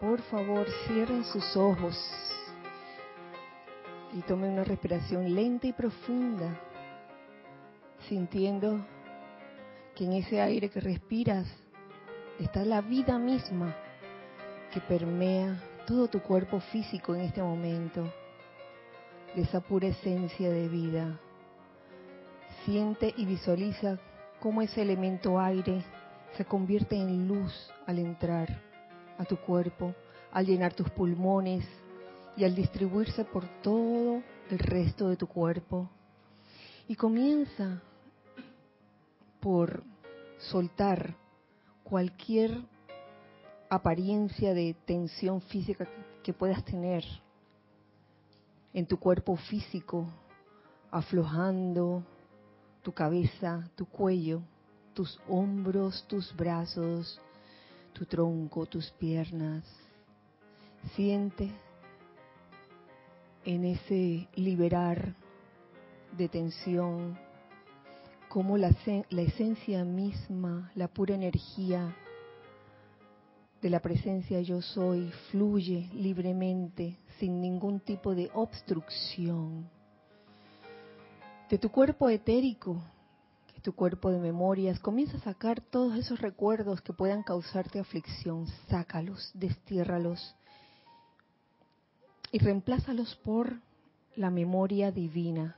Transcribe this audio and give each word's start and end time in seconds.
por 0.00 0.20
favor 0.22 0.66
cierren 0.86 1.24
sus 1.24 1.56
ojos 1.56 1.96
y 4.12 4.20
tomen 4.22 4.52
una 4.52 4.64
respiración 4.64 5.34
lenta 5.34 5.66
y 5.66 5.72
profunda, 5.72 6.60
sintiendo 8.08 8.84
que 9.94 10.04
en 10.04 10.12
ese 10.14 10.40
aire 10.40 10.68
que 10.68 10.80
respiras 10.80 11.46
está 12.38 12.64
la 12.64 12.82
vida 12.82 13.18
misma 13.18 13.74
que 14.72 14.80
permea 14.80 15.62
todo 15.86 16.08
tu 16.08 16.20
cuerpo 16.20 16.60
físico 16.60 17.14
en 17.14 17.22
este 17.22 17.42
momento, 17.42 18.12
de 19.34 19.42
esa 19.42 19.60
pura 19.60 19.88
esencia 19.88 20.50
de 20.50 20.68
vida. 20.68 21.18
Siente 22.64 23.14
y 23.16 23.24
visualiza 23.24 23.98
cómo 24.40 24.60
ese 24.60 24.82
elemento 24.82 25.40
aire 25.40 25.82
se 26.36 26.44
convierte 26.44 26.96
en 26.96 27.28
luz 27.28 27.70
al 27.86 27.98
entrar 27.98 28.65
a 29.18 29.24
tu 29.24 29.36
cuerpo, 29.36 29.94
al 30.32 30.46
llenar 30.46 30.74
tus 30.74 30.90
pulmones 30.90 31.64
y 32.36 32.44
al 32.44 32.54
distribuirse 32.54 33.24
por 33.24 33.46
todo 33.62 34.22
el 34.50 34.58
resto 34.58 35.08
de 35.08 35.16
tu 35.16 35.26
cuerpo. 35.26 35.88
Y 36.88 36.94
comienza 36.94 37.82
por 39.40 39.82
soltar 40.38 41.14
cualquier 41.82 42.62
apariencia 43.68 44.54
de 44.54 44.74
tensión 44.84 45.40
física 45.40 45.88
que 46.22 46.32
puedas 46.32 46.64
tener 46.64 47.04
en 48.72 48.86
tu 48.86 48.98
cuerpo 48.98 49.36
físico, 49.36 50.06
aflojando 50.90 52.02
tu 52.82 52.92
cabeza, 52.92 53.68
tu 53.74 53.86
cuello, 53.86 54.42
tus 54.92 55.18
hombros, 55.28 56.04
tus 56.06 56.34
brazos, 56.36 57.20
tu 57.96 58.04
tronco, 58.04 58.66
tus 58.66 58.90
piernas. 58.92 59.64
Siente 60.94 61.50
en 63.44 63.64
ese 63.64 64.28
liberar 64.34 65.14
de 66.16 66.28
tensión 66.28 67.18
como 68.28 68.58
la, 68.58 68.70
la, 69.08 69.22
esencia 69.22 69.82
misma, 69.84 70.70
la 70.74 70.88
pura 70.88 71.14
energía 71.14 71.96
de 73.62 73.70
la 73.70 73.80
presencia 73.80 74.42
yo 74.42 74.60
soy 74.60 75.10
fluye 75.30 75.88
libremente, 75.94 76.98
sin 77.18 77.40
ningún 77.40 77.80
tipo 77.80 78.14
de 78.14 78.30
obstrucción. 78.34 79.70
De 81.48 81.56
tu 81.56 81.70
cuerpo 81.70 82.10
etérico 82.10 82.82
tu 83.66 83.74
cuerpo 83.74 84.12
de 84.12 84.20
memorias, 84.20 84.78
comienza 84.78 85.16
a 85.16 85.22
sacar 85.22 85.60
todos 85.60 85.98
esos 85.98 86.20
recuerdos 86.20 86.80
que 86.82 86.92
puedan 86.92 87.24
causarte 87.24 87.80
aflicción, 87.80 88.46
sácalos, 88.68 89.32
destiérralos 89.34 90.36
y 92.30 92.38
reemplázalos 92.38 93.16
por 93.24 93.60
la 94.14 94.30
memoria 94.30 94.92
divina 94.92 95.56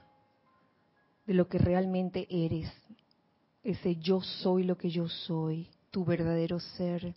de 1.26 1.34
lo 1.34 1.48
que 1.48 1.58
realmente 1.58 2.26
eres, 2.30 2.72
ese 3.62 3.96
yo 3.96 4.22
soy 4.22 4.64
lo 4.64 4.78
que 4.78 4.88
yo 4.88 5.06
soy, 5.10 5.68
tu 5.90 6.06
verdadero 6.06 6.60
ser, 6.60 7.14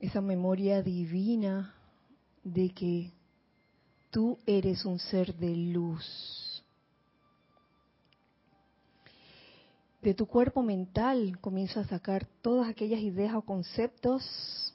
esa 0.00 0.22
memoria 0.22 0.80
divina 0.80 1.74
de 2.44 2.70
que 2.70 3.12
tú 4.10 4.38
eres 4.46 4.86
un 4.86 4.98
ser 4.98 5.34
de 5.34 5.54
luz 5.54 6.41
de 10.02 10.14
tu 10.14 10.26
cuerpo 10.26 10.62
mental 10.62 11.38
comienza 11.40 11.80
a 11.80 11.84
sacar 11.86 12.26
todas 12.42 12.68
aquellas 12.68 13.00
ideas 13.00 13.34
o 13.34 13.42
conceptos 13.42 14.74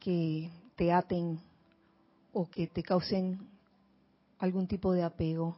que 0.00 0.50
te 0.74 0.90
aten 0.90 1.38
o 2.32 2.48
que 2.48 2.66
te 2.66 2.82
causen 2.82 3.38
algún 4.38 4.66
tipo 4.66 4.92
de 4.92 5.02
apego. 5.02 5.56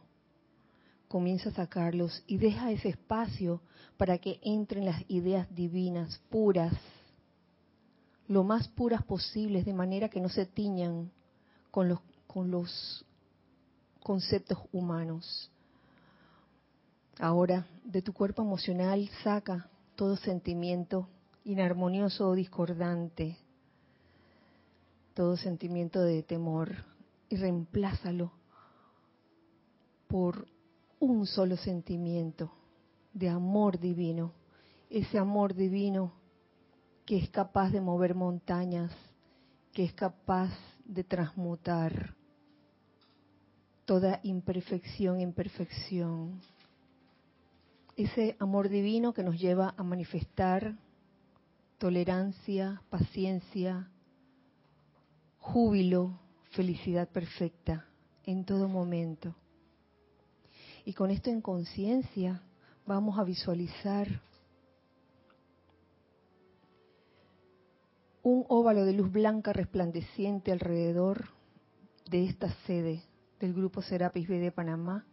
Comienza 1.07 1.49
a 1.49 1.53
sacarlos 1.53 2.21
y 2.27 2.37
deja 2.37 2.71
ese 2.71 2.89
espacio 2.89 3.61
para 3.97 4.17
que 4.17 4.39
entren 4.43 4.85
las 4.85 5.03
ideas 5.09 5.47
divinas, 5.55 6.21
puras, 6.29 6.73
lo 8.27 8.43
más 8.43 8.67
puras 8.67 9.03
posibles, 9.03 9.65
de 9.65 9.73
manera 9.73 10.09
que 10.09 10.21
no 10.21 10.29
se 10.29 10.45
tiñan 10.45 11.11
con 11.71 11.89
los, 11.89 11.99
con 12.27 12.51
los 12.51 13.05
conceptos 14.03 14.59
humanos. 14.71 15.49
Ahora, 17.21 17.67
de 17.83 18.01
tu 18.01 18.13
cuerpo 18.13 18.43
emocional 18.43 19.09
saca 19.23 19.69
todo 19.95 20.15
sentimiento 20.15 21.09
inarmonioso 21.43 22.29
o 22.29 22.33
discordante, 22.33 23.37
todo 25.13 25.35
sentimiento 25.35 26.01
de 26.01 26.23
temor 26.23 26.69
y 27.27 27.35
reemplázalo 27.35 28.31
por 30.07 30.47
un 31.01 31.25
solo 31.25 31.57
sentimiento 31.57 32.53
de 33.13 33.27
amor 33.27 33.79
divino, 33.79 34.31
ese 34.89 35.17
amor 35.17 35.53
divino 35.55 36.13
que 37.05 37.17
es 37.17 37.29
capaz 37.29 37.69
de 37.71 37.81
mover 37.81 38.15
montañas, 38.15 38.93
que 39.73 39.83
es 39.83 39.93
capaz 39.93 40.51
de 40.85 41.03
transmutar 41.03 42.15
toda 43.83 44.21
imperfección 44.23 45.19
en 45.19 45.33
perfección 45.33 46.39
ese 48.03 48.37
amor 48.39 48.69
divino 48.69 49.13
que 49.13 49.23
nos 49.23 49.37
lleva 49.37 49.73
a 49.75 49.83
manifestar 49.83 50.77
tolerancia, 51.77 52.81
paciencia, 52.89 53.91
júbilo, 55.37 56.17
felicidad 56.51 57.09
perfecta 57.09 57.87
en 58.23 58.45
todo 58.45 58.69
momento. 58.69 59.35
Y 60.85 60.93
con 60.93 61.11
esto 61.11 61.29
en 61.29 61.41
conciencia 61.41 62.41
vamos 62.85 63.19
a 63.19 63.25
visualizar 63.25 64.21
un 68.23 68.45
óvalo 68.47 68.85
de 68.85 68.93
luz 68.93 69.11
blanca 69.11 69.51
resplandeciente 69.51 70.53
alrededor 70.53 71.25
de 72.09 72.23
esta 72.23 72.49
sede 72.65 73.03
del 73.41 73.53
grupo 73.53 73.81
Serapis 73.81 74.29
B 74.29 74.39
de 74.39 74.53
Panamá 74.53 75.05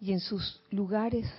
y 0.00 0.12
en 0.12 0.20
sus 0.20 0.62
lugares 0.70 1.30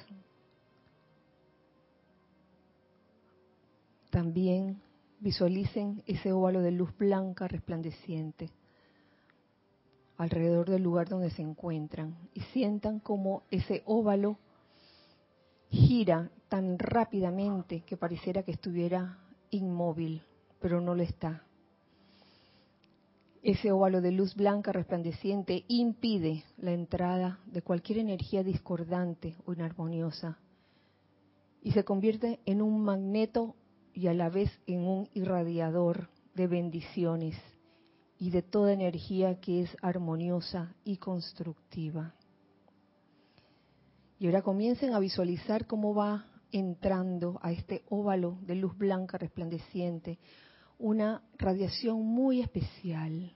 también 4.16 4.82
visualicen 5.20 6.02
ese 6.08 6.32
óvalo 6.32 6.62
de 6.62 6.72
luz 6.72 6.98
blanca 6.98 7.50
resplandeciente 7.50 8.50
alrededor 10.16 10.70
del 10.70 10.84
lugar 10.84 11.10
donde 11.10 11.32
se 11.32 11.42
encuentran 11.42 12.16
y 12.34 12.40
sientan 12.54 13.00
como 13.02 13.44
ese 13.52 13.84
óvalo 13.86 14.38
gira 15.70 16.32
tan 16.48 16.80
rápidamente 16.80 17.82
que 17.82 17.98
pareciera 17.98 18.44
que 18.44 18.54
estuviera 18.54 19.18
inmóvil, 19.50 20.22
pero 20.62 20.80
no 20.80 20.96
lo 20.96 21.04
está. 21.04 21.44
Ese 23.44 23.74
óvalo 23.74 24.00
de 24.00 24.14
luz 24.14 24.34
blanca 24.34 24.72
resplandeciente 24.72 25.66
impide 25.68 26.46
la 26.58 26.72
entrada 26.72 27.42
de 27.48 27.62
cualquier 27.62 27.98
energía 27.98 28.44
discordante 28.44 29.36
o 29.46 29.52
inarmoniosa 29.52 30.38
y 31.62 31.74
se 31.74 31.84
convierte 31.84 32.40
en 32.46 32.62
un 32.62 32.82
magneto 32.82 33.56
y 33.96 34.08
a 34.08 34.14
la 34.14 34.30
vez 34.30 34.52
en 34.68 34.86
un 34.86 35.10
irradiador 35.14 36.10
de 36.36 36.48
bendiciones 36.48 37.36
y 38.20 38.30
de 38.30 38.42
toda 38.42 38.74
energía 38.74 39.40
que 39.40 39.62
es 39.64 39.76
armoniosa 39.82 40.76
y 40.84 40.98
constructiva. 40.98 42.14
Y 44.20 44.28
ahora 44.28 44.42
comiencen 44.42 44.94
a 44.94 45.00
visualizar 45.00 45.66
cómo 45.66 45.96
va 45.96 46.26
entrando 46.52 47.40
a 47.42 47.52
este 47.52 47.84
óvalo 47.90 48.38
de 48.42 48.56
luz 48.56 48.78
blanca 48.78 49.18
resplandeciente 49.18 50.20
una 50.78 51.22
radiación 51.38 52.06
muy 52.06 52.42
especial, 52.42 53.34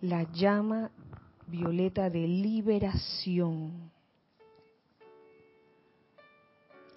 la 0.00 0.24
llama 0.32 0.90
violeta 1.46 2.10
de 2.10 2.26
liberación. 2.26 3.92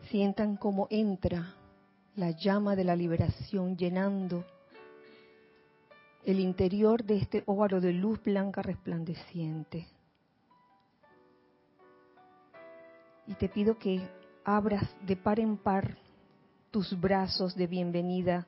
Sientan 0.10 0.58
cómo 0.58 0.88
entra 0.90 1.56
la 2.19 2.31
llama 2.31 2.75
de 2.75 2.83
la 2.83 2.98
liberación 2.98 3.77
llenando 3.77 4.44
el 6.25 6.42
interior 6.42 7.01
de 7.06 7.16
este 7.16 7.44
óvalo 7.45 7.80
de 7.80 7.94
luz 7.94 8.21
blanca 8.21 8.62
resplandeciente. 8.62 9.88
Y 13.25 13.36
te 13.36 13.48
pido 13.48 13.77
que 13.77 14.06
abras 14.44 14.83
de 15.07 15.16
par 15.16 15.39
en 15.39 15.56
par 15.56 15.98
tus 16.71 17.00
brazos 17.00 17.56
de 17.56 17.68
bienvenida, 17.68 18.48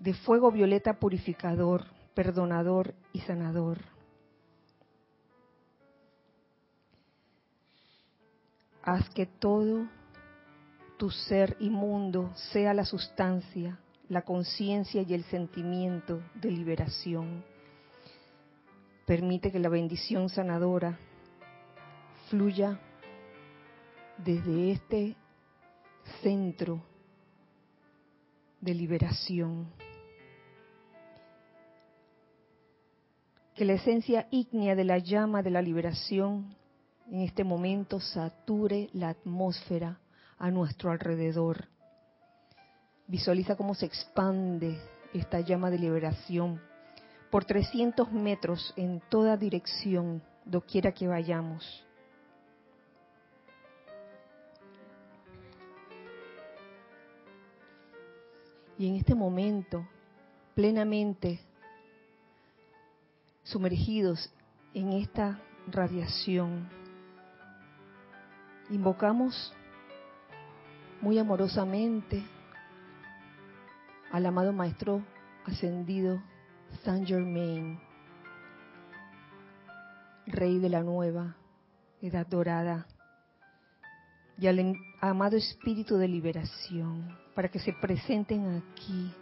de 0.00 0.14
fuego 0.14 0.50
violeta 0.50 0.98
purificador, 0.98 1.84
perdonador 2.12 2.92
y 3.12 3.20
sanador. 3.20 3.78
Haz 8.82 9.08
que 9.10 9.26
todo 9.26 9.86
tu 11.04 11.10
ser 11.10 11.54
inmundo 11.60 12.32
sea 12.34 12.72
la 12.72 12.86
sustancia, 12.86 13.78
la 14.08 14.22
conciencia 14.22 15.02
y 15.02 15.12
el 15.12 15.22
sentimiento 15.24 16.22
de 16.34 16.50
liberación. 16.50 17.44
Permite 19.04 19.52
que 19.52 19.58
la 19.58 19.68
bendición 19.68 20.30
sanadora 20.30 20.98
fluya 22.30 22.80
desde 24.16 24.72
este 24.72 25.14
centro 26.22 26.82
de 28.62 28.72
liberación. 28.72 29.66
Que 33.54 33.66
la 33.66 33.74
esencia 33.74 34.26
ígnea 34.30 34.74
de 34.74 34.84
la 34.84 34.96
llama 34.96 35.42
de 35.42 35.50
la 35.50 35.60
liberación 35.60 36.56
en 37.10 37.20
este 37.20 37.44
momento 37.44 38.00
sature 38.00 38.88
la 38.94 39.10
atmósfera 39.10 40.00
a 40.38 40.50
nuestro 40.50 40.90
alrededor. 40.90 41.68
Visualiza 43.06 43.56
cómo 43.56 43.74
se 43.74 43.86
expande 43.86 44.78
esta 45.12 45.40
llama 45.40 45.70
de 45.70 45.78
liberación 45.78 46.60
por 47.30 47.44
300 47.44 48.12
metros 48.12 48.72
en 48.76 49.02
toda 49.08 49.36
dirección, 49.36 50.22
doquiera 50.44 50.92
que 50.92 51.08
vayamos. 51.08 51.84
Y 58.78 58.88
en 58.88 58.96
este 58.96 59.14
momento, 59.14 59.86
plenamente 60.54 61.40
sumergidos 63.42 64.32
en 64.72 64.92
esta 64.92 65.40
radiación, 65.66 66.68
invocamos 68.70 69.52
muy 71.04 71.18
amorosamente 71.18 72.24
al 74.10 74.24
amado 74.24 74.54
Maestro 74.54 75.02
ascendido 75.44 76.18
Saint 76.82 77.06
Germain, 77.06 77.78
Rey 80.26 80.58
de 80.58 80.70
la 80.70 80.82
nueva 80.82 81.36
Edad 82.00 82.26
Dorada, 82.26 82.86
y 84.38 84.46
al 84.46 84.74
amado 85.02 85.36
Espíritu 85.36 85.98
de 85.98 86.08
Liberación, 86.08 87.14
para 87.34 87.50
que 87.50 87.58
se 87.58 87.74
presenten 87.74 88.62
aquí 88.62 89.12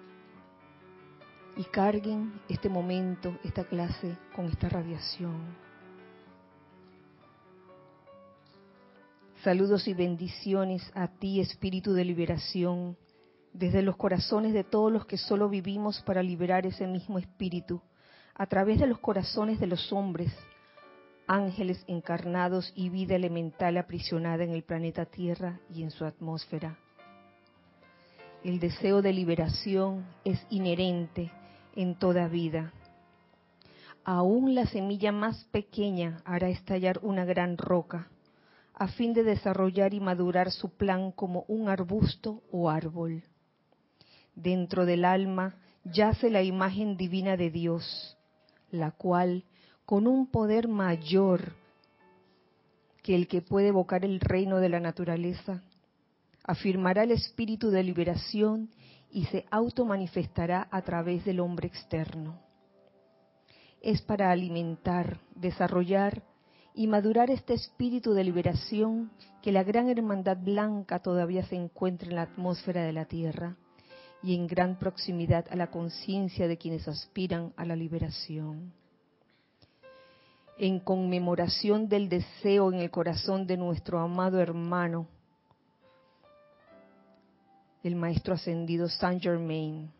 y 1.56 1.64
carguen 1.64 2.40
este 2.48 2.68
momento, 2.68 3.36
esta 3.42 3.64
clase 3.64 4.16
con 4.36 4.46
esta 4.46 4.68
radiación. 4.68 5.71
Saludos 9.42 9.88
y 9.88 9.94
bendiciones 9.94 10.88
a 10.94 11.08
ti, 11.08 11.40
Espíritu 11.40 11.94
de 11.94 12.04
Liberación, 12.04 12.96
desde 13.52 13.82
los 13.82 13.96
corazones 13.96 14.52
de 14.52 14.62
todos 14.62 14.92
los 14.92 15.04
que 15.04 15.18
solo 15.18 15.48
vivimos 15.48 16.00
para 16.02 16.22
liberar 16.22 16.64
ese 16.64 16.86
mismo 16.86 17.18
Espíritu, 17.18 17.82
a 18.36 18.46
través 18.46 18.78
de 18.78 18.86
los 18.86 19.00
corazones 19.00 19.58
de 19.58 19.66
los 19.66 19.92
hombres, 19.92 20.32
ángeles 21.26 21.82
encarnados 21.88 22.72
y 22.76 22.88
vida 22.88 23.16
elemental 23.16 23.78
aprisionada 23.78 24.44
en 24.44 24.50
el 24.50 24.62
planeta 24.62 25.06
Tierra 25.06 25.58
y 25.68 25.82
en 25.82 25.90
su 25.90 26.04
atmósfera. 26.04 26.78
El 28.44 28.60
deseo 28.60 29.02
de 29.02 29.12
liberación 29.12 30.06
es 30.24 30.38
inherente 30.50 31.32
en 31.74 31.98
toda 31.98 32.28
vida. 32.28 32.72
Aún 34.04 34.54
la 34.54 34.66
semilla 34.66 35.10
más 35.10 35.42
pequeña 35.46 36.18
hará 36.24 36.48
estallar 36.48 37.00
una 37.02 37.24
gran 37.24 37.58
roca 37.58 38.11
a 38.74 38.88
fin 38.88 39.12
de 39.12 39.22
desarrollar 39.22 39.94
y 39.94 40.00
madurar 40.00 40.50
su 40.50 40.76
plan 40.76 41.12
como 41.12 41.44
un 41.48 41.68
arbusto 41.68 42.42
o 42.50 42.70
árbol. 42.70 43.22
Dentro 44.34 44.86
del 44.86 45.04
alma 45.04 45.56
yace 45.84 46.30
la 46.30 46.42
imagen 46.42 46.96
divina 46.96 47.36
de 47.36 47.50
Dios, 47.50 48.16
la 48.70 48.92
cual, 48.92 49.44
con 49.84 50.06
un 50.06 50.26
poder 50.26 50.68
mayor 50.68 51.52
que 53.02 53.14
el 53.14 53.28
que 53.28 53.42
puede 53.42 53.68
evocar 53.68 54.04
el 54.04 54.20
reino 54.20 54.58
de 54.58 54.68
la 54.68 54.80
naturaleza, 54.80 55.62
afirmará 56.44 57.02
el 57.02 57.10
espíritu 57.10 57.70
de 57.70 57.82
liberación 57.82 58.70
y 59.10 59.26
se 59.26 59.44
automanifestará 59.50 60.68
a 60.70 60.82
través 60.82 61.24
del 61.24 61.40
hombre 61.40 61.68
externo. 61.68 62.40
Es 63.82 64.00
para 64.00 64.30
alimentar, 64.30 65.18
desarrollar 65.34 66.22
y 66.74 66.86
madurar 66.86 67.30
este 67.30 67.54
espíritu 67.54 68.14
de 68.14 68.24
liberación 68.24 69.10
que 69.42 69.52
la 69.52 69.62
gran 69.62 69.88
hermandad 69.88 70.38
blanca 70.38 71.00
todavía 71.00 71.44
se 71.44 71.56
encuentra 71.56 72.08
en 72.08 72.16
la 72.16 72.22
atmósfera 72.22 72.82
de 72.82 72.92
la 72.92 73.04
Tierra 73.04 73.56
y 74.22 74.34
en 74.34 74.46
gran 74.46 74.78
proximidad 74.78 75.46
a 75.50 75.56
la 75.56 75.70
conciencia 75.70 76.48
de 76.48 76.56
quienes 76.56 76.88
aspiran 76.88 77.52
a 77.56 77.64
la 77.64 77.76
liberación. 77.76 78.72
En 80.58 80.80
conmemoración 80.80 81.88
del 81.88 82.08
deseo 82.08 82.72
en 82.72 82.78
el 82.78 82.90
corazón 82.90 83.46
de 83.46 83.56
nuestro 83.56 83.98
amado 83.98 84.38
hermano, 84.40 85.08
el 87.82 87.96
Maestro 87.96 88.34
Ascendido 88.34 88.88
Saint 88.88 89.20
Germain, 89.20 89.90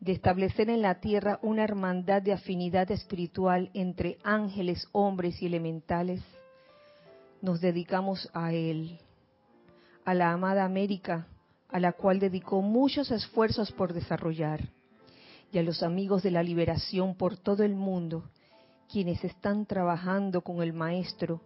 de 0.00 0.12
establecer 0.12 0.68
en 0.70 0.82
la 0.82 1.00
tierra 1.00 1.38
una 1.42 1.64
hermandad 1.64 2.22
de 2.22 2.32
afinidad 2.32 2.90
espiritual 2.90 3.70
entre 3.74 4.18
ángeles, 4.22 4.88
hombres 4.92 5.40
y 5.42 5.46
elementales, 5.46 6.22
nos 7.40 7.60
dedicamos 7.60 8.30
a 8.32 8.52
Él, 8.52 8.98
a 10.04 10.14
la 10.14 10.32
amada 10.32 10.64
América, 10.64 11.26
a 11.68 11.80
la 11.80 11.92
cual 11.92 12.20
dedicó 12.20 12.62
muchos 12.62 13.10
esfuerzos 13.10 13.72
por 13.72 13.92
desarrollar, 13.92 14.68
y 15.52 15.58
a 15.58 15.62
los 15.62 15.82
amigos 15.82 16.22
de 16.22 16.30
la 16.30 16.42
liberación 16.42 17.14
por 17.14 17.36
todo 17.36 17.62
el 17.62 17.74
mundo, 17.74 18.24
quienes 18.90 19.24
están 19.24 19.66
trabajando 19.66 20.42
con 20.42 20.62
el 20.62 20.72
Maestro 20.72 21.40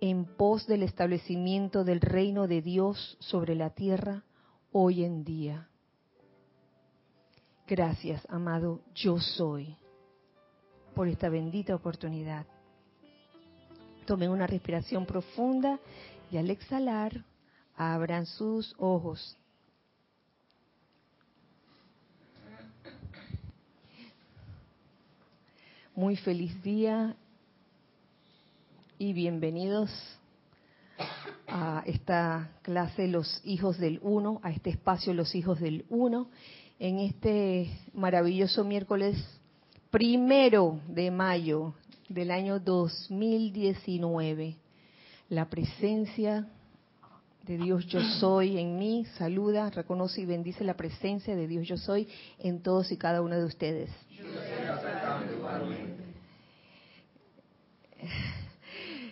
en 0.00 0.24
pos 0.24 0.66
del 0.66 0.82
establecimiento 0.82 1.84
del 1.84 2.00
reino 2.00 2.46
de 2.46 2.62
Dios 2.62 3.16
sobre 3.20 3.54
la 3.54 3.70
tierra 3.70 4.22
hoy 4.70 5.04
en 5.04 5.24
día. 5.24 5.68
Gracias, 7.68 8.26
amado 8.30 8.80
yo 8.94 9.20
soy, 9.20 9.76
por 10.94 11.06
esta 11.06 11.28
bendita 11.28 11.74
oportunidad. 11.74 12.46
Tomen 14.06 14.30
una 14.30 14.46
respiración 14.46 15.04
profunda 15.04 15.78
y 16.32 16.38
al 16.38 16.48
exhalar, 16.48 17.26
abran 17.76 18.24
sus 18.24 18.74
ojos. 18.78 19.36
Muy 25.94 26.16
feliz 26.16 26.62
día 26.62 27.16
y 28.96 29.12
bienvenidos 29.12 29.90
a 31.46 31.82
esta 31.84 32.50
clase 32.62 33.08
Los 33.08 33.42
Hijos 33.44 33.76
del 33.76 34.00
Uno, 34.00 34.40
a 34.42 34.52
este 34.52 34.70
espacio 34.70 35.12
Los 35.12 35.34
Hijos 35.34 35.60
del 35.60 35.84
Uno 35.90 36.30
en 36.78 37.00
este 37.00 37.70
maravilloso 37.92 38.64
miércoles 38.64 39.16
primero 39.90 40.80
de 40.86 41.10
mayo 41.10 41.74
del 42.08 42.30
año 42.30 42.60
2019. 42.60 44.56
La 45.28 45.50
presencia 45.50 46.46
de 47.42 47.58
Dios 47.58 47.86
yo 47.86 48.00
soy 48.20 48.58
en 48.58 48.78
mí 48.78 49.06
saluda, 49.16 49.70
reconoce 49.70 50.20
y 50.20 50.26
bendice 50.26 50.62
la 50.64 50.76
presencia 50.76 51.34
de 51.34 51.46
Dios 51.46 51.66
yo 51.66 51.76
soy 51.76 52.08
en 52.38 52.62
todos 52.62 52.92
y 52.92 52.96
cada 52.96 53.22
uno 53.22 53.36
de 53.36 53.44
ustedes. 53.44 53.90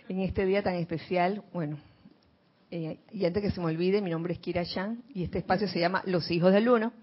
En 0.07 0.21
este 0.21 0.45
día 0.45 0.63
tan 0.63 0.75
especial, 0.75 1.43
bueno, 1.51 1.77
eh, 2.71 2.99
y 3.11 3.25
antes 3.25 3.43
que 3.43 3.51
se 3.51 3.59
me 3.59 3.65
olvide, 3.67 4.01
mi 4.01 4.09
nombre 4.09 4.33
es 4.33 4.39
Kira 4.39 4.63
Chan 4.63 5.03
y 5.13 5.23
este 5.23 5.39
espacio 5.39 5.67
se 5.67 5.79
llama 5.79 6.01
Los 6.05 6.31
Hijos 6.31 6.53
del 6.53 6.69
Uno 6.69 6.93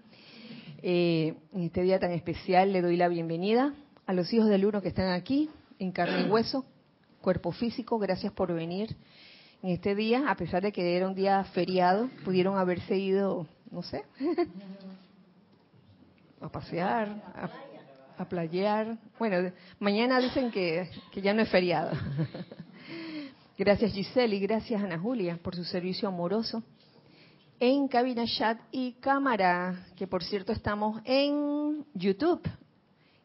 eh, 0.87 1.33
en 1.51 1.63
este 1.63 1.81
día 1.81 1.97
tan 1.97 2.11
especial 2.11 2.71
le 2.71 2.79
doy 2.79 2.95
la 2.95 3.07
bienvenida 3.07 3.73
a 4.05 4.13
los 4.13 4.31
hijos 4.31 4.49
del 4.49 4.67
uno 4.67 4.83
que 4.83 4.89
están 4.89 5.13
aquí, 5.13 5.49
en 5.79 5.91
carne 5.91 6.27
y 6.27 6.29
hueso, 6.29 6.63
cuerpo 7.21 7.51
físico. 7.51 7.97
Gracias 7.97 8.31
por 8.31 8.53
venir 8.53 8.95
en 9.63 9.71
este 9.71 9.95
día, 9.95 10.29
a 10.29 10.35
pesar 10.35 10.61
de 10.61 10.71
que 10.71 10.95
era 10.95 11.07
un 11.07 11.15
día 11.15 11.43
feriado, 11.45 12.07
pudieron 12.23 12.59
haberse 12.59 12.99
ido, 12.99 13.47
no 13.71 13.81
sé, 13.81 14.03
a 16.39 16.49
pasear, 16.49 17.49
a, 18.19 18.25
playear. 18.25 18.95
Bueno, 19.17 19.51
mañana 19.79 20.19
dicen 20.19 20.51
que, 20.51 20.87
que 21.11 21.19
ya 21.19 21.33
no 21.33 21.41
es 21.41 21.49
feriado. 21.49 21.93
Gracias 23.57 23.91
Giselle 23.91 24.35
y 24.35 24.39
gracias 24.39 24.83
Ana 24.83 24.99
Julia 24.99 25.39
por 25.41 25.55
su 25.55 25.63
servicio 25.63 26.09
amoroso 26.09 26.61
en 27.59 27.87
cabina 27.87 28.25
chat 28.25 28.59
y 28.71 28.93
cámara, 28.93 29.85
que 29.95 30.07
por 30.07 30.23
cierto 30.23 30.51
estamos 30.51 31.01
en 31.05 31.85
YouTube 31.93 32.41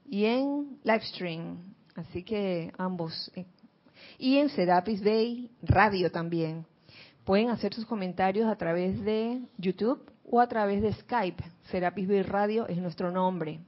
y 0.09 0.25
en 0.25 0.79
Livestream, 0.85 1.75
así 1.97 2.23
que 2.23 2.73
ambos. 2.79 3.31
Eh, 3.35 3.47
y 4.19 4.39
en 4.39 4.49
Serapis 4.51 5.03
Bay 5.03 5.51
Radio 5.63 6.11
también. 6.11 6.65
Pueden 7.25 7.51
hacer 7.51 7.75
sus 7.75 7.87
comentarios 7.87 8.47
a 8.47 8.57
través 8.57 9.01
de 9.05 9.41
YouTube 9.59 10.01
o 10.29 10.41
a 10.41 10.49
través 10.49 10.83
de 10.83 10.93
Skype. 10.93 11.43
Serapis 11.71 12.09
Bay 12.09 12.23
Radio 12.23 12.67
es 12.67 12.79
nuestro 12.79 13.11
nombre. 13.11 13.61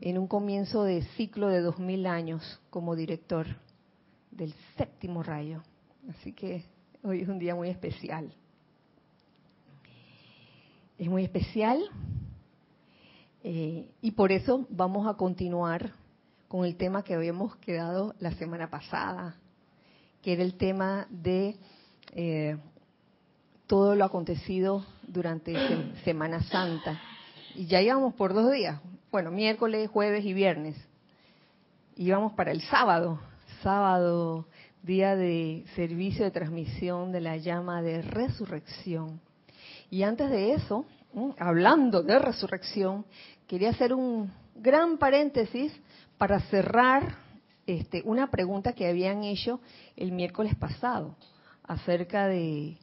en 0.00 0.18
un 0.18 0.26
comienzo 0.26 0.84
de 0.84 1.02
ciclo 1.16 1.48
de 1.48 1.60
dos 1.60 1.78
mil 1.78 2.06
años 2.06 2.60
como 2.70 2.96
director 2.96 3.46
del 4.30 4.54
séptimo 4.76 5.22
rayo. 5.22 5.62
Así 6.08 6.32
que 6.32 6.64
hoy 7.02 7.20
es 7.20 7.28
un 7.28 7.38
día 7.38 7.54
muy 7.54 7.68
especial. 7.68 8.32
Es 10.98 11.08
muy 11.08 11.24
especial 11.24 11.78
eh, 13.44 13.90
y 14.00 14.10
por 14.12 14.32
eso 14.32 14.66
vamos 14.70 15.06
a 15.06 15.14
continuar 15.14 15.92
con 16.48 16.64
el 16.64 16.76
tema 16.76 17.02
que 17.02 17.14
habíamos 17.14 17.56
quedado 17.56 18.14
la 18.20 18.32
semana 18.32 18.70
pasada, 18.70 19.36
que 20.22 20.32
era 20.32 20.42
el 20.42 20.54
tema 20.54 21.06
de 21.10 21.56
eh, 22.12 22.56
todo 23.66 23.94
lo 23.94 24.04
acontecido 24.04 24.84
durante 25.06 25.54
Semana 26.04 26.42
Santa. 26.42 27.00
Y 27.54 27.66
ya 27.66 27.80
íbamos 27.80 28.14
por 28.14 28.34
dos 28.34 28.52
días, 28.52 28.80
bueno, 29.10 29.30
miércoles, 29.30 29.90
jueves 29.90 30.24
y 30.24 30.32
viernes. 30.32 30.76
Íbamos 31.96 32.32
para 32.32 32.52
el 32.52 32.60
sábado, 32.62 33.18
sábado 33.62 34.46
día 34.82 35.16
de 35.16 35.64
servicio 35.74 36.24
de 36.24 36.30
transmisión 36.30 37.10
de 37.10 37.20
la 37.20 37.36
llama 37.38 37.82
de 37.82 38.02
resurrección. 38.02 39.20
Y 39.90 40.02
antes 40.02 40.30
de 40.30 40.52
eso, 40.52 40.84
hablando 41.38 42.02
de 42.02 42.18
resurrección, 42.18 43.04
quería 43.48 43.70
hacer 43.70 43.94
un 43.94 44.30
gran 44.54 44.98
paréntesis 44.98 45.72
para 46.18 46.40
cerrar 46.40 47.16
este, 47.66 48.02
una 48.04 48.30
pregunta 48.30 48.74
que 48.74 48.86
habían 48.86 49.24
hecho 49.24 49.60
el 49.96 50.12
miércoles 50.12 50.54
pasado 50.54 51.16
acerca 51.64 52.28
de 52.28 52.78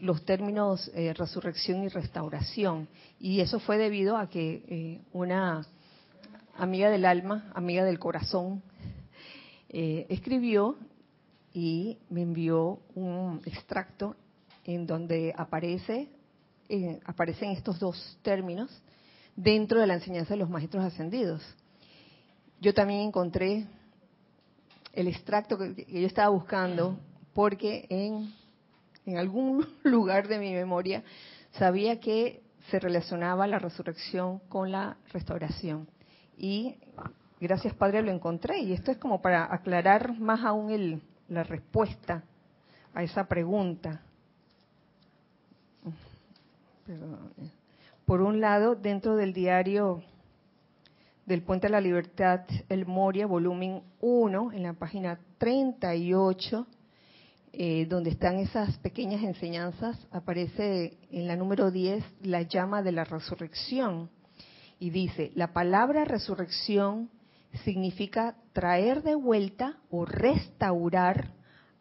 los 0.00 0.24
términos 0.24 0.90
eh, 0.94 1.12
resurrección 1.12 1.82
y 1.82 1.88
restauración. 1.88 2.88
Y 3.18 3.40
eso 3.40 3.58
fue 3.58 3.76
debido 3.76 4.16
a 4.16 4.28
que 4.28 4.62
eh, 4.68 5.00
una 5.12 5.66
amiga 6.56 6.90
del 6.90 7.04
alma, 7.04 7.50
amiga 7.54 7.84
del 7.84 7.98
corazón, 7.98 8.62
eh, 9.68 10.06
escribió 10.08 10.76
y 11.52 11.98
me 12.08 12.22
envió 12.22 12.80
un 12.94 13.40
extracto 13.44 14.14
en 14.64 14.86
donde 14.86 15.34
aparece, 15.36 16.08
aparecen 17.04 17.50
estos 17.50 17.78
dos 17.78 18.18
términos 18.22 18.70
dentro 19.34 19.80
de 19.80 19.86
la 19.86 19.94
enseñanza 19.94 20.34
de 20.34 20.40
los 20.40 20.50
maestros 20.50 20.84
ascendidos. 20.84 21.42
Yo 22.60 22.74
también 22.74 23.00
encontré 23.00 23.66
el 24.92 25.08
extracto 25.08 25.58
que, 25.58 25.86
yo 25.88 26.06
estaba 26.06 26.30
buscando 26.30 26.98
porque 27.34 27.86
en, 27.90 28.32
en 29.06 29.16
algún 29.16 29.66
lugar 29.82 30.28
de 30.28 30.38
mi 30.38 30.52
memoria 30.52 31.02
sabía 31.52 32.00
que 32.00 32.42
se 32.70 32.78
relacionaba 32.78 33.46
la 33.46 33.58
resurrección 33.58 34.40
con 34.48 34.70
la 34.72 34.96
restauración. 35.12 35.88
Y 36.36 36.76
Gracias, 37.40 37.74
Padre, 37.74 38.02
lo 38.02 38.10
encontré. 38.10 38.60
Y 38.60 38.72
esto 38.72 38.90
es 38.90 38.98
como 38.98 39.20
para 39.20 39.52
aclarar 39.52 40.18
más 40.18 40.42
aún 40.42 40.70
el, 40.70 41.02
la 41.28 41.42
respuesta 41.42 42.22
a 42.94 43.02
esa 43.02 43.24
pregunta. 43.26 44.00
Por 48.06 48.22
un 48.22 48.40
lado, 48.40 48.74
dentro 48.74 49.16
del 49.16 49.32
diario 49.32 50.02
del 51.26 51.42
Puente 51.42 51.66
a 51.66 51.70
la 51.70 51.80
Libertad, 51.80 52.42
el 52.68 52.86
Moria, 52.86 53.26
volumen 53.26 53.82
1, 54.00 54.52
en 54.52 54.62
la 54.62 54.72
página 54.72 55.18
38, 55.38 56.66
eh, 57.58 57.86
donde 57.86 58.10
están 58.10 58.36
esas 58.36 58.76
pequeñas 58.80 59.22
enseñanzas, 59.22 59.96
aparece 60.10 60.98
en 61.10 61.26
la 61.26 61.36
número 61.36 61.70
10 61.70 62.04
la 62.20 62.42
llama 62.42 62.82
de 62.82 62.92
la 62.92 63.04
resurrección. 63.04 64.10
Y 64.78 64.90
dice, 64.90 65.32
la 65.34 65.54
palabra 65.54 66.04
resurrección 66.04 67.08
significa 67.64 68.36
traer 68.52 69.02
de 69.02 69.14
vuelta 69.14 69.78
o 69.90 70.04
restaurar 70.04 71.32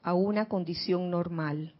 a 0.01 0.13
una 0.13 0.45
condición 0.45 1.11
normal. 1.11 1.73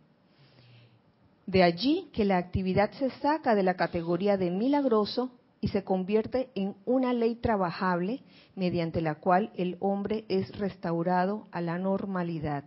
De 1.45 1.63
allí 1.63 2.09
que 2.11 2.25
la 2.25 2.35
actividad 2.35 2.91
se 2.91 3.09
saca 3.21 3.55
de 3.55 3.63
la 3.63 3.75
categoría 3.75 4.35
de 4.35 4.51
milagroso 4.51 5.31
y 5.61 5.69
se 5.69 5.85
convierte 5.85 6.49
en 6.53 6.75
una 6.83 7.13
ley 7.13 7.35
trabajable 7.35 8.23
mediante 8.55 8.99
la 8.99 9.15
cual 9.15 9.53
el 9.55 9.77
hombre 9.79 10.25
es 10.27 10.53
restaurado 10.57 11.47
a 11.51 11.61
la 11.61 11.77
normalidad. 11.79 12.65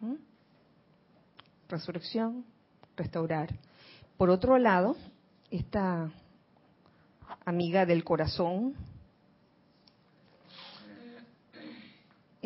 ¿Mm? 0.00 0.35
Resurrección, 1.68 2.44
restaurar. 2.96 3.54
Por 4.16 4.30
otro 4.30 4.58
lado, 4.58 4.96
esta 5.50 6.10
amiga 7.44 7.86
del 7.86 8.04
corazón, 8.04 8.74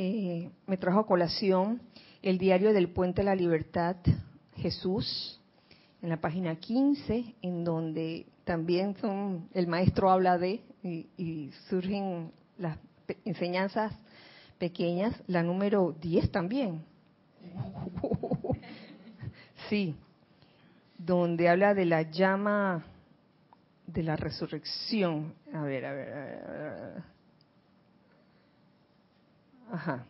Eh, 0.02 0.48
me 0.66 0.78
trajo 0.78 1.00
a 1.00 1.06
colación 1.06 1.82
el 2.22 2.38
diario 2.38 2.72
del 2.72 2.88
Puente 2.88 3.20
de 3.20 3.26
la 3.26 3.34
Libertad, 3.34 3.96
Jesús, 4.56 5.38
en 6.00 6.08
la 6.08 6.18
página 6.18 6.56
15, 6.56 7.34
en 7.42 7.64
donde 7.64 8.24
también 8.44 8.96
son, 8.96 9.50
el 9.52 9.66
maestro 9.66 10.10
habla 10.10 10.38
de 10.38 10.62
y, 10.82 11.50
surgen 11.68 12.32
las 12.56 12.78
enseñanzas 13.26 13.92
pequeñas, 14.58 15.14
la 15.26 15.42
número 15.42 15.94
10 16.00 16.32
también. 16.32 16.82
sí, 19.70 19.96
donde 20.98 21.48
habla 21.48 21.72
de 21.72 21.86
la 21.86 22.02
llama 22.02 22.84
de 23.86 24.02
la 24.02 24.16
resurrección. 24.16 25.32
A 25.54 25.62
ver, 25.62 25.86
a 25.86 25.92
ver, 25.92 26.12
a 26.12 26.20
ver. 26.20 27.02
Ajá. 29.72 30.04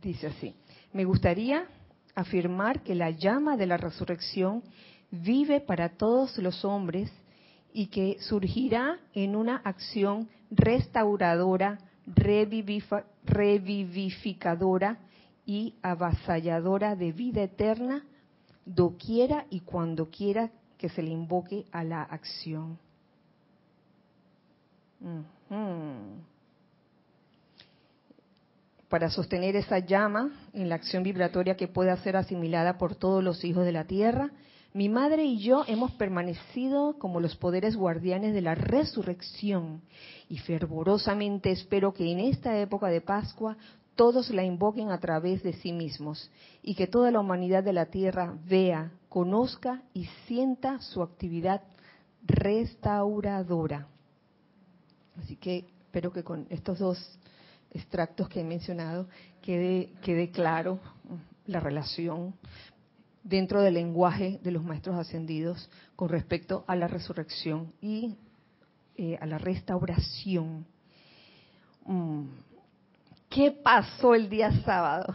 Dice 0.00 0.28
así. 0.28 0.54
Me 0.92 1.04
gustaría 1.04 1.66
afirmar 2.14 2.82
que 2.82 2.94
la 2.94 3.10
llama 3.10 3.56
de 3.56 3.66
la 3.66 3.76
resurrección 3.76 4.62
vive 5.10 5.60
para 5.60 5.88
todos 5.90 6.38
los 6.38 6.64
hombres 6.64 7.12
y 7.72 7.86
que 7.86 8.16
surgirá 8.20 8.98
en 9.14 9.36
una 9.36 9.56
acción 9.56 10.28
restauradora, 10.50 11.78
revivificadora 12.06 14.98
y 15.46 15.74
avasalladora 15.82 16.96
de 16.96 17.12
vida 17.12 17.42
eterna, 17.42 18.04
doquiera 18.74 19.46
y 19.50 19.60
cuando 19.60 20.10
quiera 20.10 20.50
que 20.78 20.88
se 20.88 21.02
le 21.02 21.10
invoque 21.10 21.64
a 21.72 21.84
la 21.84 22.02
acción. 22.02 22.78
Para 28.88 29.10
sostener 29.10 29.56
esa 29.56 29.78
llama 29.78 30.30
en 30.52 30.68
la 30.68 30.74
acción 30.74 31.02
vibratoria 31.02 31.56
que 31.56 31.68
pueda 31.68 31.96
ser 31.98 32.16
asimilada 32.16 32.78
por 32.78 32.94
todos 32.94 33.22
los 33.22 33.44
hijos 33.44 33.64
de 33.64 33.72
la 33.72 33.84
tierra, 33.84 34.30
mi 34.72 34.88
madre 34.88 35.24
y 35.24 35.38
yo 35.38 35.64
hemos 35.66 35.90
permanecido 35.92 36.96
como 36.98 37.18
los 37.20 37.34
poderes 37.36 37.76
guardianes 37.76 38.32
de 38.32 38.40
la 38.40 38.54
resurrección 38.54 39.82
y 40.28 40.38
fervorosamente 40.38 41.50
espero 41.50 41.92
que 41.92 42.10
en 42.10 42.20
esta 42.20 42.56
época 42.60 42.86
de 42.86 43.00
Pascua 43.00 43.56
todos 44.00 44.30
la 44.30 44.42
invoquen 44.42 44.90
a 44.92 44.98
través 44.98 45.42
de 45.42 45.52
sí 45.52 45.72
mismos 45.72 46.30
y 46.62 46.74
que 46.74 46.86
toda 46.86 47.10
la 47.10 47.20
humanidad 47.20 47.62
de 47.62 47.74
la 47.74 47.84
tierra 47.84 48.34
vea, 48.46 48.92
conozca 49.10 49.82
y 49.92 50.06
sienta 50.26 50.80
su 50.80 51.02
actividad 51.02 51.60
restauradora. 52.22 53.88
Así 55.18 55.36
que 55.36 55.66
espero 55.82 56.14
que 56.14 56.24
con 56.24 56.46
estos 56.48 56.78
dos 56.78 57.18
extractos 57.72 58.26
que 58.30 58.40
he 58.40 58.44
mencionado 58.44 59.06
quede, 59.42 60.30
claro 60.32 60.80
la 61.44 61.60
relación 61.60 62.32
dentro 63.22 63.60
del 63.60 63.74
lenguaje 63.74 64.40
de 64.42 64.50
los 64.50 64.64
maestros 64.64 64.96
ascendidos 64.96 65.68
con 65.94 66.08
respecto 66.08 66.64
a 66.66 66.74
la 66.74 66.88
resurrección 66.88 67.70
y 67.82 68.16
eh, 68.96 69.18
a 69.20 69.26
la 69.26 69.36
restauración. 69.36 70.64
Mm. 71.84 72.49
¿Qué 73.30 73.50
pasó 73.52 74.14
el 74.16 74.28
día 74.28 74.50
sábado? 74.64 75.14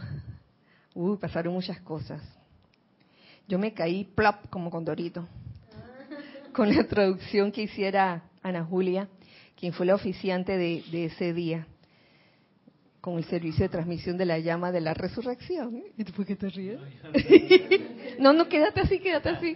Uy, 0.94 1.18
pasaron 1.18 1.52
muchas 1.52 1.78
cosas. 1.82 2.22
Yo 3.46 3.58
me 3.58 3.74
caí 3.74 4.04
plop 4.04 4.48
como 4.48 4.70
condorito 4.70 5.28
con 6.54 6.74
la 6.74 6.84
traducción 6.84 7.52
que 7.52 7.64
hiciera 7.64 8.22
Ana 8.42 8.64
Julia, 8.64 9.06
quien 9.54 9.74
fue 9.74 9.84
la 9.84 9.94
oficiante 9.94 10.56
de, 10.56 10.82
de 10.90 11.04
ese 11.04 11.34
día 11.34 11.66
con 13.02 13.18
el 13.18 13.24
servicio 13.24 13.64
de 13.64 13.68
transmisión 13.68 14.16
de 14.16 14.24
la 14.24 14.38
llama 14.38 14.72
de 14.72 14.80
la 14.80 14.94
resurrección. 14.94 15.82
¿Y 15.98 16.02
tú 16.02 16.12
por 16.12 16.24
qué 16.24 16.36
te 16.36 16.48
ríes? 16.48 16.80
no, 18.18 18.32
no, 18.32 18.48
quédate 18.48 18.80
así, 18.80 18.98
quédate 18.98 19.28
así. 19.28 19.54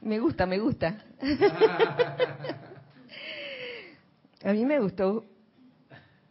Me 0.00 0.20
gusta, 0.20 0.46
me 0.46 0.60
gusta. 0.60 1.04
a 4.44 4.52
mí 4.52 4.64
me 4.64 4.78
gustó 4.78 5.24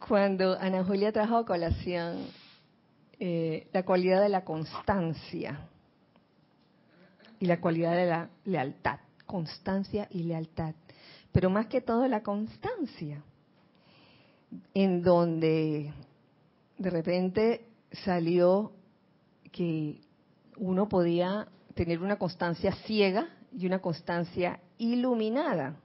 cuando 0.08 0.58
Ana 0.58 0.82
Julia 0.84 1.12
trajo 1.12 1.36
a 1.36 1.44
colación 1.44 2.26
eh, 3.20 3.68
la 3.74 3.84
cualidad 3.84 4.22
de 4.22 4.30
la 4.30 4.42
constancia 4.42 5.68
y 7.38 7.44
la 7.44 7.60
cualidad 7.60 7.94
de 7.94 8.06
la 8.06 8.30
lealtad. 8.46 9.00
Constancia 9.26 10.08
y 10.10 10.22
lealtad. 10.22 10.74
Pero 11.30 11.50
más 11.50 11.66
que 11.66 11.82
todo 11.82 12.08
la 12.08 12.22
constancia, 12.22 13.22
en 14.72 15.02
donde 15.02 15.92
de 16.78 16.90
repente 16.90 17.66
salió 17.92 18.72
que 19.52 20.00
uno 20.56 20.88
podía 20.88 21.48
tener 21.74 22.00
una 22.00 22.16
constancia 22.16 22.72
ciega 22.86 23.28
y 23.52 23.66
una 23.66 23.80
constancia 23.80 24.58
iluminada. 24.78 25.76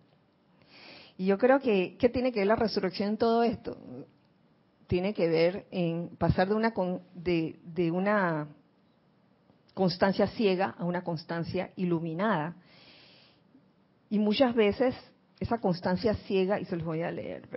Y 1.18 1.26
yo 1.26 1.38
creo 1.38 1.60
que, 1.60 1.98
¿qué 2.00 2.08
tiene 2.08 2.32
que 2.32 2.40
ver 2.40 2.48
la 2.48 2.56
resurrección 2.56 3.10
en 3.10 3.18
todo 3.18 3.44
esto? 3.44 3.78
Tiene 4.88 5.14
que 5.14 5.28
ver 5.28 5.66
en 5.72 6.16
pasar 6.18 6.50
de 6.50 6.56
una, 6.56 6.74
de, 7.14 7.60
de 7.64 7.92
una 7.92 8.48
constancia 9.74 10.28
ciega 10.28 10.76
a 10.78 10.86
una 10.86 11.04
constancia 11.04 11.72
iluminada. 11.76 12.56
Y 14.10 14.20
muchas 14.20 14.54
veces 14.54 14.96
esa 15.40 15.58
constancia 15.58 16.16
ciega, 16.28 16.60
y 16.60 16.66
se 16.66 16.76
los 16.76 16.86
voy 16.86 17.02
a 17.02 17.12
leer, 17.12 17.48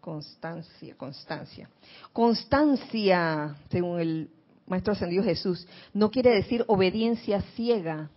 Constancia, 0.00 0.94
constancia. 0.96 1.70
Constancia, 2.12 3.56
según 3.70 4.00
el 4.00 4.30
Maestro 4.66 4.92
Ascendido 4.92 5.24
Jesús, 5.24 5.66
no 5.94 6.10
quiere 6.10 6.34
decir 6.34 6.64
obediencia 6.68 7.40
ciega 7.54 8.10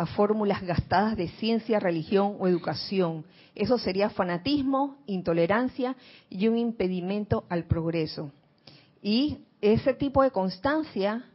a 0.00 0.06
fórmulas 0.06 0.62
gastadas 0.62 1.14
de 1.14 1.28
ciencia, 1.28 1.78
religión 1.78 2.36
o 2.38 2.48
educación. 2.48 3.26
Eso 3.54 3.76
sería 3.76 4.08
fanatismo, 4.08 4.96
intolerancia 5.04 5.94
y 6.30 6.48
un 6.48 6.56
impedimento 6.56 7.44
al 7.50 7.64
progreso. 7.64 8.32
Y 9.02 9.40
ese 9.60 9.92
tipo 9.92 10.22
de 10.22 10.30
constancia 10.30 11.26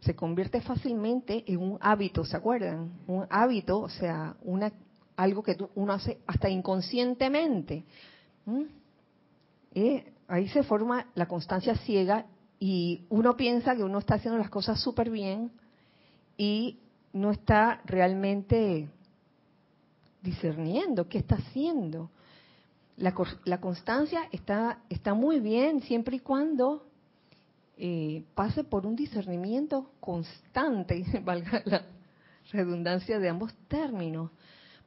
se 0.00 0.14
convierte 0.14 0.60
fácilmente 0.60 1.44
en 1.46 1.62
un 1.62 1.78
hábito, 1.80 2.26
¿se 2.26 2.36
acuerdan? 2.36 2.92
Un 3.06 3.26
hábito, 3.30 3.80
o 3.80 3.88
sea, 3.88 4.36
una 4.42 4.70
algo 5.16 5.42
que 5.42 5.56
uno 5.74 5.94
hace 5.94 6.18
hasta 6.26 6.50
inconscientemente. 6.50 7.86
Y 9.72 10.02
ahí 10.28 10.48
se 10.48 10.62
forma 10.62 11.06
la 11.14 11.26
constancia 11.26 11.74
ciega 11.74 12.26
y 12.60 13.06
uno 13.08 13.34
piensa 13.34 13.74
que 13.74 13.82
uno 13.82 13.98
está 13.98 14.16
haciendo 14.16 14.36
las 14.36 14.50
cosas 14.50 14.78
súper 14.78 15.08
bien 15.08 15.50
y 16.36 16.78
no 17.12 17.30
está 17.30 17.80
realmente 17.84 18.88
discerniendo 20.22 21.08
qué 21.08 21.18
está 21.18 21.36
haciendo. 21.36 22.10
La, 22.96 23.14
la 23.44 23.60
constancia 23.60 24.28
está, 24.32 24.80
está 24.88 25.14
muy 25.14 25.40
bien 25.40 25.82
siempre 25.82 26.16
y 26.16 26.20
cuando 26.20 26.86
eh, 27.76 28.24
pase 28.34 28.62
por 28.62 28.86
un 28.86 28.94
discernimiento 28.94 29.90
constante, 30.00 31.04
valga 31.24 31.62
la 31.64 31.84
redundancia 32.52 33.18
de 33.18 33.28
ambos 33.28 33.52
términos. 33.68 34.30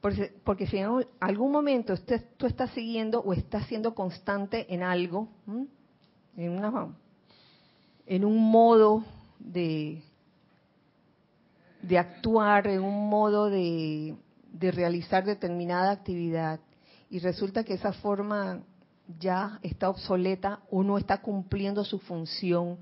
Porque, 0.00 0.66
si 0.68 0.78
en 0.78 1.04
algún 1.18 1.50
momento 1.50 1.92
usted, 1.92 2.24
tú 2.36 2.46
estás 2.46 2.70
siguiendo 2.70 3.20
o 3.20 3.32
estás 3.32 3.66
siendo 3.66 3.96
constante 3.96 4.72
en 4.72 4.84
algo, 4.84 5.28
en, 6.36 6.50
una, 6.50 6.94
en 8.06 8.24
un 8.24 8.50
modo 8.50 9.04
de, 9.40 10.00
de 11.82 11.98
actuar, 11.98 12.66
en 12.66 12.82
un 12.82 13.08
modo 13.08 13.50
de, 13.50 14.16
de 14.52 14.70
realizar 14.70 15.24
determinada 15.24 15.90
actividad, 15.90 16.60
y 17.10 17.20
resulta 17.20 17.64
que 17.64 17.74
esa 17.74 17.92
forma 17.92 18.60
ya 19.18 19.58
está 19.62 19.88
obsoleta 19.88 20.60
o 20.70 20.82
no 20.82 20.98
está 20.98 21.22
cumpliendo 21.22 21.84
su 21.84 21.98
función, 21.98 22.78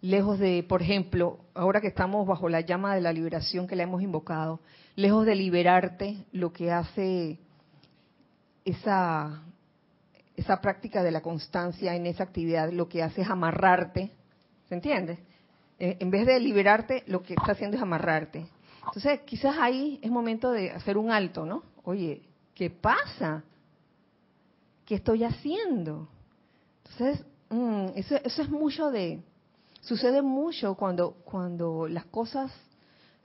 lejos 0.00 0.38
de, 0.38 0.64
por 0.66 0.80
ejemplo, 0.80 1.40
ahora 1.54 1.80
que 1.80 1.88
estamos 1.88 2.26
bajo 2.26 2.48
la 2.48 2.62
llama 2.62 2.94
de 2.94 3.02
la 3.02 3.12
liberación 3.12 3.66
que 3.66 3.76
la 3.76 3.82
hemos 3.82 4.02
invocado, 4.02 4.60
lejos 4.96 5.26
de 5.26 5.34
liberarte, 5.34 6.24
lo 6.32 6.52
que 6.52 6.72
hace 6.72 7.38
esa, 8.64 9.42
esa 10.36 10.60
práctica 10.60 11.02
de 11.02 11.10
la 11.10 11.20
constancia 11.20 11.94
en 11.94 12.06
esa 12.06 12.24
actividad, 12.24 12.72
lo 12.72 12.88
que 12.88 13.02
hace 13.02 13.22
es 13.22 13.28
amarrarte, 13.28 14.10
¿se 14.68 14.74
entiende? 14.74 15.18
Eh, 15.82 15.96
en 15.98 16.10
vez 16.10 16.26
de 16.26 16.38
liberarte, 16.38 17.04
lo 17.06 17.22
que 17.22 17.32
está 17.32 17.52
haciendo 17.52 17.78
es 17.78 17.82
amarrarte. 17.82 18.46
Entonces, 18.84 19.20
quizás 19.20 19.56
ahí 19.58 19.98
es 20.02 20.10
momento 20.10 20.50
de 20.50 20.70
hacer 20.70 20.98
un 20.98 21.10
alto, 21.10 21.46
¿no? 21.46 21.62
Oye, 21.84 22.22
¿qué 22.54 22.68
pasa? 22.68 23.42
¿Qué 24.84 24.96
estoy 24.96 25.24
haciendo? 25.24 26.06
Entonces, 26.84 27.24
mm, 27.48 27.86
eso, 27.94 28.16
eso 28.16 28.42
es 28.42 28.50
mucho 28.50 28.90
de, 28.90 29.22
sucede 29.80 30.20
mucho 30.20 30.74
cuando, 30.74 31.12
cuando 31.24 31.88
las 31.88 32.04
cosas 32.04 32.52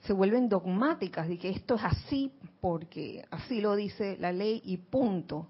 se 0.00 0.14
vuelven 0.14 0.48
dogmáticas 0.48 1.28
de 1.28 1.36
que 1.36 1.50
esto 1.50 1.74
es 1.74 1.84
así 1.84 2.32
porque 2.62 3.22
así 3.30 3.60
lo 3.60 3.76
dice 3.76 4.16
la 4.18 4.32
ley 4.32 4.62
y 4.64 4.78
punto. 4.78 5.46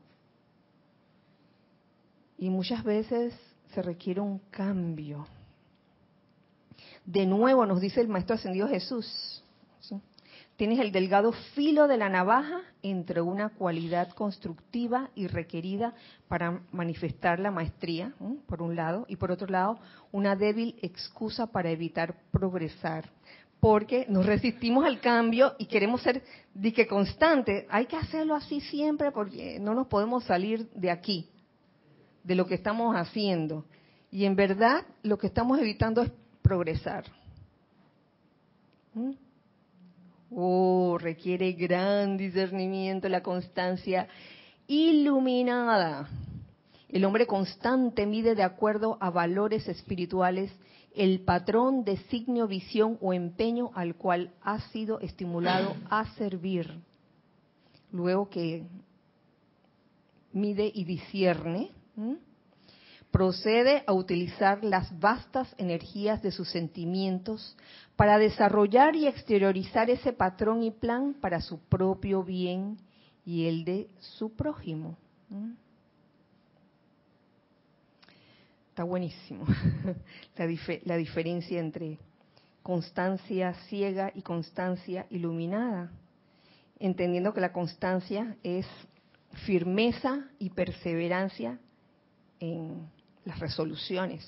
Y 2.37 2.51
muchas 2.51 2.83
veces 2.83 3.33
se 3.73 3.81
requiere 3.81 4.21
un 4.21 4.40
cambio. 4.51 5.29
De 7.07 7.25
nuevo 7.25 7.64
nos 7.66 7.81
dice 7.81 8.01
el 8.01 8.09
Maestro 8.09 8.35
Ascendido 8.35 8.69
Jesús, 8.69 9.45
tienes 10.57 10.81
el 10.81 10.90
delgado 10.90 11.31
filo 11.55 11.87
de 11.87 11.97
la 11.97 12.09
navaja 12.09 12.62
entre 12.83 13.21
una 13.21 13.51
cualidad 13.51 14.11
constructiva 14.11 15.11
y 15.14 15.29
requerida 15.29 15.95
para 16.27 16.62
manifestar 16.73 17.38
la 17.38 17.53
maestría, 17.53 18.12
por 18.49 18.61
un 18.61 18.75
lado, 18.75 19.05
y 19.09 19.16
por 19.16 19.31
otro 19.31 19.47
lado, 19.47 19.79
una 20.11 20.35
débil 20.35 20.75
excusa 20.83 21.47
para 21.47 21.71
evitar 21.71 22.16
progresar 22.33 23.09
porque 23.61 24.07
nos 24.09 24.27
resistimos 24.27 24.85
al 24.85 25.01
cambio 25.01 25.55
y 25.59 25.66
queremos 25.66 26.03
ser 26.03 26.23
dique 26.55 26.87
constante. 26.87 27.66
Hay 27.71 27.87
que 27.87 27.97
hacerlo 27.97 28.35
así 28.35 28.61
siempre 28.61 29.11
porque 29.12 29.59
no 29.61 29.75
nos 29.75 29.87
podemos 29.87 30.25
salir 30.25 30.69
de 30.71 30.90
aquí, 30.90 31.31
de 32.23 32.35
lo 32.35 32.47
que 32.47 32.55
estamos 32.55 32.95
haciendo. 32.95 33.64
Y 34.11 34.25
en 34.25 34.37
verdad 34.37 34.85
lo 35.03 35.19
que 35.19 35.27
estamos 35.27 35.59
evitando 35.59 36.03
es 36.03 36.12
progresar. 36.46 37.04
¿Mm? 38.94 39.11
Oh, 40.30 40.96
requiere 41.00 41.52
gran 41.52 42.16
discernimiento, 42.16 43.09
la 43.09 43.22
constancia 43.22 44.09
iluminada. 44.68 46.09
El 46.88 47.04
hombre 47.04 47.26
constante 47.26 48.06
mide 48.06 48.37
de 48.37 48.44
acuerdo 48.44 48.96
a 49.00 49.11
valores 49.11 49.66
espirituales 49.66 50.52
el 50.94 51.20
patrón, 51.20 51.85
designio, 51.85 52.46
visión 52.46 52.96
o 53.02 53.12
empeño 53.12 53.70
al 53.74 53.96
cual 53.96 54.30
ha 54.40 54.61
sido 54.70 54.98
estimulado 55.00 55.76
a 55.90 56.06
servir. 56.14 56.72
Luego 57.92 58.30
que 58.30 58.64
mide 60.32 60.70
y 60.72 60.85
discierne, 60.85 61.70
procede 63.11 63.83
a 63.87 63.92
utilizar 63.92 64.62
las 64.62 64.99
vastas 64.99 65.55
energías 65.59 66.23
de 66.23 66.31
sus 66.31 66.51
sentimientos 66.51 67.57
para 67.97 68.19
desarrollar 68.19 68.95
y 68.95 69.07
exteriorizar 69.07 69.88
ese 69.90 70.12
patrón 70.12 70.62
y 70.62 70.71
plan 70.71 71.14
para 71.14 71.40
su 71.40 71.59
propio 71.59 72.23
bien 72.23 72.79
y 73.25 73.47
el 73.47 73.64
de 73.64 73.88
su 73.99 74.35
prójimo. 74.35 74.97
Está 78.69 78.85
buenísimo 78.85 79.47
la, 80.37 80.47
la 80.85 80.97
diferencia 80.97 81.59
entre 81.59 81.99
constancia 82.62 83.55
ciega 83.69 84.12
y 84.14 84.23
constancia 84.23 85.07
iluminada, 85.09 85.90
entendiendo 86.79 87.33
que 87.33 87.40
la 87.40 87.53
constancia 87.53 88.37
es 88.42 88.66
firmeza 89.47 90.29
y 90.38 90.51
perseverancia 90.51 91.59
en 92.40 92.90
las 93.27 93.41
resoluciones. 93.41 94.25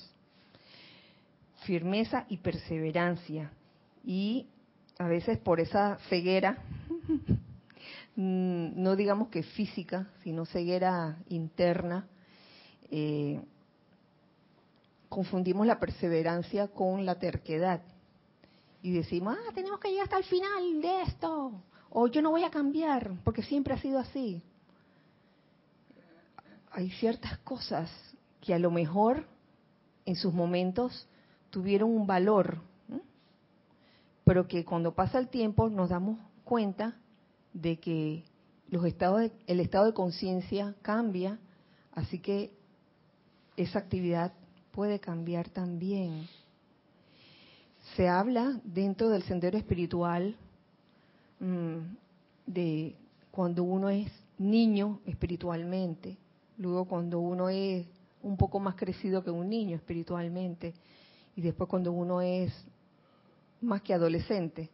Firmeza 1.63 2.25
y 2.29 2.37
perseverancia. 2.37 3.51
Y 4.03 4.45
a 4.99 5.07
veces 5.07 5.39
por 5.39 5.59
esa 5.59 5.97
ceguera, 6.09 6.57
mm, 8.15 8.81
no 8.81 8.95
digamos 8.95 9.29
que 9.29 9.41
física, 9.41 10.07
sino 10.23 10.45
ceguera 10.45 11.17
interna, 11.29 12.07
eh, 12.91 13.41
confundimos 15.07 15.65
la 15.65 15.79
perseverancia 15.79 16.67
con 16.67 17.05
la 17.05 17.15
terquedad. 17.15 17.81
Y 18.81 18.91
decimos, 18.91 19.37
ah, 19.37 19.51
tenemos 19.53 19.79
que 19.79 19.89
llegar 19.89 20.03
hasta 20.03 20.17
el 20.17 20.23
final 20.25 20.81
de 20.81 21.01
esto. 21.03 21.63
O 21.89 22.07
yo 22.07 22.21
no 22.21 22.31
voy 22.31 22.43
a 22.43 22.51
cambiar, 22.51 23.11
porque 23.23 23.43
siempre 23.43 23.73
ha 23.73 23.81
sido 23.81 23.97
así. 23.97 24.41
Hay 26.71 26.91
ciertas 26.91 27.37
cosas 27.39 27.89
que 28.41 28.53
a 28.53 28.59
lo 28.59 28.71
mejor 28.71 29.25
en 30.05 30.15
sus 30.15 30.33
momentos 30.33 31.07
tuvieron 31.49 31.91
un 31.91 32.07
valor, 32.07 32.59
pero 34.23 34.47
que 34.47 34.63
cuando 34.63 34.93
pasa 34.93 35.19
el 35.19 35.27
tiempo 35.27 35.69
nos 35.69 35.89
damos 35.89 36.19
cuenta 36.43 36.95
de 37.53 37.79
que 37.79 38.23
el 38.71 39.59
estado 39.59 39.85
de 39.85 39.93
conciencia 39.93 40.75
cambia, 40.81 41.39
así 41.93 42.19
que 42.19 42.51
esa 43.57 43.79
actividad 43.79 44.33
puede 44.71 44.99
cambiar 44.99 45.49
también. 45.49 46.27
Se 47.95 48.07
habla 48.07 48.59
dentro 48.63 49.09
del 49.09 49.23
sendero 49.23 49.57
espiritual 49.57 50.35
mm, 51.39 51.77
de 52.45 52.95
cuando 53.31 53.63
uno 53.63 53.89
es 53.89 54.11
niño 54.37 54.99
espiritualmente, 55.05 56.17
luego 56.57 56.85
cuando 56.85 57.19
uno 57.19 57.49
es 57.49 57.87
un 58.21 58.37
poco 58.37 58.59
más 58.59 58.75
crecido 58.75 59.23
que 59.23 59.31
un 59.31 59.49
niño 59.49 59.75
espiritualmente, 59.75 60.73
y 61.35 61.41
después 61.41 61.69
cuando 61.69 61.91
uno 61.91 62.21
es 62.21 62.53
más 63.61 63.81
que 63.81 63.93
adolescente, 63.93 64.69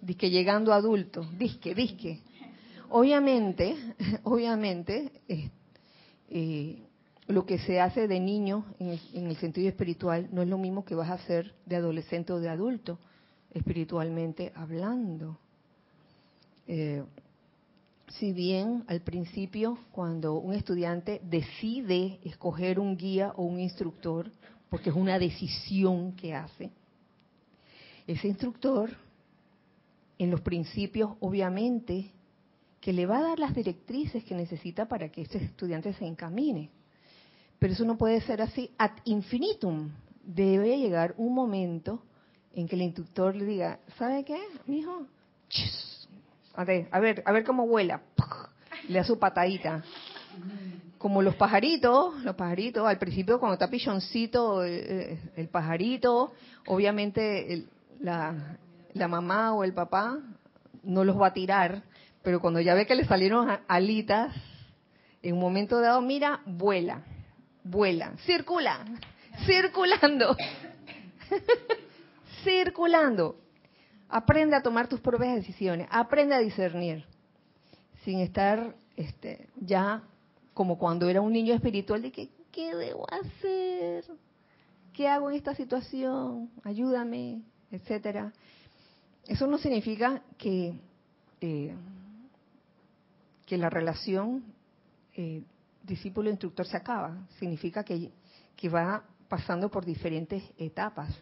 disque 0.00 0.30
llegando 0.30 0.72
adulto, 0.72 1.24
disque, 1.38 1.74
disque. 1.74 2.20
Obviamente, 2.90 3.76
obviamente, 4.24 5.12
eh, 6.28 6.82
lo 7.28 7.46
que 7.46 7.58
se 7.58 7.80
hace 7.80 8.08
de 8.08 8.18
niño 8.18 8.64
en 8.78 9.26
el, 9.26 9.36
sentido 9.36 9.68
espiritual 9.68 10.28
no 10.32 10.42
es 10.42 10.48
lo 10.48 10.58
mismo 10.58 10.84
que 10.84 10.94
vas 10.94 11.10
a 11.10 11.14
hacer 11.14 11.54
de 11.64 11.76
adolescente 11.76 12.32
o 12.32 12.40
de 12.40 12.48
adulto, 12.48 12.98
espiritualmente 13.52 14.52
hablando. 14.54 15.38
Eh, 16.66 17.04
si 18.18 18.32
bien 18.32 18.84
al 18.88 19.00
principio, 19.02 19.78
cuando 19.92 20.34
un 20.34 20.54
estudiante 20.54 21.20
decide 21.24 22.18
escoger 22.24 22.80
un 22.80 22.96
guía 22.96 23.32
o 23.36 23.42
un 23.44 23.60
instructor, 23.60 24.30
porque 24.68 24.90
es 24.90 24.96
una 24.96 25.18
decisión 25.18 26.12
que 26.12 26.34
hace, 26.34 26.70
ese 28.06 28.28
instructor, 28.28 28.90
en 30.18 30.30
los 30.30 30.40
principios, 30.40 31.12
obviamente, 31.20 32.10
que 32.80 32.92
le 32.92 33.06
va 33.06 33.18
a 33.18 33.22
dar 33.22 33.38
las 33.38 33.54
directrices 33.54 34.24
que 34.24 34.34
necesita 34.34 34.86
para 34.86 35.10
que 35.10 35.22
ese 35.22 35.38
estudiante 35.38 35.92
se 35.94 36.06
encamine. 36.06 36.70
Pero 37.58 37.74
eso 37.74 37.84
no 37.84 37.96
puede 37.96 38.20
ser 38.22 38.42
así 38.42 38.70
ad 38.78 38.92
infinitum. 39.04 39.90
Debe 40.24 40.78
llegar 40.78 41.14
un 41.18 41.34
momento 41.34 42.02
en 42.54 42.66
que 42.66 42.74
el 42.74 42.82
instructor 42.82 43.36
le 43.36 43.44
diga, 43.44 43.80
¿sabe 43.96 44.24
qué, 44.24 44.38
mijo? 44.66 45.06
A 46.54 46.64
ver, 46.64 46.88
a 46.90 47.00
ver, 47.00 47.22
a 47.24 47.44
cómo 47.44 47.66
vuela. 47.66 48.02
Le 48.88 48.98
da 48.98 49.04
su 49.04 49.18
patadita. 49.18 49.82
Como 50.98 51.22
los 51.22 51.34
pajaritos, 51.36 52.22
los 52.22 52.34
pajaritos, 52.34 52.86
al 52.86 52.98
principio 52.98 53.38
cuando 53.38 53.54
está 53.54 53.68
pichoncito 53.70 54.64
eh, 54.64 55.12
eh, 55.12 55.18
el, 55.36 55.48
pajarito, 55.48 56.32
obviamente 56.66 57.64
la, 58.00 58.58
la 58.92 59.08
mamá 59.08 59.54
o 59.54 59.64
el 59.64 59.72
papá 59.72 60.18
no 60.82 61.04
los 61.04 61.18
va 61.18 61.28
a 61.28 61.32
tirar, 61.32 61.82
pero 62.22 62.40
cuando 62.40 62.60
ya 62.60 62.74
ve 62.74 62.86
que 62.86 62.94
le 62.94 63.06
salieron 63.06 63.48
alitas, 63.66 64.34
en 65.22 65.34
un 65.34 65.40
momento 65.40 65.80
dado, 65.80 66.02
mira, 66.02 66.40
vuela 66.44 67.02
vuela, 67.62 68.14
circula, 68.26 68.84
circulando, 69.46 70.36
circulando. 72.44 73.36
Aprende 74.10 74.56
a 74.56 74.62
tomar 74.62 74.88
tus 74.88 75.00
propias 75.00 75.36
decisiones, 75.36 75.86
aprende 75.90 76.34
a 76.34 76.40
discernir, 76.40 77.04
sin 78.04 78.18
estar 78.20 78.74
este, 78.96 79.48
ya 79.60 80.02
como 80.52 80.78
cuando 80.78 81.08
era 81.08 81.20
un 81.20 81.32
niño 81.32 81.54
espiritual 81.54 82.02
de 82.02 82.10
que, 82.10 82.28
¿qué 82.50 82.74
debo 82.74 83.06
hacer? 83.10 84.04
¿Qué 84.92 85.06
hago 85.06 85.30
en 85.30 85.36
esta 85.36 85.54
situación? 85.54 86.50
Ayúdame, 86.64 87.42
etcétera. 87.70 88.32
Eso 89.26 89.46
no 89.46 89.58
significa 89.58 90.22
que, 90.36 90.74
eh, 91.40 91.74
que 93.46 93.56
la 93.56 93.70
relación 93.70 94.42
eh, 95.14 95.42
discípulo-instructor 95.84 96.66
se 96.66 96.76
acaba, 96.76 97.16
significa 97.38 97.84
que, 97.84 98.10
que 98.56 98.68
va 98.68 99.04
pasando 99.28 99.70
por 99.70 99.84
diferentes 99.84 100.42
etapas. 100.58 101.16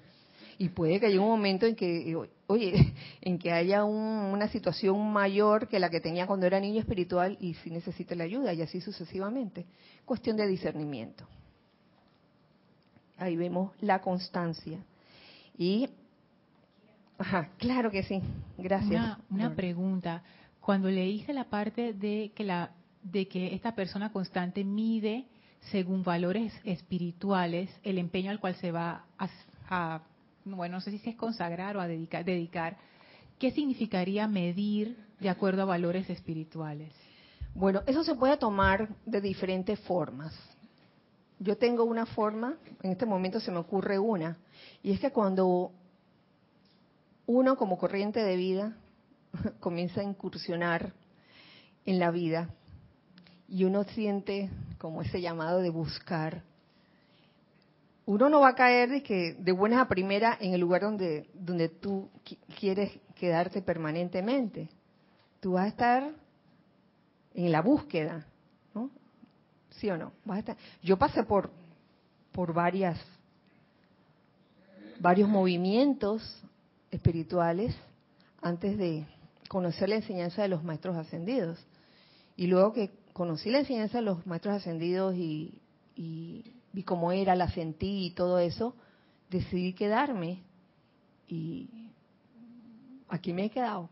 Y 0.56 0.70
puede 0.70 0.98
que 0.98 1.06
haya 1.06 1.20
un 1.20 1.28
momento 1.28 1.66
en 1.66 1.76
que, 1.76 2.16
oye, 2.48 2.94
en 3.20 3.38
que 3.38 3.52
haya 3.52 3.84
una 3.84 4.48
situación 4.48 5.12
mayor 5.12 5.68
que 5.68 5.78
la 5.78 5.88
que 5.88 6.00
tenía 6.00 6.26
cuando 6.26 6.46
era 6.46 6.58
niño 6.58 6.80
espiritual 6.80 7.38
y 7.40 7.54
si 7.54 7.70
necesita 7.70 8.14
la 8.14 8.24
ayuda 8.24 8.52
y 8.52 8.62
así 8.62 8.80
sucesivamente. 8.80 9.66
Cuestión 10.04 10.36
de 10.36 10.46
discernimiento. 10.46 11.24
Ahí 13.16 13.36
vemos 13.36 13.72
la 13.80 14.00
constancia. 14.00 14.78
Y, 15.56 15.88
ajá, 17.18 17.50
claro 17.58 17.90
que 17.90 18.02
sí, 18.02 18.20
gracias. 18.56 18.90
Una, 18.90 19.20
una 19.30 19.54
pregunta. 19.54 20.22
Cuando 20.60 20.90
leíste 20.90 21.32
la 21.32 21.44
parte 21.44 21.94
de 21.94 22.32
que 22.34 22.44
la 22.44 22.72
de 23.02 23.28
que 23.28 23.54
esta 23.54 23.74
persona 23.74 24.12
constante 24.12 24.64
mide 24.64 25.26
según 25.70 26.02
valores 26.02 26.52
espirituales 26.64 27.70
el 27.82 27.98
empeño 27.98 28.30
al 28.30 28.40
cual 28.40 28.54
se 28.56 28.72
va 28.72 29.04
a, 29.18 30.00
bueno, 30.44 30.76
no 30.76 30.80
sé 30.80 30.96
si 30.96 31.10
es 31.10 31.16
consagrar 31.16 31.76
o 31.76 31.80
a 31.80 31.88
dedicar, 31.88 32.24
dedicar. 32.24 32.76
¿Qué 33.38 33.50
significaría 33.52 34.26
medir 34.26 34.96
de 35.20 35.28
acuerdo 35.28 35.62
a 35.62 35.66
valores 35.66 36.08
espirituales? 36.10 36.92
Bueno, 37.54 37.82
eso 37.86 38.04
se 38.04 38.14
puede 38.14 38.36
tomar 38.36 38.88
de 39.04 39.20
diferentes 39.20 39.78
formas. 39.80 40.34
Yo 41.38 41.56
tengo 41.56 41.84
una 41.84 42.06
forma, 42.06 42.56
en 42.82 42.92
este 42.92 43.06
momento 43.06 43.40
se 43.40 43.50
me 43.50 43.58
ocurre 43.58 43.98
una, 43.98 44.38
y 44.82 44.92
es 44.92 45.00
que 45.00 45.12
cuando 45.12 45.72
uno 47.26 47.56
como 47.56 47.78
corriente 47.78 48.22
de 48.22 48.36
vida 48.36 48.76
comienza 49.60 50.00
a 50.00 50.04
incursionar 50.04 50.92
en 51.84 51.98
la 51.98 52.10
vida, 52.10 52.50
y 53.48 53.64
uno 53.64 53.84
siente 53.84 54.50
como 54.78 55.02
ese 55.02 55.20
llamado 55.20 55.60
de 55.60 55.70
buscar, 55.70 56.42
uno 58.08 58.30
no 58.30 58.40
va 58.40 58.48
a 58.48 58.54
caer 58.54 58.88
de 58.88 59.02
que 59.02 59.34
de 59.34 59.52
buenas 59.52 59.82
a 59.82 59.86
primera 59.86 60.38
en 60.40 60.54
el 60.54 60.60
lugar 60.62 60.80
donde 60.80 61.28
donde 61.34 61.68
tú 61.68 62.08
quieres 62.58 62.90
quedarte 63.14 63.60
permanentemente. 63.60 64.70
Tú 65.40 65.52
vas 65.52 65.66
a 65.66 65.68
estar 65.68 66.10
en 67.34 67.52
la 67.52 67.60
búsqueda, 67.60 68.26
¿no? 68.74 68.88
¿Sí 69.72 69.90
o 69.90 69.98
no? 69.98 70.12
Vas 70.24 70.36
a 70.36 70.40
estar. 70.40 70.56
Yo 70.82 70.96
pasé 70.96 71.22
por 71.22 71.50
por 72.32 72.54
varias 72.54 72.98
varios 74.98 75.28
movimientos 75.28 76.42
espirituales 76.90 77.76
antes 78.40 78.78
de 78.78 79.04
conocer 79.48 79.90
la 79.90 79.96
enseñanza 79.96 80.40
de 80.40 80.48
los 80.48 80.64
maestros 80.64 80.96
ascendidos. 80.96 81.62
Y 82.36 82.46
luego 82.46 82.72
que 82.72 82.90
conocí 83.12 83.50
la 83.50 83.58
enseñanza 83.58 83.98
de 83.98 84.04
los 84.04 84.26
maestros 84.26 84.54
ascendidos 84.54 85.14
y, 85.14 85.60
vi 86.72 86.82
cómo 86.82 87.12
era, 87.12 87.34
la 87.34 87.50
sentí 87.50 88.06
y 88.06 88.10
todo 88.10 88.38
eso, 88.38 88.74
decidí 89.30 89.72
quedarme 89.72 90.42
y 91.26 91.68
aquí 93.08 93.32
me 93.32 93.46
he 93.46 93.50
quedado. 93.50 93.88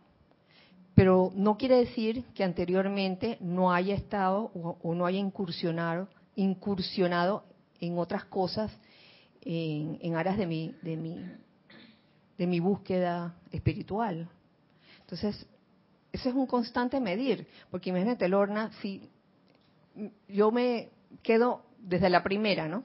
Pero 0.95 1.31
no 1.35 1.59
quiere 1.59 1.77
decir 1.77 2.25
que 2.35 2.43
anteriormente 2.43 3.37
no 3.41 3.73
haya 3.73 3.95
estado 3.95 4.51
o, 4.55 4.95
no 4.95 5.05
haya 5.05 5.19
incursionado, 5.19 6.09
incursionado 6.37 7.45
en 7.81 7.99
otras 7.99 8.25
cosas 8.25 8.73
en, 9.43 9.99
en 10.01 10.17
aras 10.17 10.39
de 10.39 10.47
mi, 10.47 10.75
de, 10.81 10.97
mi, 10.97 11.23
de 12.39 12.47
mi 12.47 12.61
búsqueda 12.61 13.37
espiritual. 13.53 14.29
Entonces, 15.01 15.47
eso 16.13 16.31
es 16.31 16.35
un 16.35 16.47
constante 16.47 16.99
medir, 16.99 17.47
porque 17.71 17.91
imagínate, 17.91 18.27
Lorna, 18.27 18.71
si 18.81 19.11
yo 20.29 20.51
me 20.51 20.89
quedo 21.23 21.66
desde 21.87 22.11
la 22.11 22.23
primera, 22.23 22.69
¿no? 22.69 22.83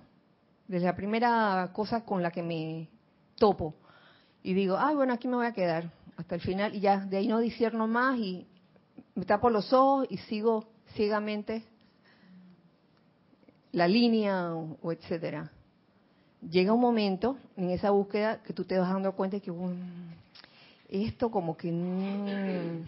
Desde 0.68 0.86
la 0.86 0.96
primera 0.96 1.72
cosa 1.74 2.06
con 2.06 2.22
la 2.22 2.32
que 2.32 2.44
me 2.44 2.88
topo 3.36 3.74
y 4.44 4.54
digo, 4.54 4.78
ay, 4.80 4.96
bueno, 4.96 5.14
aquí 5.14 5.28
me 5.28 5.36
voy 5.36 5.48
a 5.48 5.54
quedar 5.54 5.92
hasta 6.18 6.36
el 6.36 6.42
final 6.42 6.76
y 6.76 6.80
ya 6.80 7.00
de 7.00 7.18
ahí 7.18 7.28
no 7.28 7.40
disierno 7.40 7.88
más 7.88 8.18
y 8.20 8.46
me 9.16 9.26
tapo 9.26 9.50
los 9.50 9.74
ojos 9.74 10.08
y 10.10 10.18
sigo 10.18 10.66
ciegamente 10.94 11.64
la 13.72 13.88
línea 13.88 14.54
o, 14.54 14.92
etcétera. 14.92 15.52
Llega 16.48 16.74
un 16.74 16.82
momento 16.82 17.38
en 17.58 17.72
esa 17.72 17.90
búsqueda 17.92 18.42
que 18.44 18.54
tú 18.54 18.64
te 18.66 18.78
vas 18.78 18.92
dando 18.92 19.14
cuenta 19.14 19.40
que 19.40 19.52
esto 20.90 21.32
como 21.32 21.58
que 21.58 21.72
no, 21.72 22.86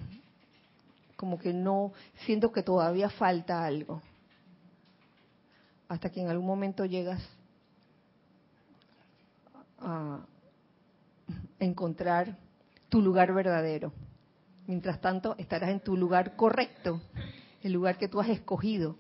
como 1.15 1.39
que 1.39 1.53
no 1.53 1.91
siento 2.25 2.51
que 2.51 2.63
todavía 2.63 3.09
falta 3.09 3.63
algo 3.63 4.01
hasta 5.87 6.09
que 6.09 6.21
en 6.21 6.29
algún 6.29 6.47
momento 6.47 6.85
llegas 6.85 7.21
a 9.79 10.25
encontrar 11.59 12.37
tu 12.89 13.01
lugar 13.01 13.33
verdadero. 13.33 13.91
Mientras 14.67 15.01
tanto, 15.01 15.35
estarás 15.37 15.69
en 15.69 15.81
tu 15.81 15.97
lugar 15.97 16.35
correcto, 16.35 17.01
el 17.61 17.73
lugar 17.73 17.97
que 17.97 18.07
tú 18.07 18.19
has 18.21 18.29
escogido, 18.29 18.95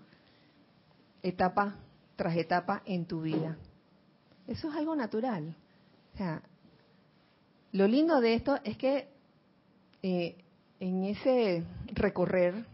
etapa 1.21 1.75
tras 2.15 2.35
etapa 2.35 2.81
en 2.85 3.05
tu 3.05 3.21
vida. 3.21 3.57
Eso 4.47 4.69
es 4.69 4.75
algo 4.75 4.95
natural. 4.95 5.55
O 6.13 6.17
sea, 6.17 6.41
lo 7.71 7.87
lindo 7.87 8.19
de 8.19 8.35
esto 8.35 8.59
es 8.63 8.77
que 8.77 9.07
eh, 10.01 10.35
en 10.79 11.05
ese 11.05 11.63
recorrer, 11.93 12.65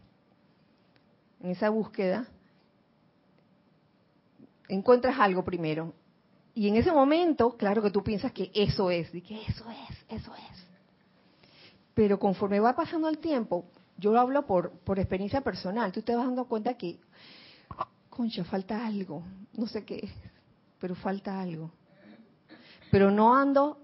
en 1.41 1.51
esa 1.51 1.69
búsqueda, 1.69 2.27
encuentras 4.69 5.19
algo 5.19 5.43
primero. 5.43 5.93
Y 6.53 6.67
en 6.67 6.75
ese 6.77 6.91
momento, 6.91 7.57
claro 7.57 7.81
que 7.81 7.91
tú 7.91 8.03
piensas 8.03 8.31
que 8.31 8.51
eso 8.53 8.89
es, 8.89 9.13
y 9.13 9.21
que 9.21 9.41
eso 9.41 9.65
es, 9.69 9.97
eso 10.07 10.33
es. 10.35 10.67
Pero 11.93 12.17
conforme 12.19 12.59
va 12.59 12.75
pasando 12.75 13.09
el 13.09 13.17
tiempo, 13.17 13.65
yo 13.97 14.13
lo 14.13 14.19
hablo 14.19 14.45
por, 14.45 14.71
por 14.71 14.99
experiencia 14.99 15.41
personal, 15.41 15.91
tú 15.91 16.01
te 16.01 16.15
vas 16.15 16.25
dando 16.25 16.45
cuenta 16.45 16.75
que, 16.75 16.99
concha, 18.09 18.43
falta 18.45 18.85
algo, 18.85 19.23
no 19.53 19.67
sé 19.67 19.83
qué, 19.83 20.09
pero 20.79 20.95
falta 20.95 21.41
algo. 21.41 21.71
Pero 22.91 23.11
no 23.11 23.35
ando, 23.35 23.79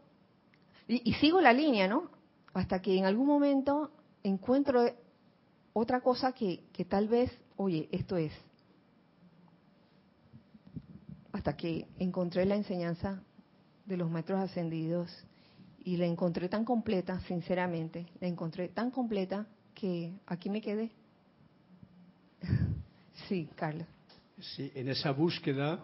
y, 0.87 1.09
y 1.09 1.13
sigo 1.15 1.41
la 1.41 1.53
línea, 1.53 1.87
¿no? 1.87 2.09
Hasta 2.53 2.81
que 2.81 2.97
en 2.97 3.05
algún 3.05 3.27
momento 3.27 3.91
encuentro 4.23 4.85
otra 5.73 6.01
cosa 6.01 6.31
que, 6.31 6.63
que 6.71 6.85
tal 6.85 7.07
vez, 7.07 7.31
oye, 7.57 7.89
esto 7.91 8.17
es 8.17 8.31
hasta 11.35 11.57
que 11.57 11.85
encontré 11.99 12.45
la 12.45 12.55
enseñanza 12.55 13.21
de 13.85 13.97
los 13.97 14.09
maestros 14.09 14.39
ascendidos 14.39 15.11
y 15.83 15.97
la 15.97 16.05
encontré 16.05 16.47
tan 16.47 16.63
completa, 16.63 17.19
sinceramente, 17.27 18.05
la 18.21 18.27
encontré 18.29 18.69
tan 18.69 18.89
completa 18.89 19.45
que 19.73 20.13
aquí 20.27 20.49
me 20.49 20.61
quedé. 20.61 20.91
sí, 23.27 23.49
Carlos. 23.53 23.85
Sí, 24.39 24.71
en 24.75 24.87
esa 24.87 25.11
búsqueda, 25.11 25.83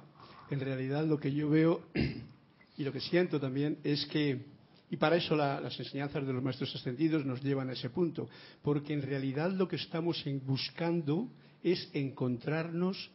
en 0.50 0.62
realidad 0.62 1.06
lo 1.06 1.20
que 1.20 1.34
yo 1.34 1.50
veo 1.50 1.82
y 2.78 2.84
lo 2.86 2.94
que 2.94 3.02
siento 3.02 3.38
también 3.38 3.78
es 3.84 4.06
que, 4.06 4.46
y 4.90 4.96
para 4.96 5.18
eso 5.18 5.36
las 5.36 5.78
enseñanzas 5.78 6.26
de 6.26 6.32
los 6.32 6.42
maestros 6.42 6.74
ascendidos 6.76 7.26
nos 7.26 7.44
llevan 7.44 7.70
a 7.70 7.74
ese 7.74 7.90
punto, 7.90 8.30
porque 8.62 8.94
en 8.94 9.02
realidad 9.02 9.52
lo 9.52 9.68
que 9.68 9.76
estamos 9.76 10.24
buscando 10.46 11.28
es 11.62 11.90
encontrarnos 11.94 13.12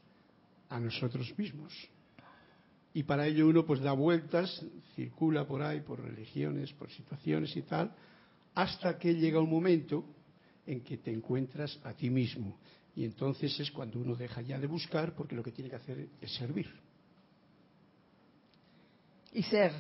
a 0.69 0.79
nosotros 0.79 1.33
mismos 1.39 1.73
y 2.97 3.03
para 3.03 3.27
ello 3.27 3.47
uno 3.47 3.67
pues 3.67 3.81
da 3.81 3.93
vueltas, 3.93 4.65
circula 4.95 5.47
por 5.47 5.61
ahí, 5.61 5.81
por 5.83 6.03
religiones, 6.03 6.73
por 6.73 6.91
situaciones 6.91 7.55
y 7.55 7.61
tal, 7.61 7.95
hasta 8.55 8.99
que 8.99 9.15
llega 9.15 9.39
un 9.39 9.51
momento 9.51 10.03
en 10.67 10.81
que 10.81 10.97
te 10.97 11.13
encuentras 11.13 11.79
a 11.85 11.93
ti 11.93 12.09
mismo. 12.09 12.57
Y 12.95 13.05
entonces 13.05 13.61
es 13.61 13.71
cuando 13.71 13.99
uno 14.01 14.17
deja 14.17 14.41
ya 14.41 14.59
de 14.59 14.67
buscar 14.67 15.15
porque 15.15 15.35
lo 15.35 15.43
que 15.43 15.53
tiene 15.53 15.69
que 15.69 15.77
hacer 15.77 16.09
es 16.23 16.35
servir. 16.37 16.73
Y 19.35 19.43
ser. 19.43 19.73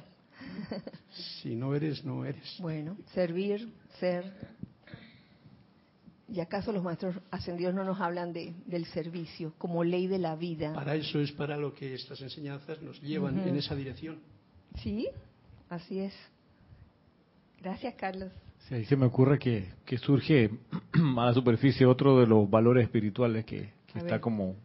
Si 1.43 1.57
no 1.57 1.75
eres, 1.75 2.05
no 2.05 2.23
eres. 2.23 2.59
Bueno, 2.59 2.99
servir, 3.15 3.67
ser, 3.99 4.31
¿Y 6.29 6.41
acaso 6.41 6.73
los 6.73 6.83
maestros 6.83 7.15
ascendidos 7.31 7.73
no 7.73 7.85
nos 7.85 8.01
hablan 8.01 8.33
de, 8.33 8.53
del 8.67 8.85
servicio 8.87 9.55
como 9.59 9.85
ley 9.85 10.09
de 10.09 10.19
la 10.19 10.35
vida? 10.35 10.73
Para 10.73 10.97
eso 10.97 11.21
es 11.21 11.31
para 11.31 11.57
lo 11.57 11.73
que 11.73 11.95
estas 11.95 12.21
enseñanzas 12.21 12.83
nos 12.83 13.01
llevan 13.01 13.39
en 13.39 13.57
esa 13.57 13.77
dirección. 13.77 14.19
Sí, 14.83 15.09
así 15.69 16.01
es. 16.01 16.15
Gracias, 17.63 17.95
Carlos. 17.95 18.33
Sí, 18.69 18.75
ahí 18.75 18.85
se 18.87 18.97
me 18.97 19.07
ocurre 19.07 19.39
que, 19.39 19.69
que 19.85 19.99
surge 19.99 20.51
a 21.17 21.27
la 21.27 21.33
superficie 21.33 21.87
otro 21.87 22.19
de 22.19 22.27
los 22.27 22.51
valores 22.51 22.85
espirituales 22.85 23.45
que, 23.45 23.71
está 23.95 24.21
como, 24.21 24.57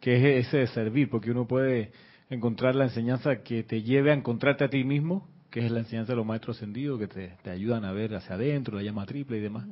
que 0.00 0.38
es 0.38 0.46
ese 0.46 0.58
de 0.58 0.66
servir, 0.68 1.10
porque 1.10 1.30
uno 1.30 1.46
puede 1.46 1.92
encontrar 2.30 2.74
la 2.74 2.84
enseñanza 2.84 3.42
que 3.42 3.62
te 3.62 3.82
lleve 3.82 4.10
a 4.10 4.14
encontrarte 4.14 4.64
a 4.64 4.70
ti 4.70 4.84
mismo, 4.84 5.28
que 5.50 5.66
es 5.66 5.70
la 5.70 5.80
enseñanza 5.80 6.12
de 6.12 6.16
los 6.16 6.26
maestros 6.26 6.56
ascendidos, 6.56 6.98
que 6.98 7.08
te, 7.08 7.36
te 7.42 7.50
ayudan 7.50 7.84
a 7.84 7.92
ver 7.92 8.14
hacia 8.14 8.36
adentro, 8.36 8.76
la 8.76 8.82
llama 8.82 9.04
triple 9.04 9.36
y 9.36 9.40
demás 9.40 9.66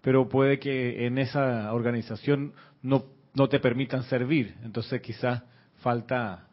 pero 0.00 0.28
puede 0.28 0.58
que 0.58 1.06
en 1.06 1.18
esa 1.18 1.72
organización 1.72 2.52
no, 2.82 3.04
no 3.34 3.48
te 3.48 3.60
permitan 3.60 4.02
servir. 4.04 4.54
Entonces 4.62 5.00
quizás 5.00 5.42
falta, 5.76 6.48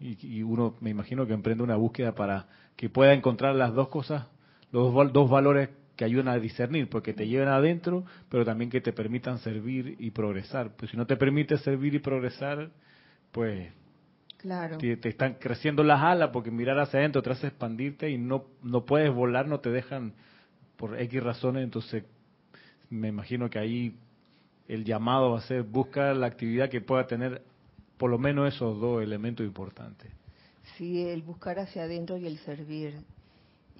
y, 0.00 0.42
uno 0.42 0.76
me 0.80 0.90
imagino 0.90 1.26
que 1.26 1.32
emprende 1.32 1.64
una 1.64 1.76
búsqueda 1.76 2.14
para 2.14 2.46
que 2.76 2.88
pueda 2.88 3.12
encontrar 3.12 3.54
las 3.54 3.74
dos 3.74 3.88
cosas, 3.88 4.26
los 4.70 4.92
dos 5.12 5.30
valores 5.30 5.70
que 5.96 6.04
ayudan 6.04 6.28
a 6.28 6.38
discernir, 6.38 6.88
porque 6.88 7.12
te 7.12 7.26
lleven 7.26 7.48
adentro, 7.48 8.04
pero 8.28 8.44
también 8.44 8.70
que 8.70 8.80
te 8.80 8.92
permitan 8.92 9.38
servir 9.38 9.96
y 9.98 10.12
progresar. 10.12 10.76
Pues 10.76 10.92
si 10.92 10.96
no 10.96 11.06
te 11.06 11.16
permite 11.16 11.58
servir 11.58 11.94
y 11.94 11.98
progresar, 11.98 12.70
pues 13.32 13.72
claro. 14.36 14.78
te, 14.78 14.96
te, 14.96 15.08
están 15.08 15.34
creciendo 15.40 15.82
las 15.82 16.00
alas, 16.00 16.30
porque 16.32 16.52
mirar 16.52 16.78
hacia 16.78 17.00
adentro 17.00 17.20
te 17.20 17.30
hace 17.30 17.48
expandirte 17.48 18.10
y 18.10 18.16
no, 18.16 18.44
no 18.62 18.84
puedes 18.84 19.12
volar, 19.12 19.48
no 19.48 19.58
te 19.58 19.70
dejan 19.70 20.12
por 20.76 21.00
X 21.00 21.20
razones, 21.20 21.64
entonces 21.64 22.04
me 22.90 23.08
imagino 23.08 23.50
que 23.50 23.58
ahí 23.58 23.96
el 24.66 24.84
llamado 24.84 25.32
va 25.32 25.38
a 25.38 25.42
ser 25.42 25.62
buscar 25.62 26.16
la 26.16 26.26
actividad 26.26 26.68
que 26.68 26.80
pueda 26.80 27.06
tener 27.06 27.42
por 27.96 28.10
lo 28.10 28.18
menos 28.18 28.54
esos 28.54 28.80
dos 28.80 29.02
elementos 29.02 29.44
importantes. 29.44 30.10
Sí, 30.76 31.02
el 31.02 31.22
buscar 31.22 31.58
hacia 31.58 31.82
adentro 31.82 32.16
y 32.16 32.26
el 32.26 32.38
servir. 32.38 32.94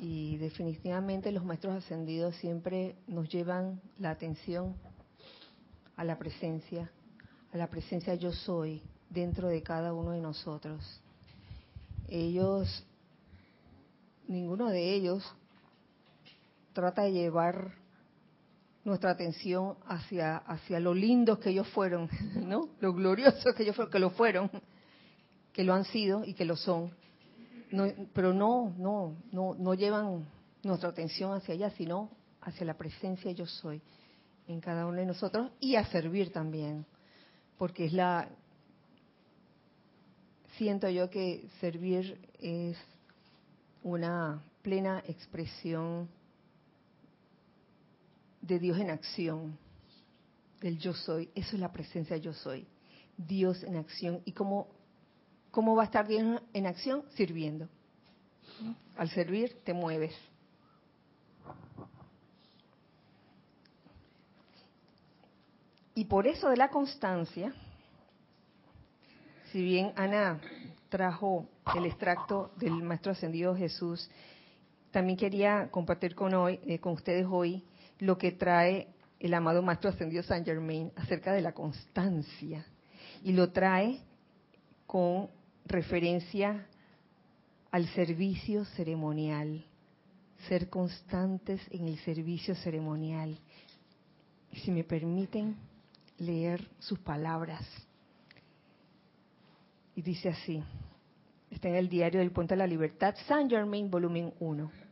Y 0.01 0.37
definitivamente 0.39 1.33
los 1.33 1.45
maestros 1.45 1.77
ascendidos 1.77 2.37
siempre 2.37 2.97
nos 3.07 3.29
llevan 3.29 3.81
la 3.99 4.11
atención 4.11 4.75
a 5.97 6.05
la 6.05 6.19
presencia, 6.19 6.91
a 7.53 7.57
la 7.57 7.69
presencia 7.69 8.15
yo 8.15 8.33
soy 8.33 8.83
dentro 9.11 9.49
de 9.49 9.63
cada 9.63 9.93
uno 9.93 10.13
de 10.13 10.21
nosotros. 10.21 11.01
Ellos, 12.09 12.85
ninguno 14.27 14.69
de 14.69 14.95
ellos 14.95 15.25
trata 16.73 17.03
de 17.03 17.13
llevar 17.13 17.73
nuestra 18.89 19.11
atención 19.11 19.77
hacia, 19.87 20.39
hacia 20.39 20.81
lo 20.81 20.95
lindos 20.95 21.39
que 21.39 21.51
ellos 21.51 21.69
fueron, 21.69 22.09
¿no? 22.35 22.71
Lo 22.81 22.93
gloriosos 22.93 23.55
que 23.55 23.63
ellos 23.63 23.77
fueron, 23.77 23.93
que 23.93 23.99
lo 23.99 24.11
fueron, 24.11 24.51
que 25.53 25.63
lo 25.63 25.75
han 25.75 25.85
sido 25.85 26.25
y 26.25 26.35
que 26.35 26.45
lo 26.45 26.57
son. 26.57 26.91
pero 28.13 28.33
no, 28.33 28.75
no, 28.79 29.17
no, 29.31 29.55
no 29.55 29.75
llevan 29.75 30.27
nuestra 30.63 30.89
atención 30.89 31.33
hacia 31.35 31.55
allá, 31.55 31.71
sino 31.71 32.11
hacia 32.41 32.67
la 32.67 32.75
presencia 32.75 33.31
yo 33.33 33.47
soy 33.47 33.81
en 34.47 34.61
cada 34.61 34.87
uno 34.87 34.97
de 34.97 35.07
nosotros 35.07 35.51
y 35.61 35.77
a 35.77 35.85
servir 35.87 36.33
también, 36.33 36.87
porque 37.59 37.85
es 37.85 37.93
la, 37.93 38.29
siento 40.57 40.89
yo 40.89 41.11
que 41.11 41.47
servir 41.61 42.19
es 42.41 42.79
una 43.83 44.43
plena 44.63 45.03
expresión 45.07 46.09
de 48.41 48.59
Dios 48.59 48.79
en 48.79 48.91
acción, 48.91 49.59
del 50.61 50.79
yo 50.79 50.95
soy. 50.95 51.31
Eso 51.35 51.57
es 51.57 51.61
la 51.61 51.73
presencia 51.73 52.17
yo 52.17 52.33
soy. 52.33 52.67
Dios 53.17 53.63
en 53.65 53.77
acción. 53.77 54.21
¿Y 54.25 54.33
cómo, 54.33 54.69
cómo 55.51 55.75
va 55.75 55.83
a 55.83 55.87
estar 55.87 56.07
Dios 56.07 56.41
en 56.53 56.67
acción? 56.67 57.05
Sirviendo. 57.15 57.69
Al 58.97 59.09
servir 59.11 59.59
te 59.65 59.73
mueves. 59.73 60.15
Y 65.95 66.05
por 66.05 66.29
eso 66.29 66.49
de 66.49 66.57
la 66.57 66.71
constancia, 66.71 67.53
si 69.51 69.63
bien 69.63 69.93
Ana 69.97 70.41
trajo 70.89 71.49
el 71.75 71.87
extracto 71.87 72.53
del 72.57 72.73
Maestro 72.85 73.13
Ascendido 73.13 73.57
Jesús, 73.57 74.09
también 74.93 75.19
quería 75.19 75.69
compartir 75.71 76.15
con, 76.15 76.35
hoy, 76.35 76.61
eh, 76.67 76.79
con 76.79 76.93
ustedes 76.93 77.27
hoy 77.29 77.65
lo 78.01 78.19
que 78.19 78.33
trae 78.33 78.89
el 79.21 79.35
amado 79.35 79.63
Maestro 79.63 79.91
Ascendido 79.91 80.23
Saint 80.23 80.47
Germain 80.47 80.93
acerca 80.97 81.33
de 81.33 81.41
la 81.41 81.53
constancia. 81.53 82.65
Y 83.25 83.33
lo 83.33 83.51
trae 83.51 84.01
con 84.87 85.29
referencia 85.67 86.67
al 87.71 87.87
servicio 87.89 88.65
ceremonial, 88.65 89.65
ser 90.49 90.69
constantes 90.69 91.61
en 91.71 91.89
el 91.89 91.99
servicio 91.99 92.55
ceremonial. 92.55 93.39
Si 94.53 94.71
me 94.71 94.85
permiten 94.85 95.57
leer 96.19 96.67
sus 96.79 96.99
palabras. 96.99 97.67
Y 99.95 100.03
dice 100.03 100.29
así, 100.29 100.63
está 101.51 101.69
en 101.69 101.75
el 101.75 101.89
diario 101.89 102.21
del 102.21 102.31
Puente 102.31 102.55
de 102.55 102.59
la 102.59 102.67
Libertad, 102.67 103.15
Saint 103.27 103.51
Germain, 103.51 103.91
volumen 103.91 104.33
1. 104.39 104.88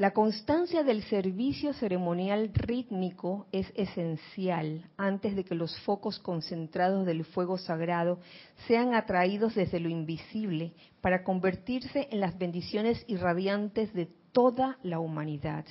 La 0.00 0.12
constancia 0.12 0.82
del 0.82 1.02
servicio 1.02 1.74
ceremonial 1.74 2.52
rítmico 2.54 3.46
es 3.52 3.70
esencial 3.74 4.88
antes 4.96 5.36
de 5.36 5.44
que 5.44 5.54
los 5.54 5.78
focos 5.80 6.18
concentrados 6.18 7.04
del 7.04 7.22
fuego 7.26 7.58
sagrado 7.58 8.18
sean 8.66 8.94
atraídos 8.94 9.56
desde 9.56 9.78
lo 9.78 9.90
invisible 9.90 10.72
para 11.02 11.22
convertirse 11.22 12.08
en 12.10 12.20
las 12.20 12.38
bendiciones 12.38 13.04
irradiantes 13.08 13.92
de 13.92 14.08
toda 14.32 14.78
la 14.82 15.00
humanidad. 15.00 15.66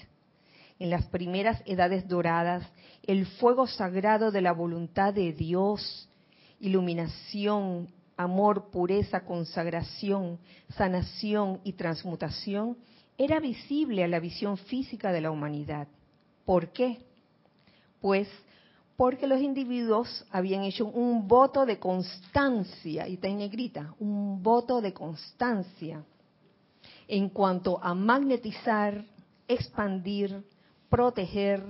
En 0.77 0.91
las 0.91 1.07
primeras 1.07 1.63
edades 1.65 2.07
doradas, 2.07 2.71
el 3.07 3.25
fuego 3.25 3.65
sagrado 3.65 4.29
de 4.29 4.41
la 4.41 4.51
voluntad 4.51 5.11
de 5.11 5.33
Dios, 5.33 6.07
iluminación, 6.59 7.91
amor, 8.15 8.69
pureza, 8.69 9.21
consagración, 9.21 10.37
sanación 10.77 11.61
y 11.63 11.73
transmutación 11.73 12.77
era 13.19 13.41
visible 13.41 14.05
a 14.05 14.08
la 14.08 14.21
visión 14.21 14.58
física 14.58 15.12
de 15.12 15.19
la 15.19 15.29
humanidad. 15.29 15.89
¿Por 16.45 16.69
qué? 16.69 16.99
Pues 17.99 18.29
porque 18.95 19.27
los 19.27 19.41
individuos 19.41 20.25
habían 20.32 20.63
hecho 20.63 20.86
un 20.88 21.27
voto 21.27 21.65
de 21.65 21.79
constancia, 21.79 23.08
y 23.08 23.15
está 23.15 23.27
en 23.27 23.39
negrita, 23.39 23.93
un 23.99 24.41
voto 24.41 24.82
de 24.82 24.93
constancia 24.93 26.03
en 27.08 27.29
cuanto 27.29 27.84
a 27.84 27.93
magnetizar, 27.93 29.03
expandir, 29.47 30.43
proteger 30.89 31.63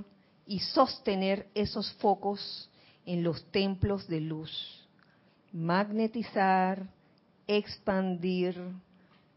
y 0.45 0.59
sostener 0.59 1.47
esos 1.55 1.91
focos 1.93 2.69
en 3.05 3.23
los 3.23 3.43
templos 3.51 4.07
de 4.07 4.21
luz. 4.21 4.88
Magnetizar, 5.51 6.88
expandir, 7.47 8.55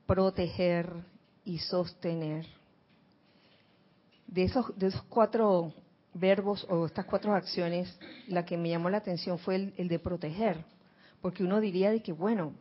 proteger 0.07 1.12
y 1.45 1.59
sostener. 1.59 2.47
De 4.27 4.45
esos, 4.45 4.77
de 4.79 4.87
esos 4.87 5.03
cuatro 5.05 5.73
verbos 6.15 6.67
o 6.69 6.87
estas 6.87 7.07
cuatro 7.07 7.35
acciones, 7.35 7.99
la 8.29 8.45
que 8.45 8.57
me 8.57 8.69
llamó 8.69 8.91
la 8.91 8.99
atención 8.99 9.39
fue 9.39 9.73
el, 9.77 9.89
de 9.89 9.99
proteger, 9.99 10.65
porque 11.21 11.45
uno 11.45 11.61
diría 11.61 11.91
de 11.91 12.03
que, 12.03 12.13
bueno, 12.13 12.53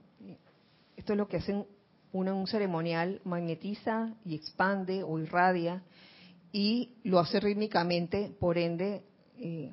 esto 0.96 1.14
es 1.14 1.18
lo 1.18 1.28
que 1.28 1.38
hacen 1.38 1.66
uno 2.14 2.32
en 2.32 2.38
un 2.38 2.48
ceremonial, 2.48 3.22
magnetiza 3.24 4.14
y 4.26 4.36
expande 4.36 5.04
o 5.04 5.18
irradia 5.20 5.82
y 6.52 6.92
lo 7.04 7.20
hace 7.20 7.40
rítmicamente, 7.40 8.32
por 8.40 8.58
ende 8.58 9.04
eh, 9.40 9.72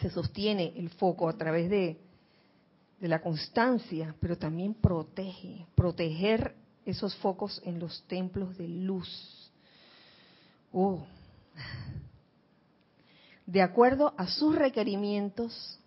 se 0.00 0.10
sostiene 0.10 0.72
el 0.76 0.90
foco 0.90 1.28
a 1.28 1.36
través 1.36 1.70
de, 1.70 1.98
de 3.00 3.08
la 3.08 3.20
constancia, 3.20 4.14
pero 4.18 4.36
también 4.36 4.74
protege, 4.74 5.66
proteger 5.76 6.56
esos 6.86 7.14
focos 7.16 7.60
en 7.64 7.78
los 7.78 8.02
templos 8.04 8.56
de 8.56 8.68
luz. 8.68 9.50
Oh. 10.72 11.04
De 13.46 13.62
acuerdo 13.62 14.14
a 14.16 14.26
sus 14.26 14.54
requerimientos, 14.54 15.78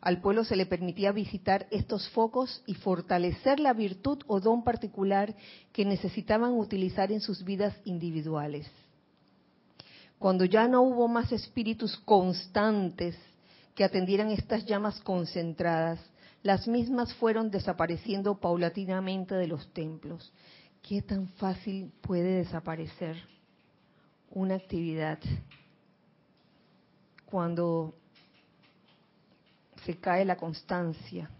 al 0.00 0.20
pueblo 0.20 0.44
se 0.44 0.56
le 0.56 0.66
permitía 0.66 1.12
visitar 1.12 1.66
estos 1.70 2.08
focos 2.10 2.62
y 2.66 2.74
fortalecer 2.74 3.60
la 3.60 3.72
virtud 3.72 4.22
o 4.26 4.40
don 4.40 4.64
particular 4.64 5.34
que 5.72 5.84
necesitaban 5.84 6.52
utilizar 6.52 7.12
en 7.12 7.20
sus 7.20 7.44
vidas 7.44 7.74
individuales. 7.84 8.70
Cuando 10.18 10.44
ya 10.44 10.68
no 10.68 10.82
hubo 10.82 11.08
más 11.08 11.32
espíritus 11.32 11.96
constantes 11.98 13.16
que 13.74 13.84
atendieran 13.84 14.30
estas 14.30 14.66
llamas 14.66 15.00
concentradas, 15.00 16.00
las 16.42 16.66
mismas 16.66 17.12
fueron 17.14 17.50
desapareciendo 17.50 18.38
paulatinamente 18.38 19.34
de 19.34 19.46
los 19.46 19.72
templos. 19.72 20.32
¿Qué 20.82 21.02
tan 21.02 21.28
fácil 21.28 21.92
puede 22.00 22.38
desaparecer 22.38 23.16
una 24.30 24.54
actividad 24.54 25.18
cuando 27.26 27.94
se 29.84 29.98
cae 29.98 30.24
la 30.24 30.36
constancia? 30.36 31.30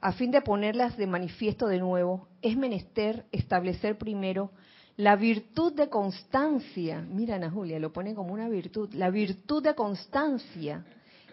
A 0.00 0.12
fin 0.12 0.30
de 0.30 0.42
ponerlas 0.42 0.96
de 0.96 1.06
manifiesto 1.06 1.66
de 1.66 1.78
nuevo, 1.78 2.28
es 2.42 2.56
menester 2.56 3.24
establecer 3.32 3.96
primero 3.96 4.50
la 4.96 5.16
virtud 5.16 5.72
de 5.72 5.88
constancia. 5.88 7.00
Mira, 7.00 7.36
Ana 7.36 7.50
Julia, 7.50 7.80
lo 7.80 7.92
pone 7.92 8.14
como 8.14 8.32
una 8.32 8.48
virtud. 8.48 8.92
La 8.94 9.10
virtud 9.10 9.62
de 9.62 9.74
constancia 9.74 10.84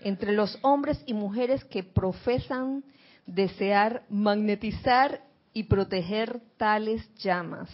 entre 0.04 0.34
los 0.34 0.58
hombres 0.62 1.02
y 1.06 1.14
mujeres 1.14 1.64
que 1.66 1.84
profesan 1.84 2.84
desear 3.26 4.04
magnetizar 4.10 5.22
y 5.54 5.64
proteger 5.64 6.42
tales 6.58 7.08
llamas. 7.16 7.70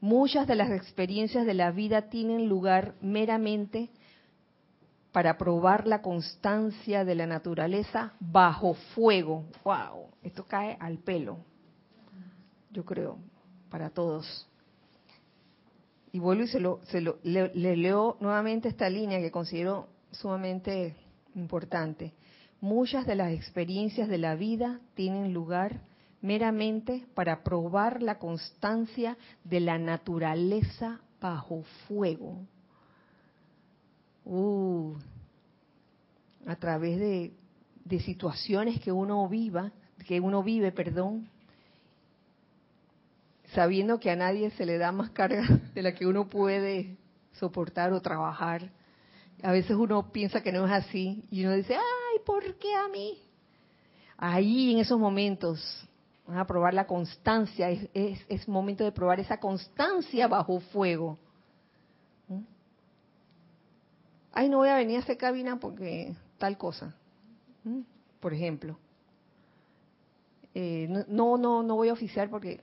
Muchas 0.00 0.46
de 0.46 0.54
las 0.54 0.70
experiencias 0.70 1.46
de 1.46 1.54
la 1.54 1.70
vida 1.70 2.10
tienen 2.10 2.48
lugar 2.48 2.94
meramente 3.00 3.90
para 5.12 5.38
probar 5.38 5.86
la 5.86 6.02
constancia 6.02 7.04
de 7.04 7.14
la 7.14 7.26
naturaleza 7.26 8.12
bajo 8.20 8.74
fuego. 8.94 9.46
¡Wow! 9.64 10.10
Esto 10.22 10.44
cae 10.44 10.76
al 10.78 10.98
pelo, 10.98 11.38
yo 12.70 12.84
creo, 12.84 13.18
para 13.70 13.88
todos. 13.88 14.46
Y 16.12 16.18
vuelvo 16.18 16.44
y 16.44 16.48
se 16.48 16.60
lo, 16.60 16.80
se 16.84 17.00
lo 17.00 17.18
le 17.22 17.76
leo 17.76 18.16
nuevamente 18.20 18.68
esta 18.68 18.90
línea 18.90 19.20
que 19.20 19.30
considero 19.30 19.88
sumamente 20.16 20.96
importante. 21.34 22.14
Muchas 22.60 23.06
de 23.06 23.14
las 23.14 23.32
experiencias 23.32 24.08
de 24.08 24.18
la 24.18 24.34
vida 24.34 24.80
tienen 24.94 25.32
lugar 25.32 25.80
meramente 26.22 27.06
para 27.14 27.42
probar 27.42 28.02
la 28.02 28.18
constancia 28.18 29.16
de 29.44 29.60
la 29.60 29.78
naturaleza 29.78 31.00
bajo 31.20 31.62
fuego. 31.86 32.40
Uh, 34.24 34.96
a 36.46 36.56
través 36.56 36.98
de, 36.98 37.32
de 37.84 38.00
situaciones 38.00 38.80
que 38.80 38.90
uno 38.90 39.28
viva, 39.28 39.72
que 40.06 40.20
uno 40.20 40.42
vive, 40.42 40.72
perdón, 40.72 41.28
sabiendo 43.54 44.00
que 44.00 44.10
a 44.10 44.16
nadie 44.16 44.50
se 44.52 44.66
le 44.66 44.78
da 44.78 44.92
más 44.92 45.10
carga 45.10 45.46
de 45.74 45.82
la 45.82 45.94
que 45.94 46.06
uno 46.06 46.28
puede 46.28 46.96
soportar 47.32 47.92
o 47.92 48.00
trabajar 48.00 48.70
a 49.42 49.52
veces 49.52 49.76
uno 49.76 50.10
piensa 50.12 50.42
que 50.42 50.52
no 50.52 50.66
es 50.66 50.72
así 50.72 51.24
y 51.30 51.44
uno 51.44 51.54
dice, 51.54 51.74
ay, 51.74 52.18
¿por 52.24 52.56
qué 52.56 52.74
a 52.74 52.88
mí? 52.88 53.22
Ahí 54.16 54.72
en 54.72 54.78
esos 54.78 54.98
momentos 54.98 55.60
van 56.26 56.38
a 56.38 56.46
probar 56.46 56.74
la 56.74 56.86
constancia, 56.86 57.70
es, 57.70 57.88
es, 58.28 58.48
momento 58.48 58.82
de 58.82 58.92
probar 58.92 59.20
esa 59.20 59.38
constancia 59.38 60.26
bajo 60.26 60.60
fuego. 60.60 61.18
¿Mm? 62.28 62.40
Ay, 64.32 64.48
no 64.48 64.58
voy 64.58 64.70
a 64.70 64.76
venir 64.76 64.96
a 64.96 65.00
hacer 65.00 65.16
cabina 65.16 65.60
porque 65.60 66.14
tal 66.38 66.56
cosa, 66.56 66.94
¿Mm? 67.64 67.80
por 68.20 68.32
ejemplo. 68.32 68.78
Eh, 70.54 70.88
no, 71.08 71.36
no, 71.36 71.62
no 71.62 71.76
voy 71.76 71.90
a 71.90 71.92
oficiar 71.92 72.30
porque 72.30 72.62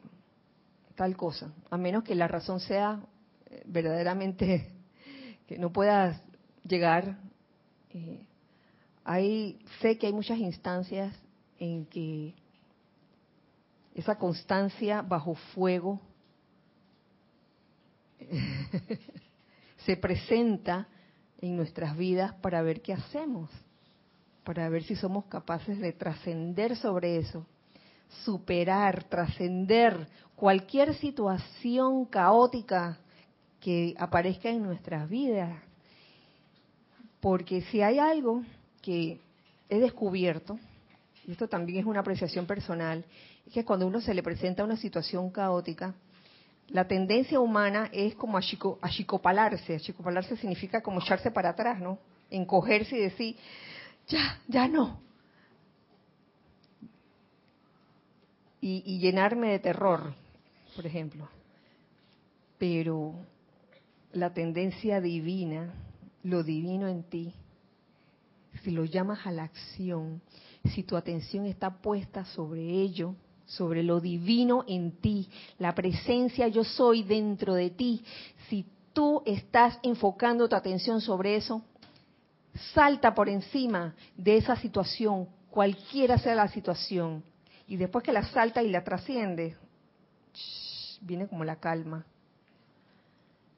tal 0.96 1.16
cosa, 1.16 1.54
a 1.70 1.78
menos 1.78 2.04
que 2.04 2.16
la 2.16 2.28
razón 2.28 2.60
sea 2.60 3.00
eh, 3.46 3.62
verdaderamente 3.68 4.72
que 5.48 5.60
no 5.60 5.72
puedas 5.72 6.20
llegar. 6.68 7.18
Eh, 7.92 8.26
hay, 9.04 9.60
sé 9.82 9.98
que 9.98 10.08
hay 10.08 10.14
muchas 10.14 10.38
instancias 10.38 11.14
en 11.60 11.86
que 11.86 12.34
esa 13.96 14.18
constancia 14.18 15.02
bajo 15.02 15.36
fuego 15.54 16.00
se 19.86 19.98
presenta 19.98 20.88
en 21.40 21.58
nuestras 21.58 21.96
vidas 21.98 22.34
para 22.36 22.62
ver 22.62 22.82
qué 22.82 22.94
hacemos, 22.94 23.50
para 24.44 24.70
ver 24.70 24.84
si 24.84 24.96
somos 24.96 25.26
capaces 25.26 25.78
de 25.80 25.92
trascender 25.92 26.76
sobre 26.78 27.18
eso, 27.18 27.46
superar, 28.24 29.04
trascender 29.04 30.08
cualquier 30.36 30.96
situación 30.96 32.06
caótica 32.06 32.98
que 33.60 33.94
aparezca 33.98 34.50
en 34.50 34.64
nuestras 34.64 35.10
vidas. 35.10 35.62
Porque 37.24 37.62
si 37.62 37.82
hay 37.82 38.00
algo 38.00 38.44
que 38.82 39.18
he 39.70 39.80
descubierto, 39.80 40.60
y 41.26 41.32
esto 41.32 41.48
también 41.48 41.80
es 41.80 41.86
una 41.86 42.02
apreciación 42.02 42.46
personal, 42.46 43.06
es 43.48 43.54
que 43.54 43.64
cuando 43.64 43.88
uno 43.88 44.02
se 44.02 44.14
le 44.14 44.22
presenta 44.22 44.62
una 44.62 44.76
situación 44.76 45.30
caótica, 45.30 45.96
la 46.68 46.86
tendencia 46.86 47.40
humana 47.40 47.90
es 47.94 48.14
como 48.16 48.38
achicopalarse. 48.38 49.76
Achicopalarse 49.76 50.36
significa 50.36 50.82
como 50.82 51.00
echarse 51.00 51.32
para 51.32 51.52
atrás, 51.52 51.80
¿no? 51.80 51.98
Encogerse 52.30 52.98
y 52.98 53.00
decir, 53.00 53.38
ya, 54.10 54.42
ya 54.50 54.68
no. 54.68 55.00
Y, 58.60 58.84
y 58.86 59.00
llenarme 59.00 59.52
de 59.52 59.60
terror, 59.60 60.14
por 60.76 60.86
ejemplo. 60.86 61.30
Pero 62.58 63.16
la 64.12 64.34
tendencia 64.34 65.00
divina, 65.00 65.74
lo 66.24 66.44
divino 66.44 66.88
en 66.88 67.04
ti, 67.04 67.34
si 68.64 68.72
lo 68.72 68.86
llamas 68.86 69.26
a 69.26 69.32
la 69.32 69.44
acción, 69.44 70.22
si 70.74 70.84
tu 70.84 70.96
atención 70.96 71.46
está 71.46 71.82
puesta 71.82 72.26
sobre 72.26 72.62
ello, 72.62 73.16
sobre 73.46 73.84
lo 73.84 74.00
divino 74.00 74.64
en 74.68 74.92
ti, 74.94 75.30
la 75.60 75.76
presencia 75.76 76.48
yo 76.48 76.64
soy 76.64 77.04
dentro 77.04 77.54
de 77.54 77.70
ti, 77.70 78.04
si 78.50 78.66
tú 78.94 79.22
estás 79.26 79.80
enfocando 79.84 80.48
tu 80.48 80.56
atención 80.56 81.02
sobre 81.02 81.36
eso, 81.36 81.62
salta 82.74 83.14
por 83.14 83.28
encima 83.28 83.94
de 84.16 84.38
esa 84.38 84.56
situación, 84.56 85.28
cualquiera 85.50 86.18
sea 86.18 86.36
la 86.36 86.48
situación, 86.48 87.24
y 87.68 87.76
después 87.76 88.04
que 88.04 88.14
la 88.14 88.26
salta 88.30 88.64
y 88.64 88.70
la 88.70 88.84
trasciende, 88.84 89.58
viene 91.02 91.28
como 91.28 91.44
la 91.44 91.58
calma. 91.58 92.06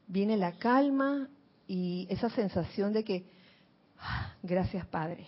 Viene 0.07 0.37
la 0.37 0.53
calma 0.53 1.29
y 1.67 2.07
esa 2.09 2.29
sensación 2.29 2.93
de 2.93 3.03
que, 3.03 3.25
ah, 3.99 4.33
gracias 4.43 4.85
Padre. 4.87 5.27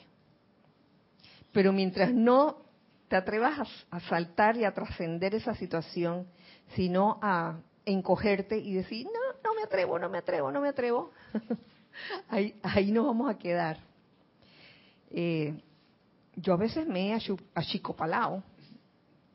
Pero 1.51 1.73
mientras 1.73 2.13
no 2.13 2.57
te 3.07 3.15
atrevas 3.15 3.67
a, 3.89 3.99
saltar 4.01 4.57
y 4.57 4.65
a 4.65 4.73
trascender 4.73 5.33
esa 5.33 5.55
situación, 5.55 6.27
sino 6.75 7.19
a 7.21 7.59
encogerte 7.85 8.57
y 8.57 8.73
decir, 8.73 9.05
no, 9.05 9.39
no 9.43 9.55
me 9.55 9.63
atrevo, 9.63 9.97
no 9.97 10.09
me 10.09 10.17
atrevo, 10.17 10.51
no 10.51 10.61
me 10.61 10.69
atrevo, 10.69 11.11
ahí, 12.29 12.59
ahí 12.61 12.91
nos 12.91 13.05
vamos 13.05 13.29
a 13.29 13.37
quedar. 13.37 13.79
Eh, 15.09 15.61
yo 16.35 16.53
a 16.53 16.57
veces 16.57 16.85
me 16.85 17.09
he 17.09 17.19
achicopalado. 17.55 18.43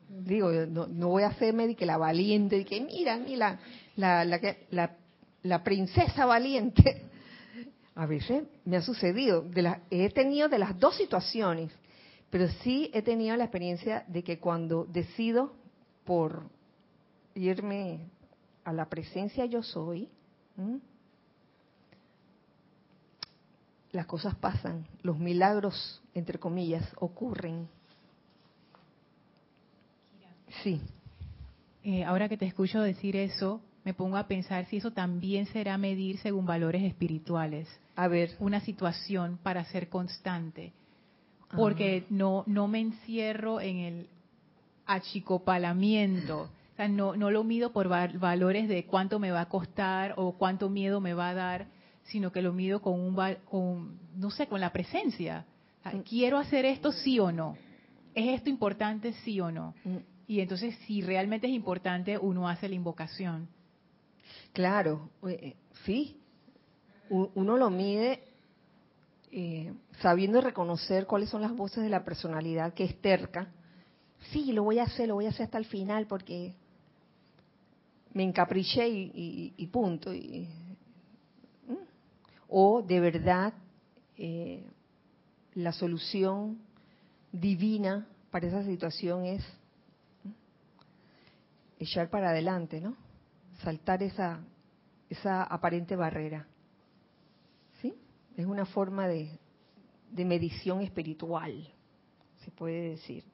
Digo, 0.09 0.51
no, 0.53 0.87
no, 0.87 1.09
voy 1.09 1.23
a 1.23 1.29
hacerme 1.29 1.67
de 1.67 1.75
que 1.75 1.87
la 1.87 1.97
valiente, 1.97 2.59
de 2.59 2.65
que 2.67 2.83
mira, 2.83 3.17
mira, 3.17 3.59
la, 3.97 4.25
la, 4.27 4.39
la, 4.39 4.57
la 4.71 4.97
princesa 5.65 6.27
valiente. 6.27 7.11
A 7.95 8.07
veces 8.07 8.45
me 8.65 8.77
ha 8.77 8.83
sucedido, 8.83 9.43
de 9.43 9.63
la, 9.63 9.83
he 9.91 10.09
tenido 10.11 10.49
de 10.49 10.59
las 10.59 10.79
dos 10.79 10.97
situaciones. 10.97 11.71
Pero 12.31 12.49
sí 12.63 12.91
he 12.95 13.03
tenido 13.03 13.37
la 13.37 13.45
experiencia 13.45 14.05
de 14.09 14.25
que 14.25 14.39
cuando 14.39 14.87
decido 14.87 15.53
por 16.05 16.49
irme 17.35 18.09
a 18.65 18.73
la 18.73 18.89
presencia 18.89 19.45
yo 19.45 19.63
soy, 19.63 20.09
las 23.91 24.07
cosas 24.07 24.35
pasan, 24.35 24.87
los 25.03 25.19
milagros, 25.19 26.03
entre 26.15 26.39
comillas, 26.39 26.91
ocurren. 26.97 27.69
Sí. 30.63 30.81
Eh, 31.85 32.05
ahora 32.05 32.29
que 32.29 32.39
te 32.39 32.47
escucho 32.47 32.81
decir 32.81 33.17
eso, 33.17 33.61
me 33.85 33.95
pongo 33.95 34.17
a 34.17 34.29
pensar 34.29 34.67
si 34.67 34.77
eso 34.77 34.93
también 34.93 35.47
será 35.47 35.77
medir 35.79 36.19
según 36.19 36.47
valores 36.47 36.83
espirituales. 36.83 37.69
A 37.97 38.09
ver. 38.09 38.31
Una 38.39 38.61
situación 38.61 39.39
para 39.43 39.65
ser 39.65 39.89
constante 39.89 40.73
porque 41.57 42.05
no, 42.11 42.45
no 42.47 42.69
me 42.69 42.81
encierro 42.81 43.61
en 43.61 43.77
el 43.79 44.07
achicopalamiento. 44.87 46.43
O 46.43 46.77
sea, 46.77 46.89
no, 46.89 47.17
no 47.17 47.31
lo 47.31 47.45
mido 47.45 47.73
por 47.73 47.89
valores 47.89 48.69
de 48.69 48.85
cuánto 48.85 49.19
me 49.19 49.31
va 49.31 49.43
a 49.43 49.49
costar 49.49 50.15
o 50.17 50.33
cuánto 50.33 50.69
miedo 50.69 51.01
me 51.01 51.15
va 51.15 51.31
a 51.31 51.35
dar, 51.35 51.67
sino 52.05 52.33
que 52.33 52.43
lo 52.43 52.53
mido 52.53 52.81
con 52.81 52.99
un, 52.99 53.17
con, 53.45 53.99
no 54.17 54.31
sé, 54.31 54.47
con 54.47 54.61
la 54.61 54.73
presencia. 54.73 55.45
Mm. 55.85 55.99
¿Quiero 56.01 56.39
hacer 56.39 56.65
esto 56.65 56.93
sí 56.93 57.19
o 57.19 57.31
no? 57.31 57.57
¿Es 58.15 58.35
esto 58.39 58.51
importante 58.51 59.13
sí 59.25 59.41
o 59.41 59.51
no? 59.51 59.75
Mm. 59.85 59.97
Y 60.27 60.41
entonces, 60.41 60.75
si 60.87 61.03
realmente 61.03 61.47
es 61.47 61.53
importante, 61.53 62.17
uno 62.17 62.49
hace 62.49 62.69
la 62.69 62.75
invocación. 62.75 63.49
Claro, 64.53 65.11
eh, 65.29 65.57
sí. 65.85 66.19
Uno 67.09 67.59
lo 67.59 67.69
mide 67.69 68.23
eh, 69.31 69.73
sabiendo 70.01 70.41
reconocer 70.41 71.07
cuáles 71.07 71.29
son 71.31 71.43
las 71.43 71.55
voces 71.57 71.83
de 71.83 71.89
la 71.91 72.05
personalidad 72.05 72.75
que 72.75 72.85
es 72.85 73.01
terca, 73.01 73.49
sí, 74.31 74.53
lo 74.53 74.63
voy 74.63 74.79
a 74.79 74.85
hacer, 74.85 75.09
lo 75.09 75.15
voy 75.15 75.27
a 75.27 75.31
hacer 75.31 75.45
hasta 75.45 75.59
el 75.59 75.65
final 75.65 76.07
porque 76.07 76.55
me 78.13 78.23
encapriché 78.25 78.89
y, 78.89 79.67
punto. 79.73 80.11
o 82.49 82.83
de 82.83 83.01
verdad 83.01 83.55
eh, 84.19 84.65
la 85.55 85.73
solución 85.73 86.59
divina 87.33 88.07
para 88.31 88.47
esa 88.47 88.65
situación 88.65 89.25
es 89.25 89.43
echar 91.79 92.11
para 92.11 92.31
adelante, 92.31 92.81
¿no? 92.81 92.97
Saltar 93.63 94.03
esa, 94.03 94.41
esa 95.09 95.43
aparente 95.43 95.97
barrera. 95.97 96.47
Es 98.37 98.47
una 98.47 98.65
forma 98.65 99.07
de, 99.09 99.39
medición 100.11 100.81
espiritual, 100.81 101.69
se 102.45 102.51
puede 102.51 102.91
decir. 102.91 103.25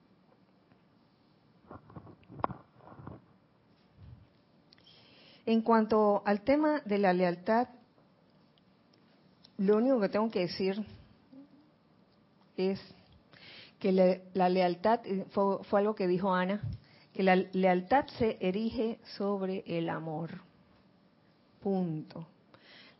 En 5.46 5.62
cuanto 5.62 6.22
al 6.26 6.42
tema 6.42 6.80
de 6.80 6.98
la 6.98 7.12
lealtad, 7.12 7.68
lo 9.56 9.76
único 9.76 10.00
que 10.00 10.08
tengo 10.08 10.30
que 10.30 10.40
decir 10.40 10.84
es 12.56 12.80
que 13.78 13.92
la, 14.34 14.48
lealtad, 14.48 15.00
eh, 15.06 15.24
fue, 15.30 15.62
fue, 15.64 15.80
algo 15.80 15.94
que 15.94 16.06
dijo 16.06 16.34
Ana, 16.34 16.60
que 17.18 17.24
la 17.24 17.34
lealtad 17.34 18.06
se 18.16 18.38
erige 18.40 19.00
sobre 19.16 19.64
el 19.66 19.88
amor. 19.88 20.40
Punto 21.60 22.28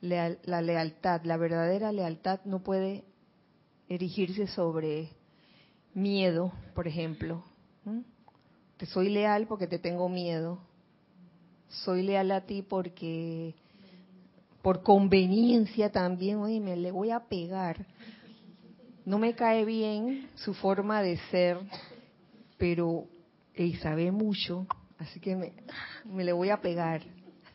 la 0.01 0.61
lealtad, 0.61 1.23
la 1.23 1.37
verdadera 1.37 1.93
lealtad 1.93 2.41
no 2.45 2.59
puede 2.65 3.05
erigirse 3.89 4.49
sobre 4.49 5.11
miedo, 5.95 6.53
por 6.75 6.89
ejemplo. 6.89 7.45
Te 8.77 8.87
soy 8.87 9.09
leal 9.09 9.47
porque 9.47 9.69
te 9.69 9.79
tengo 9.79 10.09
miedo. 10.09 10.59
Soy 11.69 12.03
leal 12.03 12.33
a 12.33 12.41
ti 12.41 12.63
porque 12.63 13.55
por 14.63 14.83
conveniencia 14.83 15.93
también, 15.93 16.39
oye, 16.39 16.59
me 16.59 16.77
le 16.77 16.91
voy 16.91 17.13
a 17.13 17.21
pegar. 17.21 17.87
No 19.05 19.21
me 19.21 19.37
cae 19.37 19.65
bien 19.65 20.29
su 20.35 20.55
forma 20.55 21.03
de 21.03 21.19
ser, 21.31 21.61
pero 22.59 23.07
él 23.65 23.79
sabe 23.81 24.11
mucho, 24.11 24.67
así 24.99 25.21
que 25.21 25.37
me, 25.37 25.53
me 26.05 26.25
le 26.25 26.33
voy 26.33 26.51
a 26.51 26.61
pegar. 26.61 27.03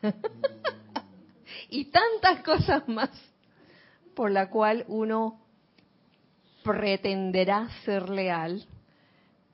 y 1.70 1.86
tantas 1.86 2.42
cosas 2.44 2.88
más 2.88 3.10
por 4.14 4.30
la 4.30 4.50
cual 4.50 4.84
uno 4.88 5.40
pretenderá 6.62 7.68
ser 7.84 8.08
leal, 8.08 8.66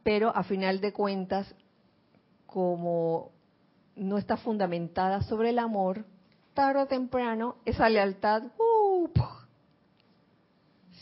pero 0.02 0.34
a 0.34 0.44
final 0.44 0.80
de 0.80 0.92
cuentas, 0.92 1.54
como 2.46 3.32
no 3.96 4.18
está 4.18 4.36
fundamentada 4.36 5.22
sobre 5.22 5.50
el 5.50 5.58
amor, 5.58 6.04
tarde 6.54 6.82
o 6.82 6.86
temprano 6.86 7.56
esa 7.64 7.88
lealtad 7.88 8.44
uh, 8.58 9.08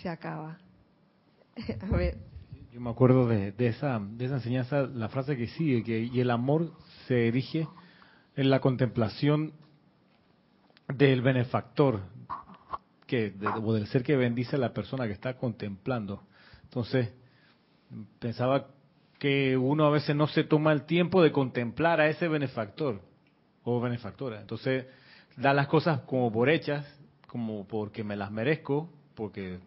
se 0.03 0.09
acaba. 0.09 0.59
a 1.81 1.97
ver. 1.97 2.28
Yo 2.79 2.85
me 2.85 2.91
acuerdo 2.91 3.27
de, 3.27 3.53
esa, 3.59 3.99
de 3.99 4.27
esa 4.27 4.37
enseñanza, 4.37 4.83
la 4.83 5.09
frase 5.09 5.37
que 5.37 5.49
sigue, 5.49 5.83
que 5.83 5.99
y 5.99 6.21
el 6.21 6.31
amor 6.31 6.71
se 7.09 7.27
erige 7.27 7.67
en 8.37 8.51
la 8.51 8.61
contemplación 8.61 9.53
del 10.87 11.21
benefactor, 11.21 12.03
que, 13.05 13.35
o 13.65 13.73
del 13.73 13.89
ser 13.89 14.05
que 14.05 14.15
bendice 14.15 14.55
a 14.55 14.61
la 14.61 14.75
persona 14.75 15.09
que 15.09 15.13
está 15.13 15.37
contemplando. 15.37 16.23
Entonces, 16.63 17.13
pensaba 18.21 18.69
que 19.19 19.57
uno 19.57 19.85
a 19.85 19.91
veces 19.91 20.15
no 20.15 20.29
se 20.29 20.45
toma 20.45 20.73
el 20.73 20.83
tiempo 20.83 21.21
de 21.21 21.33
contemplar 21.33 22.01
a 22.01 22.09
ese 22.09 22.29
benefactor 22.29 23.01
o 23.65 23.81
benefactora. 23.81 24.41
Entonces, 24.41 24.87
da 25.37 25.53
las 25.53 25.67
cosas 25.67 26.03
como 26.03 26.31
por 26.31 26.49
hechas, 26.49 26.87
como 27.27 27.67
porque 27.67 28.05
me 28.05 28.15
las 28.15 28.31
merezco, 28.31 28.89
porque 29.17 29.59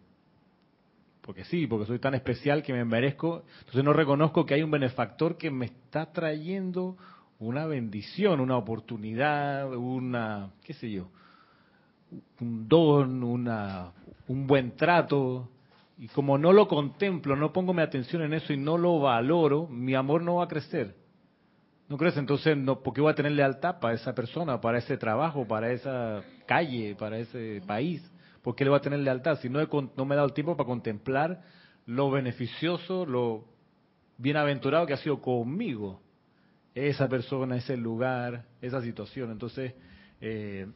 porque 1.22 1.44
sí, 1.44 1.66
porque 1.66 1.86
soy 1.86 1.98
tan 2.00 2.14
especial 2.14 2.62
que 2.62 2.72
me 2.72 2.84
merezco. 2.84 3.44
Entonces 3.60 3.84
no 3.84 3.92
reconozco 3.92 4.44
que 4.44 4.54
hay 4.54 4.62
un 4.62 4.70
benefactor 4.70 5.38
que 5.38 5.50
me 5.50 5.66
está 5.66 6.12
trayendo 6.12 6.96
una 7.38 7.66
bendición, 7.66 8.40
una 8.40 8.56
oportunidad, 8.56 9.74
una, 9.74 10.50
qué 10.64 10.74
sé 10.74 10.90
yo, 10.90 11.08
un 12.40 12.68
don, 12.68 13.22
una, 13.22 13.92
un 14.28 14.46
buen 14.46 14.76
trato. 14.76 15.48
Y 15.98 16.08
como 16.08 16.38
no 16.38 16.52
lo 16.52 16.66
contemplo, 16.66 17.36
no 17.36 17.52
pongo 17.52 17.72
mi 17.72 17.82
atención 17.82 18.22
en 18.22 18.34
eso 18.34 18.52
y 18.52 18.56
no 18.56 18.76
lo 18.76 18.98
valoro, 18.98 19.68
mi 19.68 19.94
amor 19.94 20.22
no 20.22 20.36
va 20.36 20.44
a 20.44 20.48
crecer. 20.48 20.96
¿No 21.88 21.96
crees? 21.96 22.16
Entonces, 22.16 22.56
no, 22.56 22.80
¿por 22.80 22.94
qué 22.94 23.00
voy 23.00 23.12
a 23.12 23.14
tener 23.14 23.32
lealtad 23.32 23.78
para 23.78 23.94
esa 23.94 24.14
persona, 24.14 24.60
para 24.60 24.78
ese 24.78 24.96
trabajo, 24.96 25.46
para 25.46 25.70
esa 25.70 26.22
calle, 26.46 26.96
para 26.98 27.18
ese 27.18 27.62
país? 27.66 28.11
¿Por 28.42 28.56
qué 28.56 28.64
le 28.64 28.70
voy 28.70 28.78
a 28.78 28.82
tener 28.82 28.98
lealtad? 29.00 29.38
Si 29.40 29.48
no, 29.48 29.60
no 29.96 30.04
me 30.04 30.14
he 30.14 30.16
dado 30.16 30.28
el 30.28 30.34
tiempo 30.34 30.56
para 30.56 30.66
contemplar 30.66 31.42
lo 31.86 32.10
beneficioso, 32.10 33.06
lo 33.06 33.44
bienaventurado 34.18 34.86
que 34.86 34.92
ha 34.92 34.98
sido 34.98 35.20
conmigo 35.20 36.00
esa 36.74 37.08
persona, 37.08 37.56
ese 37.56 37.76
lugar, 37.76 38.46
esa 38.60 38.80
situación. 38.80 39.30
Entonces, 39.30 39.74
eh, 40.20 40.66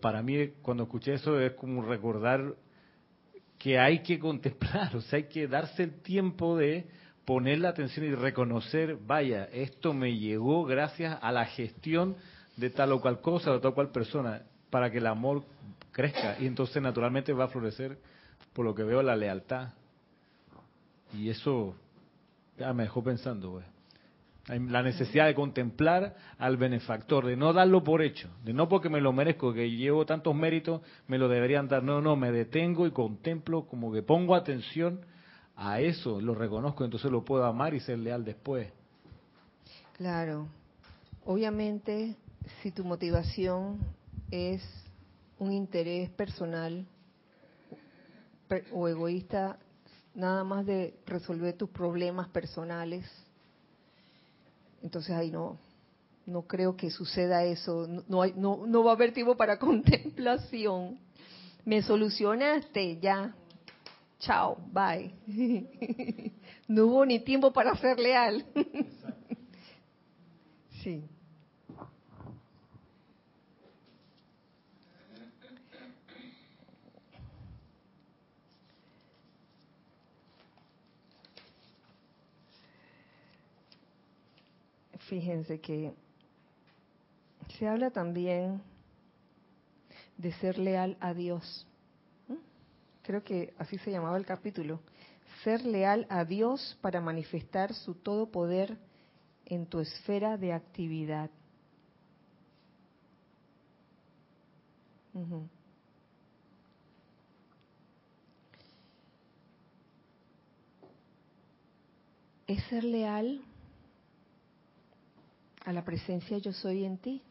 para 0.00 0.22
mí 0.22 0.48
cuando 0.62 0.84
escuché 0.84 1.14
eso 1.14 1.40
es 1.40 1.52
como 1.52 1.82
recordar 1.82 2.54
que 3.58 3.78
hay 3.78 4.00
que 4.00 4.18
contemplar, 4.18 4.94
o 4.96 5.00
sea, 5.00 5.18
hay 5.18 5.24
que 5.24 5.48
darse 5.48 5.84
el 5.84 6.02
tiempo 6.02 6.56
de 6.56 6.86
poner 7.24 7.58
la 7.58 7.70
atención 7.70 8.06
y 8.06 8.14
reconocer, 8.14 8.98
vaya, 9.04 9.44
esto 9.52 9.92
me 9.92 10.16
llegó 10.16 10.64
gracias 10.64 11.18
a 11.20 11.32
la 11.32 11.44
gestión 11.46 12.16
de 12.56 12.70
tal 12.70 12.92
o 12.92 13.00
cual 13.00 13.20
cosa, 13.20 13.52
o 13.52 13.60
tal 13.60 13.72
o 13.72 13.74
cual 13.74 13.90
persona, 13.90 14.42
para 14.70 14.90
que 14.90 14.98
el 14.98 15.06
amor 15.06 15.44
crezca. 15.96 16.36
Y 16.38 16.46
entonces 16.46 16.82
naturalmente 16.82 17.32
va 17.32 17.44
a 17.44 17.48
florecer, 17.48 17.96
por 18.52 18.66
lo 18.66 18.74
que 18.74 18.82
veo, 18.82 19.02
la 19.02 19.16
lealtad. 19.16 19.70
Y 21.14 21.30
eso 21.30 21.74
me 22.58 22.82
dejó 22.82 23.02
pensando. 23.02 23.62
La 24.46 24.82
necesidad 24.82 25.24
de 25.24 25.34
contemplar 25.34 26.14
al 26.38 26.58
benefactor, 26.58 27.24
de 27.24 27.36
no 27.36 27.54
darlo 27.54 27.82
por 27.82 28.02
hecho, 28.02 28.28
de 28.44 28.52
no 28.52 28.68
porque 28.68 28.90
me 28.90 29.00
lo 29.00 29.14
merezco, 29.14 29.54
que 29.54 29.70
llevo 29.70 30.04
tantos 30.04 30.34
méritos, 30.34 30.82
me 31.08 31.16
lo 31.16 31.28
deberían 31.28 31.66
dar. 31.66 31.82
No, 31.82 32.02
no, 32.02 32.14
me 32.14 32.30
detengo 32.30 32.86
y 32.86 32.90
contemplo, 32.90 33.66
como 33.66 33.90
que 33.90 34.02
pongo 34.02 34.34
atención 34.34 35.00
a 35.56 35.80
eso, 35.80 36.20
lo 36.20 36.34
reconozco, 36.34 36.84
entonces 36.84 37.10
lo 37.10 37.24
puedo 37.24 37.46
amar 37.46 37.72
y 37.72 37.80
ser 37.80 37.98
leal 37.98 38.22
después. 38.22 38.68
Claro. 39.96 40.46
Obviamente, 41.24 42.16
si 42.62 42.70
tu 42.70 42.84
motivación 42.84 43.78
es 44.30 44.62
un 45.38 45.52
interés 45.52 46.10
personal 46.10 46.86
o 48.72 48.88
egoísta, 48.88 49.58
nada 50.14 50.44
más 50.44 50.64
de 50.64 50.94
resolver 51.06 51.56
tus 51.56 51.68
problemas 51.70 52.28
personales, 52.28 53.04
entonces 54.82 55.14
ahí 55.14 55.30
no, 55.30 55.58
no 56.26 56.42
creo 56.42 56.76
que 56.76 56.90
suceda 56.90 57.44
eso, 57.44 57.86
no, 58.08 58.22
hay, 58.22 58.32
no, 58.36 58.66
no 58.66 58.84
va 58.84 58.92
a 58.92 58.94
haber 58.94 59.12
tiempo 59.12 59.36
para 59.36 59.58
contemplación. 59.58 60.98
Me 61.64 61.82
solucionaste, 61.82 63.00
ya, 63.00 63.34
chao, 64.20 64.56
bye. 64.72 65.12
no 66.68 66.86
hubo 66.86 67.04
ni 67.04 67.18
tiempo 67.20 67.52
para 67.52 67.74
ser 67.76 67.98
leal. 67.98 68.46
sí. 70.82 71.02
Fíjense 85.08 85.60
que 85.60 85.92
se 87.58 87.68
habla 87.68 87.90
también 87.90 88.60
de 90.18 90.32
ser 90.32 90.58
leal 90.58 90.96
a 91.00 91.14
Dios. 91.14 91.66
Creo 93.02 93.22
que 93.22 93.54
así 93.58 93.78
se 93.78 93.92
llamaba 93.92 94.16
el 94.16 94.26
capítulo. 94.26 94.80
Ser 95.44 95.64
leal 95.64 96.06
a 96.10 96.24
Dios 96.24 96.76
para 96.80 97.00
manifestar 97.00 97.72
su 97.72 97.94
todo 97.94 98.32
poder 98.32 98.76
en 99.44 99.66
tu 99.66 99.78
esfera 99.78 100.36
de 100.36 100.52
actividad. 100.52 101.30
Es 112.48 112.62
ser 112.64 112.82
leal 112.82 113.40
a 115.66 115.72
la 115.72 115.84
presencia 115.84 116.38
yo 116.38 116.52
soy 116.52 116.84
en 116.84 116.96
ti. 116.96 117.22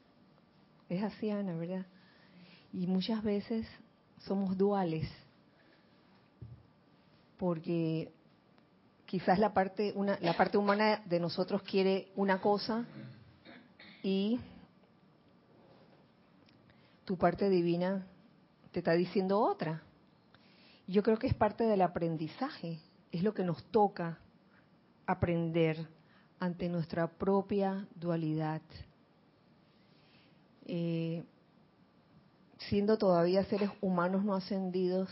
Es 0.89 1.01
así, 1.01 1.31
Ana, 1.31 1.55
¿verdad? 1.55 1.85
Y 2.73 2.85
muchas 2.85 3.23
veces 3.23 3.65
somos 4.19 4.57
duales, 4.57 5.09
porque 7.37 8.11
quizás 9.05 9.39
la 9.39 9.53
parte, 9.53 9.93
una, 9.95 10.19
la 10.19 10.35
parte 10.35 10.57
humana 10.57 11.01
de 11.05 11.19
nosotros 11.19 11.63
quiere 11.63 12.11
una 12.15 12.41
cosa 12.41 12.85
y 14.03 14.39
tu 17.05 17.17
parte 17.17 17.49
divina 17.49 18.05
te 18.73 18.79
está 18.79 18.93
diciendo 18.93 19.39
otra. 19.39 19.81
Yo 20.87 21.03
creo 21.03 21.17
que 21.17 21.27
es 21.27 21.33
parte 21.33 21.63
del 21.63 21.81
aprendizaje, 21.81 22.81
es 23.13 23.23
lo 23.23 23.33
que 23.33 23.45
nos 23.45 23.63
toca 23.71 24.19
aprender 25.05 25.87
ante 26.39 26.69
nuestra 26.69 27.07
propia 27.07 27.87
dualidad. 27.95 28.61
Eh, 30.65 31.23
siendo 32.57 32.97
todavía 32.97 33.43
seres 33.45 33.69
humanos 33.81 34.23
no 34.23 34.35
ascendidos, 34.35 35.09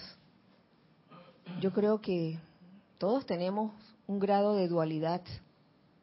yo 1.60 1.72
creo 1.72 2.02
que 2.02 2.40
todos 2.98 3.26
tenemos 3.26 3.74
un 4.08 4.20
grado 4.20 4.56
de 4.56 4.68
dualidad 4.68 5.22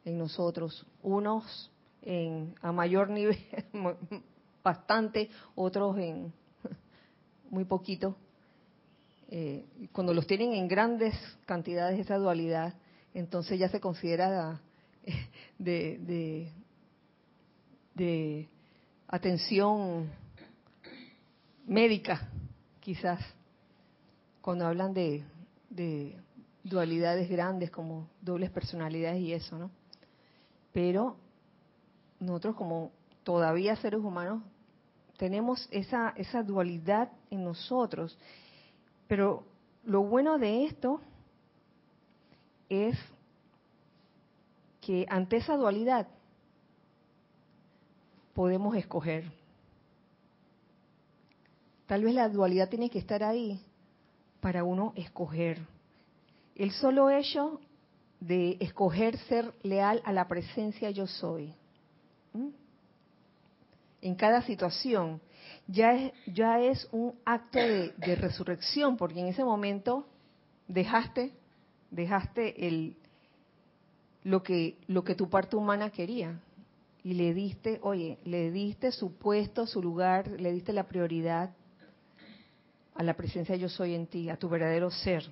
en 0.05 0.17
nosotros, 0.17 0.85
unos 1.03 1.71
en, 2.01 2.55
a 2.61 2.71
mayor 2.71 3.09
nivel, 3.09 3.37
bastante, 4.63 5.29
otros 5.55 5.97
en 5.97 6.33
muy 7.49 7.65
poquito. 7.65 8.15
Eh, 9.29 9.65
cuando 9.93 10.13
los 10.13 10.27
tienen 10.27 10.53
en 10.53 10.67
grandes 10.67 11.15
cantidades 11.45 11.99
esa 11.99 12.17
dualidad, 12.17 12.73
entonces 13.13 13.59
ya 13.59 13.69
se 13.69 13.79
considera 13.79 14.59
de, 15.57 16.51
de, 17.95 18.49
atención 19.07 20.09
médica, 21.65 22.29
quizás, 22.79 23.19
cuando 24.41 24.65
hablan 24.65 24.93
de, 24.93 25.23
de 25.69 26.17
dualidades 26.63 27.29
grandes 27.29 27.69
como 27.69 28.07
dobles 28.21 28.49
personalidades 28.49 29.21
y 29.21 29.33
eso, 29.33 29.57
¿no? 29.57 29.71
Pero 30.71 31.17
nosotros 32.19 32.55
como 32.55 32.91
todavía 33.23 33.75
seres 33.75 33.99
humanos 33.99 34.41
tenemos 35.17 35.67
esa, 35.71 36.13
esa 36.15 36.41
dualidad 36.41 37.11
en 37.29 37.43
nosotros. 37.43 38.17
Pero 39.07 39.43
lo 39.83 40.01
bueno 40.03 40.39
de 40.39 40.65
esto 40.65 40.99
es 42.69 42.97
que 44.81 45.05
ante 45.09 45.37
esa 45.37 45.55
dualidad 45.55 46.07
podemos 48.33 48.75
escoger. 48.75 49.31
Tal 51.85 52.03
vez 52.03 52.15
la 52.15 52.29
dualidad 52.29 52.69
tiene 52.69 52.89
que 52.89 52.99
estar 52.99 53.23
ahí 53.23 53.61
para 54.39 54.63
uno 54.63 54.93
escoger. 54.95 55.59
El 56.55 56.71
solo 56.71 57.09
hecho 57.09 57.59
de 58.19 58.57
escoger 58.59 59.17
ser 59.17 59.53
leal 59.61 60.01
a 60.03 60.13
la 60.13 60.27
presencia 60.27 60.89
yo 60.89 61.05
soy. 61.05 61.53
En 64.01 64.15
cada 64.15 64.41
situación 64.41 65.21
ya 65.67 65.93
es, 65.93 66.13
ya 66.25 66.59
es 66.59 66.87
un 66.91 67.13
acto 67.23 67.59
de, 67.59 67.93
de 67.97 68.15
resurrección, 68.15 68.97
porque 68.97 69.19
en 69.19 69.27
ese 69.27 69.43
momento 69.43 70.07
dejaste, 70.67 71.33
dejaste 71.91 72.67
el, 72.67 72.95
lo 74.23 74.43
que, 74.43 74.77
lo 74.87 75.03
que 75.03 75.15
tu 75.15 75.29
parte 75.29 75.55
humana 75.55 75.89
quería. 75.89 76.39
Y 77.03 77.13
le 77.15 77.33
diste, 77.33 77.79
oye, 77.81 78.19
le 78.25 78.51
diste 78.51 78.91
su 78.91 79.15
puesto, 79.17 79.65
su 79.65 79.81
lugar, 79.81 80.27
le 80.39 80.51
diste 80.51 80.73
la 80.73 80.87
prioridad 80.87 81.51
a 82.95 83.03
la 83.03 83.15
presencia 83.15 83.55
yo 83.55 83.69
soy 83.69 83.95
en 83.95 84.07
ti, 84.07 84.29
a 84.29 84.37
tu 84.37 84.49
verdadero 84.49 84.91
ser. 84.91 85.23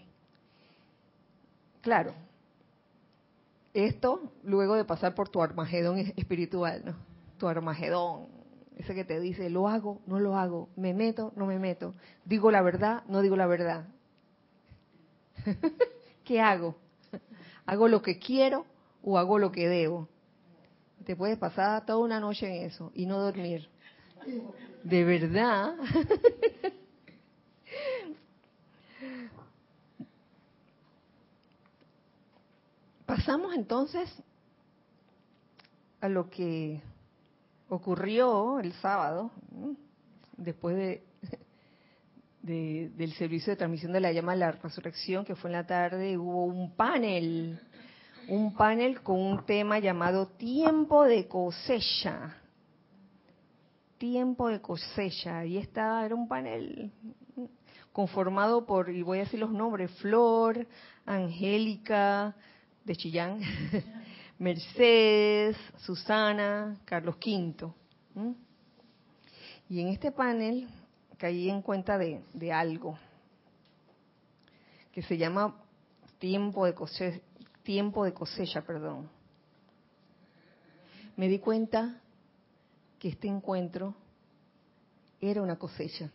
Claro, 1.81 2.13
Esto 3.73 4.31
luego 4.43 4.75
de 4.75 4.83
pasar 4.85 5.13
por 5.13 5.29
tu 5.29 5.41
armagedón 5.41 5.99
espiritual, 6.17 6.81
¿no? 6.83 6.95
Tu 7.37 7.47
armagedón, 7.47 8.27
ese 8.77 8.95
que 8.95 9.05
te 9.05 9.19
dice, 9.19 9.49
lo 9.49 9.67
hago, 9.67 10.01
no 10.07 10.19
lo 10.19 10.35
hago, 10.35 10.69
me 10.75 10.93
meto, 10.93 11.31
no 11.35 11.45
me 11.45 11.59
meto, 11.59 11.93
digo 12.25 12.49
la 12.49 12.63
verdad, 12.63 13.03
no 13.07 13.21
digo 13.21 13.35
la 13.35 13.45
verdad. 13.45 13.85
¿Qué 16.25 16.41
hago? 16.41 16.75
¿Hago 17.67 17.87
lo 17.87 18.01
que 18.01 18.17
quiero 18.17 18.65
o 19.03 19.17
hago 19.17 19.39
lo 19.39 19.51
que 19.51 19.67
debo? 19.67 20.07
Te 21.05 21.15
puedes 21.15 21.37
pasar 21.37 21.85
toda 21.85 21.99
una 21.99 22.19
noche 22.19 22.47
en 22.47 22.65
eso 22.65 22.91
y 22.93 23.05
no 23.05 23.19
dormir. 23.19 23.67
De 24.83 25.03
verdad. 25.03 25.75
Pasamos 33.05 33.55
entonces 33.55 34.07
a 35.99 36.07
lo 36.07 36.29
que 36.29 36.81
ocurrió 37.67 38.59
el 38.59 38.73
sábado, 38.73 39.31
después 40.37 40.75
de, 42.41 42.91
del 42.95 43.13
servicio 43.13 43.51
de 43.51 43.57
transmisión 43.57 43.91
de 43.93 43.99
la 43.99 44.11
llama 44.11 44.33
de 44.33 44.39
la 44.39 44.51
resurrección, 44.51 45.25
que 45.25 45.35
fue 45.35 45.49
en 45.49 45.53
la 45.53 45.65
tarde, 45.65 46.17
hubo 46.17 46.45
un 46.45 46.75
panel, 46.75 47.59
un 48.27 48.53
panel 48.53 49.01
con 49.01 49.19
un 49.19 49.45
tema 49.45 49.79
llamado 49.79 50.27
tiempo 50.27 51.03
de 51.05 51.27
cosecha. 51.27 52.35
Tiempo 53.97 54.49
de 54.49 54.61
cosecha. 54.61 55.45
Y 55.45 55.57
esta 55.57 56.05
era 56.05 56.15
un 56.15 56.27
panel 56.27 56.91
conformado 57.91 58.65
por, 58.65 58.89
y 58.89 59.01
voy 59.01 59.19
a 59.19 59.21
decir 59.21 59.39
los 59.39 59.51
nombres, 59.51 59.91
Flor, 59.99 60.67
Angélica, 61.05 62.35
de 62.85 62.95
Chillán, 62.95 63.39
Mercedes, 64.39 65.57
Susana, 65.77 66.77
Carlos 66.85 67.15
V. 67.15 67.73
Y 69.69 69.81
en 69.81 69.89
este 69.89 70.11
panel 70.11 70.69
caí 71.17 71.49
en 71.49 71.61
cuenta 71.61 71.97
de, 71.97 72.23
de 72.33 72.53
algo 72.53 72.97
que 74.91 75.01
se 75.01 75.17
llama 75.17 75.55
tiempo 76.17 76.65
de 76.65 76.73
cosecha, 76.73 77.19
tiempo 77.69 78.03
de 78.03 78.15
cosecha, 78.15 78.63
perdón. 78.63 79.07
Me 81.15 81.27
di 81.27 81.37
cuenta 81.37 82.01
que 82.97 83.09
este 83.09 83.27
encuentro 83.27 83.93
era 85.21 85.43
una 85.43 85.59
cosecha. 85.59 86.09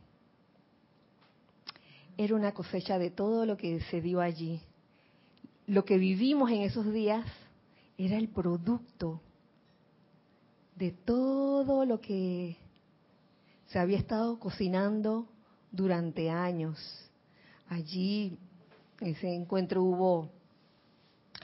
Era 2.17 2.35
una 2.35 2.51
cosecha 2.51 2.99
de 2.99 3.13
todo 3.13 3.47
lo 3.47 3.57
que 3.57 3.81
se 3.83 4.01
dio 4.01 4.21
allí. 4.21 4.63
Lo 5.69 5.85
que 5.85 5.97
vivimos 5.97 6.51
en 6.51 6.63
esos 6.63 6.93
días 6.93 7.25
era 7.99 8.17
el 8.17 8.27
producto 8.31 9.21
de 10.75 10.91
todo 10.91 11.85
lo 11.85 12.01
que 12.01 12.57
se 13.69 13.79
había 13.79 13.99
estado 13.99 14.41
cocinando 14.41 15.29
durante 15.71 16.31
años. 16.31 16.81
Allí, 17.69 18.37
en 19.01 19.07
ese 19.07 19.33
encuentro 19.33 19.85
hubo 19.85 20.31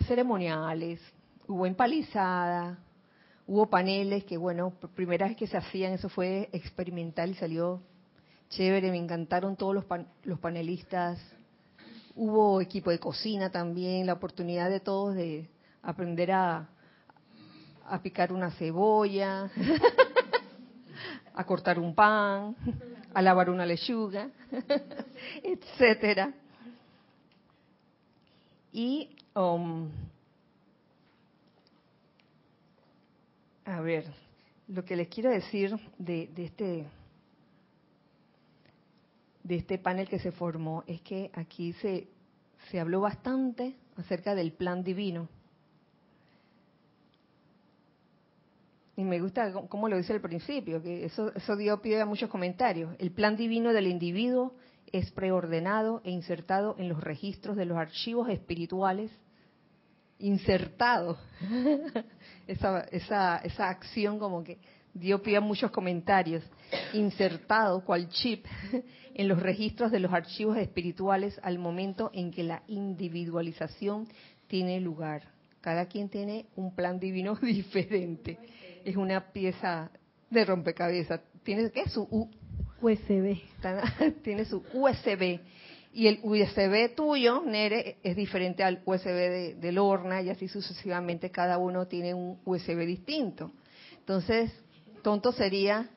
ceremoniales, 0.07 1.01
hubo 1.47 1.67
empalizada, 1.67 2.79
hubo 3.47 3.69
paneles 3.69 4.25
que, 4.25 4.37
bueno, 4.37 4.73
primera 4.95 5.27
vez 5.27 5.37
que 5.37 5.47
se 5.47 5.57
hacían, 5.57 5.93
eso 5.93 6.09
fue 6.09 6.49
experimental 6.53 7.31
y 7.31 7.35
salió 7.35 7.83
chévere, 8.51 8.91
me 8.91 8.99
encantaron 8.99 9.57
todos 9.57 9.75
los, 9.75 9.85
los 10.25 10.39
panelistas. 10.39 11.19
Hubo 12.17 12.61
equipo 12.61 12.91
de 12.91 12.99
cocina 12.99 13.51
también, 13.51 14.07
la 14.07 14.15
oportunidad 14.15 14.69
de 14.69 14.81
todos 14.81 15.15
de 15.15 15.49
aprender 15.83 16.33
a, 16.33 16.69
a 17.87 18.03
picar 18.03 18.33
una 18.33 18.51
cebolla, 18.53 19.51
a 21.35 21.45
cortar 21.45 21.79
un 21.79 21.95
pan, 21.95 22.57
a 23.15 23.23
lavar 23.23 23.51
una 23.51 23.65
lechuga, 23.65 24.29
etcétera. 25.43 26.35
Y 28.73 29.17
a 33.64 33.80
ver, 33.80 34.05
lo 34.68 34.84
que 34.84 34.97
les 34.97 35.09
quiero 35.09 35.30
decir 35.30 35.74
de, 35.99 36.28
de 36.34 36.45
este 36.45 36.86
de 39.43 39.57
este 39.57 39.78
panel 39.78 40.09
que 40.09 40.18
se 40.18 40.32
formó 40.32 40.84
es 40.86 41.01
que 41.01 41.30
aquí 41.34 41.72
se, 41.74 42.09
se 42.70 42.78
habló 42.78 43.01
bastante 43.01 43.74
acerca 43.97 44.34
del 44.34 44.53
plan 44.53 44.84
divino. 44.84 45.28
Y 48.97 49.05
me 49.05 49.20
gusta 49.20 49.53
cómo 49.68 49.88
lo 49.88 49.97
dice 49.97 50.12
al 50.12 50.20
principio, 50.20 50.82
que 50.82 51.07
eso, 51.07 51.34
eso 51.34 51.57
dio 51.57 51.80
pie 51.80 52.01
a 52.01 52.07
muchos 52.07 52.28
comentarios. 52.28 52.95
El 52.99 53.12
plan 53.12 53.34
divino 53.34 53.72
del 53.72 53.86
individuo 53.86 54.55
es 54.93 55.11
preordenado 55.11 56.03
e 56.05 56.11
insertado 56.11 56.74
en 56.78 56.88
los 56.88 57.03
registros 57.03 57.57
de 57.57 57.64
los 57.64 57.78
archivos 57.78 58.28
espirituales. 58.28 59.11
Insertado. 60.21 61.18
esa, 62.47 62.81
esa, 62.93 63.39
esa 63.39 63.68
acción 63.68 64.18
como 64.18 64.45
que 64.45 64.59
dio 64.95 65.23
pie 65.23 65.37
a 65.37 65.41
muchos 65.41 65.71
comentarios. 65.71 66.45
Insertado 66.93 67.85
cual 67.85 68.09
chip 68.09 68.47
en 69.14 69.29
los 69.29 69.41
registros 69.43 69.91
de 69.91 70.01
los 70.01 70.12
archivos 70.12 70.57
espirituales 70.57 71.39
al 71.43 71.59
momento 71.59 72.11
en 72.14 72.31
que 72.31 72.43
la 72.43 72.62
individualización 72.68 74.09
tiene 74.47 74.81
lugar. 74.81 75.23
Cada 75.61 75.87
quien 75.87 76.09
tiene 76.09 76.47
un 76.57 76.75
plan 76.75 76.99
divino 76.99 77.35
diferente 77.43 78.39
es 78.85 78.97
una 78.97 79.33
pieza 79.33 79.91
de 80.31 80.45
rompecabezas. 80.45 81.21
Tiene 81.43 81.71
que 81.71 81.89
su 81.89 82.29
USB. 82.81 83.39
Tiene 84.23 84.45
su 84.45 84.62
USB. 84.73 85.41
Y 85.93 86.07
el 86.07 86.20
USB 86.22 86.95
tuyo, 86.95 87.43
Nere, 87.45 87.99
es 88.03 88.14
diferente 88.14 88.62
al 88.62 88.82
USB 88.84 89.07
de, 89.07 89.55
de 89.55 89.72
Lorna 89.72 90.22
y 90.22 90.30
así 90.30 90.47
sucesivamente. 90.47 91.30
Cada 91.30 91.59
uno 91.59 91.86
tiene 91.86 92.14
un 92.14 92.38
USB 92.45 92.86
distinto. 92.86 93.51
Entonces, 93.99 94.53
tonto 95.03 95.32
sería 95.32 95.91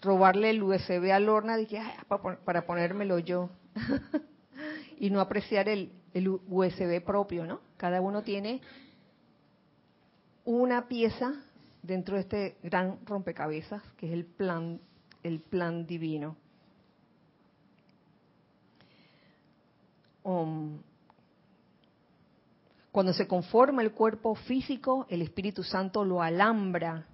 robarle 0.00 0.50
el 0.50 0.62
USB 0.62 1.10
a 1.12 1.20
Lorna 1.20 1.56
de 1.56 1.66
que, 1.66 1.82
para 2.44 2.66
ponérmelo 2.66 3.18
yo. 3.18 3.50
y 4.98 5.10
no 5.10 5.20
apreciar 5.20 5.68
el, 5.68 5.92
el 6.14 6.28
USB 6.28 7.02
propio, 7.04 7.46
¿no? 7.46 7.60
Cada 7.76 8.00
uno 8.00 8.22
tiene 8.22 8.60
una 10.44 10.88
pieza 10.88 11.34
dentro 11.82 12.16
de 12.16 12.22
este 12.22 12.56
gran 12.62 12.98
rompecabezas 13.06 13.82
que 13.96 14.06
es 14.06 14.12
el 14.12 14.24
plan, 14.24 14.80
el 15.22 15.40
plan 15.40 15.86
divino. 15.86 16.36
Cuando 22.92 23.12
se 23.12 23.26
conforma 23.26 23.82
el 23.82 23.92
cuerpo 23.92 24.34
físico, 24.34 25.06
el 25.08 25.22
Espíritu 25.22 25.62
Santo 25.62 26.04
lo 26.04 26.20
alambra 26.20 27.06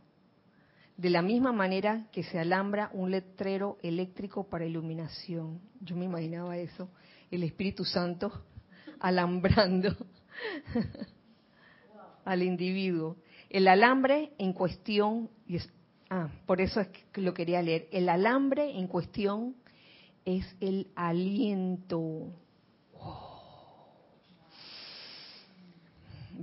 de 0.96 1.10
la 1.10 1.22
misma 1.22 1.52
manera 1.52 2.06
que 2.12 2.22
se 2.22 2.38
alambra 2.38 2.90
un 2.92 3.10
letrero 3.10 3.78
eléctrico 3.82 4.44
para 4.44 4.64
iluminación. 4.64 5.60
Yo 5.80 5.96
me 5.96 6.04
imaginaba 6.04 6.56
eso, 6.56 6.88
el 7.30 7.42
Espíritu 7.42 7.84
Santo 7.84 8.32
alambrando 9.00 9.96
al 12.24 12.42
individuo. 12.42 13.16
El 13.50 13.68
alambre 13.68 14.32
en 14.38 14.52
cuestión, 14.52 15.30
y 15.46 15.58
ah, 16.10 16.28
por 16.46 16.60
eso 16.60 16.80
es 16.80 16.88
que 16.88 17.20
lo 17.20 17.34
quería 17.34 17.62
leer, 17.62 17.88
el 17.92 18.08
alambre 18.08 18.76
en 18.78 18.88
cuestión 18.88 19.54
es 20.24 20.44
el 20.60 20.88
aliento. 20.96 22.32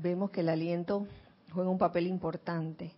Vemos 0.01 0.31
que 0.31 0.41
el 0.41 0.49
aliento 0.49 1.05
juega 1.51 1.69
un 1.69 1.77
papel 1.77 2.07
importante. 2.07 2.93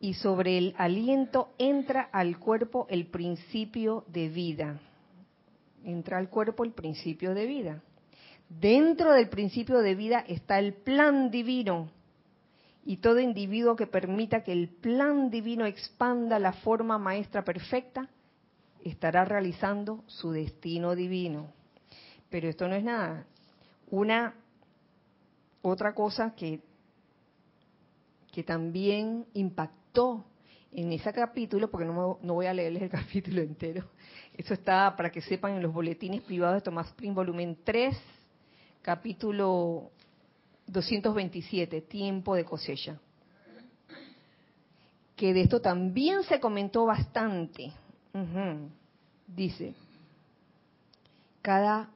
Y 0.00 0.14
sobre 0.14 0.58
el 0.58 0.74
aliento 0.78 1.50
entra 1.58 2.08
al 2.12 2.38
cuerpo 2.38 2.86
el 2.90 3.06
principio 3.06 4.04
de 4.08 4.28
vida. 4.28 4.80
Entra 5.84 6.18
al 6.18 6.28
cuerpo 6.28 6.64
el 6.64 6.72
principio 6.72 7.34
de 7.34 7.46
vida. 7.46 7.82
Dentro 8.48 9.12
del 9.12 9.28
principio 9.28 9.78
de 9.78 9.94
vida 9.94 10.24
está 10.26 10.58
el 10.58 10.74
plan 10.74 11.30
divino 11.30 11.88
y 12.84 12.96
todo 12.96 13.20
individuo 13.20 13.76
que 13.76 13.86
permita 13.86 14.42
que 14.42 14.52
el 14.52 14.68
plan 14.68 15.30
divino 15.30 15.66
expanda 15.66 16.40
la 16.40 16.54
forma 16.54 16.98
maestra 16.98 17.44
perfecta 17.44 18.08
estará 18.82 19.24
realizando 19.24 20.02
su 20.06 20.32
destino 20.32 20.96
divino. 20.96 21.52
Pero 22.30 22.48
esto 22.48 22.66
no 22.66 22.74
es 22.74 22.82
nada. 22.82 23.26
Una 23.90 24.34
otra 25.62 25.94
cosa 25.94 26.34
que 26.34 26.60
que 28.30 28.44
también 28.44 29.26
impactó 29.34 30.24
en 30.72 30.92
ese 30.92 31.12
capítulo, 31.12 31.70
porque 31.70 31.86
no, 31.86 32.18
no 32.22 32.34
voy 32.34 32.46
a 32.46 32.54
leerles 32.54 32.82
el 32.82 32.90
capítulo 32.90 33.42
entero, 33.42 33.88
eso 34.36 34.54
está 34.54 34.94
para 34.96 35.10
que 35.10 35.20
sepan 35.20 35.56
en 35.56 35.62
los 35.62 35.72
boletines 35.72 36.22
privados 36.22 36.56
de 36.56 36.62
Tomás 36.62 36.92
Prim, 36.92 37.14
volumen 37.14 37.58
3, 37.64 37.96
capítulo 38.82 39.90
227, 40.66 41.80
tiempo 41.82 42.34
de 42.34 42.44
cosecha. 42.44 42.98
Que 45.16 45.34
de 45.34 45.42
esto 45.42 45.60
también 45.60 46.22
se 46.22 46.40
comentó 46.40 46.86
bastante. 46.86 47.72
Dice, 49.26 49.74
cada 51.42 51.90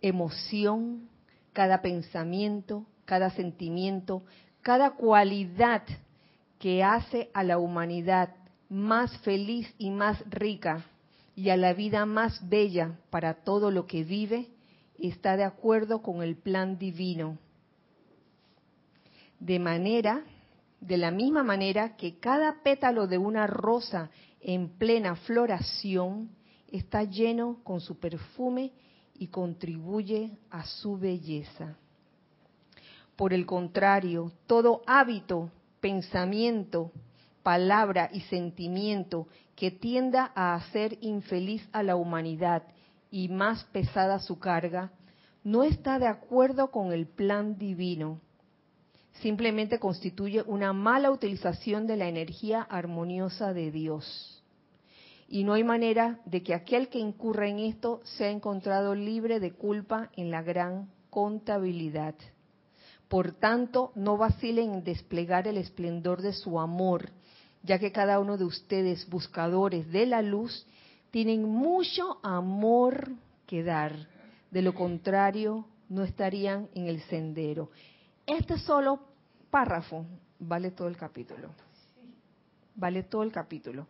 emoción, 0.00 1.08
cada 1.52 1.82
pensamiento, 1.82 2.86
cada 3.04 3.30
sentimiento, 3.30 4.22
cada 4.62 4.90
cualidad 4.90 5.82
que 6.58 6.82
hace 6.82 7.30
a 7.34 7.42
la 7.44 7.58
humanidad 7.58 8.34
más 8.68 9.16
feliz 9.18 9.72
y 9.78 9.90
más 9.90 10.22
rica 10.28 10.84
y 11.34 11.50
a 11.50 11.56
la 11.56 11.72
vida 11.72 12.04
más 12.04 12.48
bella 12.48 12.98
para 13.10 13.34
todo 13.34 13.70
lo 13.70 13.86
que 13.86 14.04
vive, 14.04 14.48
está 14.98 15.36
de 15.36 15.44
acuerdo 15.44 16.02
con 16.02 16.22
el 16.22 16.36
plan 16.36 16.78
divino. 16.78 17.38
De 19.38 19.58
manera, 19.60 20.24
de 20.80 20.96
la 20.96 21.10
misma 21.10 21.44
manera 21.44 21.96
que 21.96 22.18
cada 22.18 22.62
pétalo 22.62 23.06
de 23.06 23.18
una 23.18 23.46
rosa 23.46 24.10
en 24.40 24.68
plena 24.68 25.14
floración 25.16 26.28
está 26.70 27.04
lleno 27.04 27.58
con 27.62 27.80
su 27.80 27.98
perfume 27.98 28.72
y 29.18 29.28
contribuye 29.28 30.38
a 30.50 30.64
su 30.64 30.96
belleza. 30.96 31.76
Por 33.16 33.32
el 33.32 33.46
contrario, 33.46 34.32
todo 34.46 34.82
hábito, 34.86 35.50
pensamiento, 35.80 36.92
palabra 37.42 38.10
y 38.12 38.20
sentimiento 38.22 39.26
que 39.56 39.70
tienda 39.70 40.30
a 40.34 40.54
hacer 40.54 40.98
infeliz 41.00 41.68
a 41.72 41.82
la 41.82 41.96
humanidad 41.96 42.62
y 43.10 43.28
más 43.28 43.64
pesada 43.64 44.18
su 44.20 44.38
carga, 44.38 44.92
no 45.42 45.64
está 45.64 45.98
de 45.98 46.06
acuerdo 46.06 46.70
con 46.70 46.92
el 46.92 47.06
plan 47.06 47.58
divino. 47.58 48.20
Simplemente 49.14 49.80
constituye 49.80 50.42
una 50.42 50.72
mala 50.72 51.10
utilización 51.10 51.86
de 51.86 51.96
la 51.96 52.06
energía 52.06 52.62
armoniosa 52.62 53.52
de 53.52 53.70
Dios. 53.72 54.37
Y 55.28 55.44
no 55.44 55.52
hay 55.52 55.62
manera 55.62 56.20
de 56.24 56.42
que 56.42 56.54
aquel 56.54 56.88
que 56.88 56.98
incurra 56.98 57.48
en 57.48 57.58
esto 57.58 58.00
sea 58.02 58.30
encontrado 58.30 58.94
libre 58.94 59.40
de 59.40 59.52
culpa 59.52 60.10
en 60.16 60.30
la 60.30 60.42
gran 60.42 60.88
contabilidad. 61.10 62.14
Por 63.08 63.32
tanto, 63.32 63.92
no 63.94 64.16
vacilen 64.16 64.72
en 64.72 64.84
desplegar 64.84 65.46
el 65.46 65.58
esplendor 65.58 66.22
de 66.22 66.32
su 66.32 66.58
amor, 66.58 67.10
ya 67.62 67.78
que 67.78 67.92
cada 67.92 68.20
uno 68.20 68.38
de 68.38 68.44
ustedes, 68.44 69.08
buscadores 69.08 69.90
de 69.90 70.06
la 70.06 70.22
luz, 70.22 70.66
tienen 71.10 71.44
mucho 71.44 72.18
amor 72.22 73.10
que 73.46 73.62
dar. 73.62 74.08
De 74.50 74.62
lo 74.62 74.74
contrario, 74.74 75.66
no 75.88 76.04
estarían 76.04 76.68
en 76.74 76.86
el 76.86 77.02
sendero. 77.02 77.70
Este 78.26 78.58
solo 78.58 79.00
párrafo 79.50 80.06
vale 80.38 80.70
todo 80.70 80.88
el 80.88 80.96
capítulo. 80.96 81.48
Vale 82.74 83.02
todo 83.02 83.22
el 83.22 83.32
capítulo. 83.32 83.86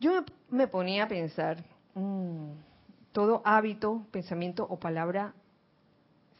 Yo 0.00 0.24
me, 0.50 0.68
ponía 0.68 1.04
a 1.04 1.08
pensar, 1.08 1.64
mm, 1.94 2.52
todo 3.12 3.42
hábito, 3.44 4.06
pensamiento 4.10 4.66
o 4.68 4.78
palabra, 4.78 5.34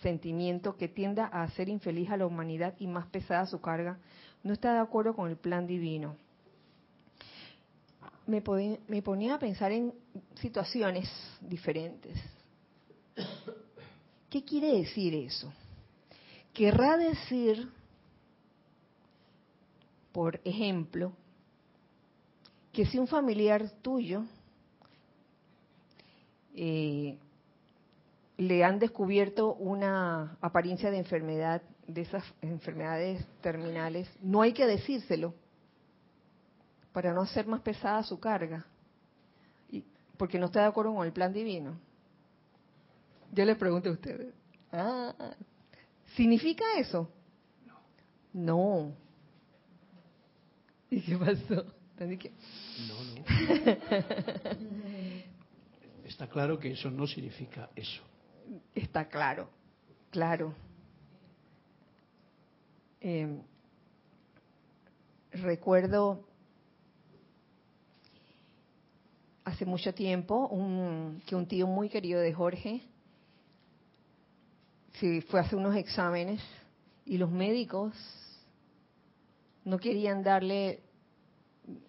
sentimiento 0.01 0.77
que 0.77 0.89
tienda 0.89 1.29
a 1.33 1.43
hacer 1.43 1.69
infeliz 1.69 2.11
a 2.11 2.17
la 2.17 2.27
humanidad 2.27 2.75
y 2.79 2.87
más 2.87 3.07
pesada 3.07 3.47
su 3.47 3.61
carga, 3.61 3.99
no 4.45 4.53
está 4.53 4.75
de 4.75 4.81
acuerdo 4.81 5.15
con 5.15 5.29
el 5.29 5.37
plan 5.37 5.67
divino 5.67 6.17
me, 8.29 8.43
ponía 9.03 9.35
a 9.35 9.39
pensar 9.39 9.73
en 9.73 9.93
situaciones 10.35 11.11
diferentes. 11.41 12.21
¿Qué 14.29 14.45
quiere 14.45 14.75
decir 14.75 15.15
eso? 15.15 15.51
Querrá 16.53 16.99
decir, 16.99 17.71
por 20.13 20.41
ejemplo, 20.45 21.13
que 22.79 22.87
si 22.87 22.97
un 22.97 23.09
familiar 23.09 23.69
tuyo 23.83 24.23
eh, 26.55 27.19
le 28.37 28.63
han 28.63 28.79
descubierto 28.79 29.55
una 29.55 30.39
apariencia 30.41 30.89
de 30.89 30.99
enfermedad, 30.99 31.61
de 31.89 32.03
esas 32.03 32.23
enfermedades 32.41 33.27
terminales, 33.41 34.09
no 34.23 34.43
hay 34.43 34.53
que 34.53 34.65
decírselo, 34.65 35.35
para 36.93 37.13
no 37.13 37.23
hacer 37.23 37.49
más 37.49 37.63
pesada 37.63 38.01
su 38.05 38.21
carga, 38.21 38.65
y, 39.73 39.83
porque 40.17 40.39
no 40.39 40.47
está 40.47 40.61
de 40.61 40.67
acuerdo 40.67 40.95
con 40.95 41.05
el 41.05 41.13
plan 41.13 41.33
divino. 41.33 41.81
Yo 43.33 43.45
les 43.45 43.57
pregunto 43.57 43.89
a 43.89 43.93
ustedes, 43.93 44.33
ah, 44.71 45.35
¿significa 46.15 46.65
eso? 46.77 47.11
No. 48.33 48.93
¿Y 50.91 51.01
qué 51.01 51.19
pasó? 51.19 51.78
No, 52.87 53.03
no. 53.05 53.25
Está 56.05 56.29
claro 56.29 56.59
que 56.59 56.73
eso 56.73 56.91
no 56.91 57.07
significa 57.07 57.71
eso. 57.77 58.03
Está 58.75 59.09
claro, 59.09 59.49
claro. 60.11 60.55
Eh, 63.01 63.41
recuerdo 65.33 66.25
hace 69.45 69.67
mucho 69.67 69.95
tiempo 69.95 70.49
que 71.27 71.37
un 71.37 71.47
tío 71.47 71.67
muy 71.67 71.89
querido 71.89 72.21
de 72.21 72.33
Jorge 72.33 72.83
se 74.99 75.23
fue 75.23 75.41
a 75.41 75.43
hacer 75.43 75.59
unos 75.59 75.77
exámenes 75.77 76.41
y 77.05 77.19
los 77.19 77.31
médicos 77.31 77.95
no 79.65 79.79
querían 79.79 80.23
darle 80.23 80.83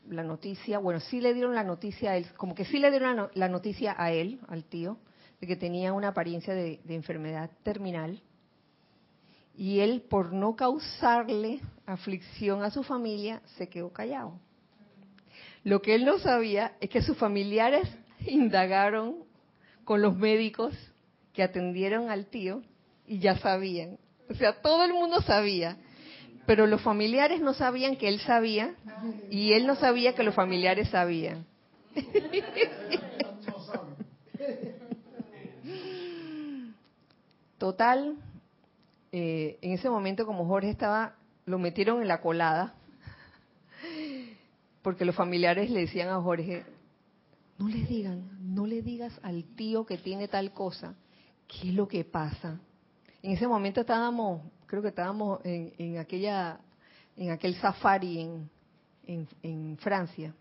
la 0.07 0.23
noticia, 0.23 0.79
bueno, 0.79 0.99
sí 0.99 1.21
le 1.21 1.33
dieron 1.33 1.55
la 1.55 1.63
noticia 1.63 2.11
a 2.11 2.17
él, 2.17 2.27
como 2.37 2.55
que 2.55 2.65
sí 2.65 2.79
le 2.79 2.89
dieron 2.89 3.29
la 3.33 3.47
noticia 3.49 3.95
a 3.97 4.11
él, 4.11 4.39
al 4.47 4.63
tío, 4.65 4.97
de 5.39 5.47
que 5.47 5.55
tenía 5.55 5.93
una 5.93 6.09
apariencia 6.09 6.53
de, 6.53 6.79
de 6.83 6.95
enfermedad 6.95 7.49
terminal. 7.63 8.21
Y 9.55 9.79
él, 9.79 10.03
por 10.09 10.33
no 10.33 10.55
causarle 10.55 11.59
aflicción 11.85 12.63
a 12.63 12.71
su 12.71 12.83
familia, 12.83 13.41
se 13.57 13.67
quedó 13.67 13.91
callado. 13.91 14.39
Lo 15.63 15.81
que 15.81 15.95
él 15.95 16.05
no 16.05 16.19
sabía 16.19 16.75
es 16.79 16.89
que 16.89 17.01
sus 17.01 17.17
familiares 17.17 17.87
indagaron 18.25 19.23
con 19.83 20.01
los 20.01 20.15
médicos 20.15 20.73
que 21.33 21.43
atendieron 21.43 22.09
al 22.09 22.27
tío 22.27 22.61
y 23.07 23.19
ya 23.19 23.37
sabían. 23.39 23.97
O 24.29 24.35
sea, 24.35 24.61
todo 24.61 24.85
el 24.85 24.93
mundo 24.93 25.21
sabía, 25.21 25.77
pero 26.49 26.65
los 26.65 26.81
familiares 26.81 27.41
no 27.41 27.53
sabían 27.53 27.95
que 27.95 28.07
él 28.07 28.19
sabía 28.21 28.73
y 29.29 29.53
él 29.53 29.67
no 29.67 29.75
sabía 29.75 30.15
que 30.15 30.23
los 30.23 30.33
familiares 30.33 30.89
sabían. 30.89 31.45
Total, 37.59 38.17
eh, 39.11 39.59
en 39.61 39.73
ese 39.73 39.91
momento 39.91 40.25
como 40.25 40.47
Jorge 40.47 40.71
estaba, 40.71 41.13
lo 41.45 41.59
metieron 41.59 42.01
en 42.01 42.07
la 42.07 42.19
colada 42.19 42.73
porque 44.81 45.05
los 45.05 45.13
familiares 45.13 45.69
le 45.69 45.81
decían 45.81 46.09
a 46.09 46.19
Jorge, 46.19 46.65
no 47.59 47.67
le 47.67 47.83
digan, 47.83 48.27
no 48.41 48.65
le 48.65 48.81
digas 48.81 49.19
al 49.21 49.43
tío 49.55 49.85
que 49.85 49.99
tiene 49.99 50.27
tal 50.27 50.51
cosa, 50.51 50.95
¿qué 51.47 51.69
es 51.69 51.75
lo 51.75 51.87
que 51.87 52.03
pasa? 52.05 52.59
En 53.21 53.33
ese 53.33 53.47
momento 53.47 53.81
estábamos, 53.81 54.41
creo 54.69 54.83
que 54.83 54.89
estábamos 54.89 55.39
en, 55.43 55.97
aquella, 55.97 56.59
en 57.17 57.31
aquel 57.31 57.55
safari 57.55 58.19
en, 58.19 59.27
en, 59.41 59.77
Francia, 59.77 60.31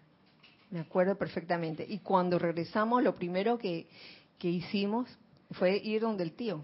me 0.70 0.80
acuerdo 0.80 1.16
perfectamente. 1.16 1.86
Y 1.88 2.00
cuando 2.00 2.38
regresamos, 2.38 3.02
lo 3.02 3.14
primero 3.14 3.56
que, 3.56 3.86
que 4.38 4.50
hicimos 4.50 5.08
fue 5.52 5.78
ir 5.78 6.02
donde 6.02 6.24
el 6.24 6.32
tío 6.32 6.62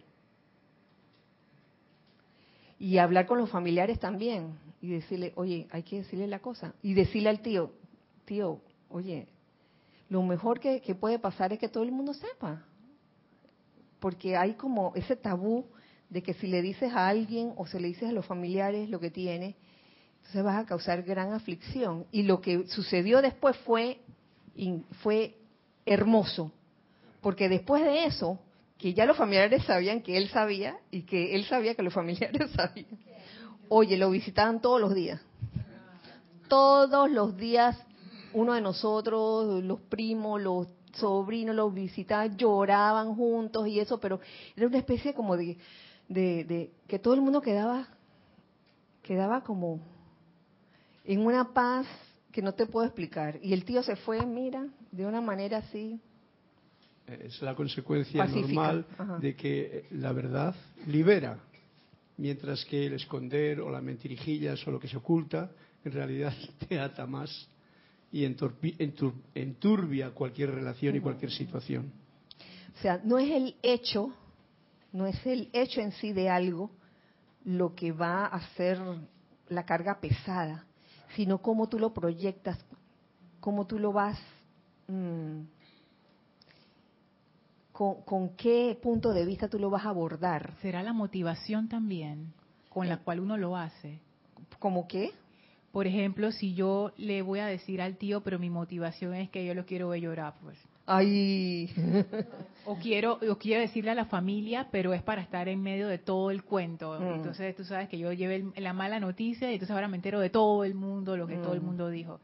y 2.79 2.99
hablar 2.99 3.25
con 3.25 3.39
los 3.39 3.49
familiares 3.49 3.99
también 3.99 4.59
y 4.83 4.91
decirle, 4.91 5.33
oye, 5.37 5.67
hay 5.71 5.85
que 5.85 5.97
decirle 5.97 6.27
la 6.27 6.41
cosa. 6.41 6.75
Y 6.83 6.93
decirle 6.93 7.31
al 7.31 7.41
tío, 7.41 7.73
tío, 8.27 8.61
oye, 8.91 9.27
lo 10.11 10.23
mejor 10.23 10.61
que, 10.61 10.81
puede 11.01 11.19
pasar 11.19 11.55
es 11.55 11.59
que 11.59 11.71
todo 11.71 11.83
el 11.83 11.93
mundo 11.93 12.13
sepa. 12.13 12.63
Porque 14.01 14.37
hay 14.37 14.53
como 14.53 14.93
ese 14.95 15.17
tabú 15.17 15.65
de 16.11 16.23
que 16.23 16.35
si 16.35 16.47
le 16.47 16.63
dices 16.63 16.93
a 16.93 17.09
alguien 17.09 17.53
o 17.57 17.67
se 17.67 17.81
le 17.81 17.89
dices 17.89 18.09
a 18.09 18.13
los 18.13 18.27
familiares 18.27 18.89
lo 18.89 19.01
que 19.01 19.11
tiene, 19.11 19.57
entonces 20.19 20.45
vas 20.45 20.63
a 20.63 20.67
causar 20.67 21.03
gran 21.03 21.33
aflicción. 21.33 22.07
Y 22.11 22.23
lo 22.23 22.41
que 22.41 22.67
sucedió 22.69 23.21
después 23.21 23.57
fue, 23.59 24.01
fue 25.03 25.37
hermoso. 25.85 26.53
Porque 27.21 27.49
después 27.49 27.83
de 27.83 28.07
eso, 28.07 28.39
que 28.79 28.95
ya 28.95 29.07
los 29.07 29.17
familiares 29.17 29.65
sabían 29.65 30.03
que 30.03 30.17
él 30.17 30.29
sabía 30.29 30.77
y 30.91 31.03
que 31.03 31.35
él 31.35 31.45
sabía 31.45 31.75
que 31.75 31.83
los 31.83 31.95
familiares 31.95 32.51
sabían 32.57 32.99
Oye, 33.69 33.97
lo 33.97 34.11
visitaban 34.11 34.61
todos 34.61 34.81
los 34.81 34.95
días. 34.95 35.21
Todos 36.49 37.11
los 37.11 37.37
días 37.37 37.77
uno 38.35 38.53
de 38.53 38.61
nosotros, 38.61 39.63
los 39.65 39.81
primos, 39.81 40.43
los 40.43 40.67
sobrinos, 40.93 41.55
los 41.55 41.73
visitaban, 41.73 42.37
lloraban 42.37 43.15
juntos 43.15 43.67
y 43.69 43.81
eso, 43.81 43.99
pero 43.99 44.21
era 44.57 44.67
una 44.67 44.79
especie 44.79 45.15
como 45.15 45.37
de, 45.37 45.57
de, 46.09 46.71
que 46.87 46.99
todo 46.99 47.15
el 47.15 47.21
mundo 47.21 47.41
quedaba 47.41 47.89
quedaba 49.03 49.43
como 49.43 49.81
en 51.05 51.27
una 51.27 51.53
paz 51.53 51.87
que 52.33 52.41
no 52.41 52.55
te 52.55 52.67
puedo 52.67 52.87
explicar. 52.87 53.39
Y 53.43 53.53
el 53.53 53.65
tío 53.65 53.83
se 53.83 53.97
fue, 53.97 54.25
mira, 54.25 54.67
de 54.91 55.07
una 55.07 55.21
manera 55.21 55.59
así. 55.59 56.01
Es 57.07 57.43
la 57.43 57.55
consecuencia 57.55 58.25
normal 58.25 58.87
de 59.21 59.37
que 59.37 59.85
la 59.91 60.13
verdad 60.13 60.55
libera, 60.87 61.39
mientras 62.17 62.65
que 62.65 62.87
el 62.87 62.95
esconder 62.95 63.61
o 63.61 63.71
la 63.71 63.83
mentirijillas 63.83 64.67
o 64.67 64.71
lo 64.71 64.81
que 64.81 64.89
se 64.89 64.97
oculta 64.97 65.51
en 65.85 65.93
realidad 65.93 66.33
te 66.69 66.81
ata 66.81 67.07
más 67.07 67.49
y 68.11 68.25
enturbia 68.25 70.11
cualquier 70.11 70.53
relación 70.53 70.95
y 70.95 71.01
cualquier 71.01 71.33
situación. 71.33 71.93
O 72.79 72.81
sea, 72.81 73.01
no 73.05 73.19
es 73.19 73.29
el 73.29 73.57
hecho, 73.61 74.15
no 74.95 75.09
es 75.09 75.27
el 75.27 75.51
hecho 75.53 75.81
en 75.81 75.91
sí 75.93 76.13
de 76.13 76.31
algo 76.31 76.71
lo 77.45 77.75
que 77.75 77.91
va 77.91 78.27
a 78.27 78.37
hacer 78.37 78.81
la 79.49 79.67
carga 79.67 80.01
pesada, 80.01 80.65
sino 81.17 81.39
cómo 81.39 81.69
tú 81.69 81.81
lo 81.81 81.93
proyectas, 81.93 82.59
cómo 83.41 83.67
tú 83.67 83.81
lo 83.81 83.93
vas, 83.93 84.17
mm, 84.87 85.41
con, 87.73 88.37
qué 88.37 88.79
punto 88.81 89.13
de 89.13 89.27
vista 89.27 89.49
tú 89.49 89.59
lo 89.59 89.69
vas 89.69 89.85
a 89.85 89.89
abordar. 89.89 90.55
Será 90.63 90.81
la 90.85 90.93
motivación 90.93 91.69
también 91.69 92.33
con 92.69 92.89
la 92.89 92.99
cual 92.99 93.19
uno 93.19 93.37
lo 93.37 93.57
hace. 93.57 93.99
¿Cómo 94.61 94.87
qué? 94.87 95.11
Por 95.73 95.89
ejemplo, 95.89 96.31
si 96.31 96.55
yo 96.55 96.93
le 96.97 97.21
voy 97.23 97.41
a 97.41 97.47
decir 97.47 97.83
al 97.83 97.97
tío, 97.97 98.23
pero 98.23 98.39
mi 98.39 98.49
motivación 98.49 99.15
es 99.15 99.29
que 99.29 99.45
yo 99.45 99.55
lo 99.55 99.67
quiero 99.67 99.89
ver 99.89 100.03
llorar, 100.03 100.35
pues. 100.41 100.57
Ay. 100.87 101.73
o 102.67 102.77
quiero, 102.77 103.19
o 103.29 103.39
quiero 103.39 103.63
decirle 103.63 103.91
a 103.91 103.95
la 103.95 104.05
familia, 104.05 104.69
pero 104.71 104.93
es 104.93 105.03
para 105.03 105.23
estar 105.23 105.49
en 105.49 105.63
medio 105.63 105.89
de 105.89 105.99
todo 105.99 106.31
el 106.31 106.45
cuento. 106.45 106.99
Mm. 107.01 107.15
Entonces 107.15 107.57
tú 107.57 107.65
sabes 107.65 107.89
que 107.89 107.99
yo 107.99 108.13
llevé 108.13 108.45
la 108.57 108.73
mala 108.73 109.01
noticia 109.01 109.51
y 109.51 109.55
entonces 109.55 109.75
ahora 109.75 109.89
me 109.89 109.97
entero 109.97 110.21
de 110.21 110.31
todo 110.31 110.65
el 110.65 110.75
mundo, 110.75 111.17
lo 111.17 111.27
que 111.27 111.37
todo 111.37 111.55
el 111.55 111.61
mm. 111.61 111.65
mundo 111.65 111.89
dijo. 111.89 112.21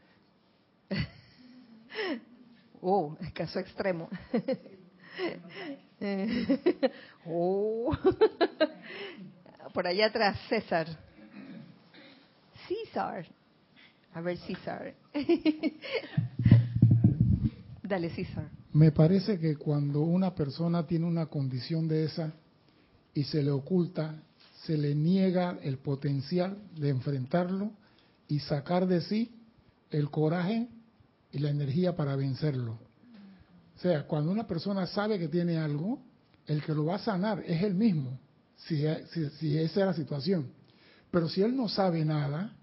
oh, 2.83 3.17
caso 3.33 3.59
extremo. 3.59 4.09
oh. 7.27 7.97
Por 9.75 9.87
allá 9.87 10.07
atrás, 10.07 10.39
César. 10.49 10.87
César. 12.67 13.27
A 14.13 14.21
ver, 14.21 14.37
César. 14.39 14.95
Dale. 17.91 18.13
Me 18.73 18.93
parece 18.93 19.41
que 19.41 19.57
cuando 19.57 20.03
una 20.03 20.33
persona 20.33 20.87
tiene 20.87 21.07
una 21.07 21.27
condición 21.27 21.89
de 21.89 22.05
esa 22.05 22.33
y 23.13 23.25
se 23.25 23.43
le 23.43 23.51
oculta, 23.51 24.23
se 24.65 24.79
le 24.79 24.95
niega 24.95 25.59
el 25.61 25.79
potencial 25.79 26.57
de 26.77 26.91
enfrentarlo 26.91 27.73
y 28.29 28.39
sacar 28.39 28.87
de 28.87 29.01
sí 29.01 29.33
el 29.91 30.09
coraje 30.09 30.69
y 31.33 31.39
la 31.39 31.51
energía 31.51 31.97
para 31.97 32.15
vencerlo. 32.15 32.79
O 33.77 33.81
sea, 33.81 34.07
cuando 34.07 34.31
una 34.31 34.47
persona 34.47 34.87
sabe 34.87 35.19
que 35.19 35.27
tiene 35.27 35.59
algo, 35.59 36.01
el 36.47 36.63
que 36.63 36.75
lo 36.75 36.85
va 36.85 36.95
a 36.95 37.01
sanar 37.01 37.43
es 37.45 37.61
él 37.61 37.75
mismo, 37.75 38.21
si, 38.57 38.85
si 39.41 39.59
esa 39.59 39.81
es 39.81 39.87
la 39.87 39.95
situación. 39.95 40.47
Pero 41.11 41.29
si 41.29 41.43
él 41.43 41.57
no 41.57 41.69
sabe 41.69 42.05
nada, 42.05 42.55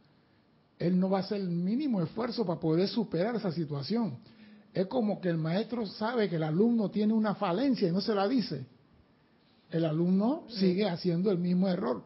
él 0.79 0.97
no 0.97 1.09
va 1.09 1.17
a 1.17 1.21
hacer 1.21 1.41
el 1.41 1.49
mínimo 1.49 2.01
esfuerzo 2.01 2.45
para 2.45 2.61
poder 2.61 2.87
superar 2.87 3.35
esa 3.35 3.51
situación. 3.51 4.19
Es 4.77 4.85
como 4.85 5.19
que 5.19 5.29
el 5.29 5.37
maestro 5.37 5.87
sabe 5.87 6.29
que 6.29 6.35
el 6.35 6.43
alumno 6.43 6.91
tiene 6.91 7.11
una 7.11 7.33
falencia 7.33 7.87
y 7.87 7.91
no 7.91 7.99
se 7.99 8.13
la 8.13 8.27
dice. 8.27 8.63
El 9.71 9.85
alumno 9.85 10.43
sigue 10.49 10.87
haciendo 10.87 11.31
el 11.31 11.39
mismo 11.39 11.67
error. 11.67 12.03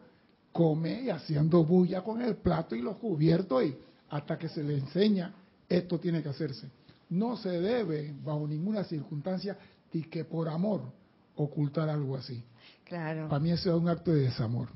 Come 0.53 1.01
y 1.01 1.09
haciendo 1.09 1.65
bulla 1.65 2.01
con 2.01 2.21
el 2.21 2.37
plato 2.37 2.73
y 2.73 2.81
los 2.81 2.95
cubiertos 2.95 3.65
y 3.65 3.75
hasta 4.11 4.37
que 4.37 4.47
se 4.47 4.63
le 4.63 4.77
enseña 4.77 5.33
esto 5.67 5.99
tiene 5.99 6.23
que 6.23 6.29
hacerse. 6.29 6.69
No 7.09 7.35
se 7.35 7.49
debe, 7.59 8.15
bajo 8.23 8.47
ninguna 8.47 8.85
circunstancia, 8.85 9.57
y 9.91 10.03
que 10.03 10.23
por 10.23 10.47
amor 10.47 10.93
ocultar 11.35 11.89
algo 11.89 12.15
así. 12.15 12.41
Claro. 12.85 13.27
Para 13.27 13.43
mí 13.43 13.51
eso 13.51 13.75
es 13.75 13.81
un 13.81 13.89
acto 13.89 14.11
de 14.11 14.21
desamor. 14.21 14.69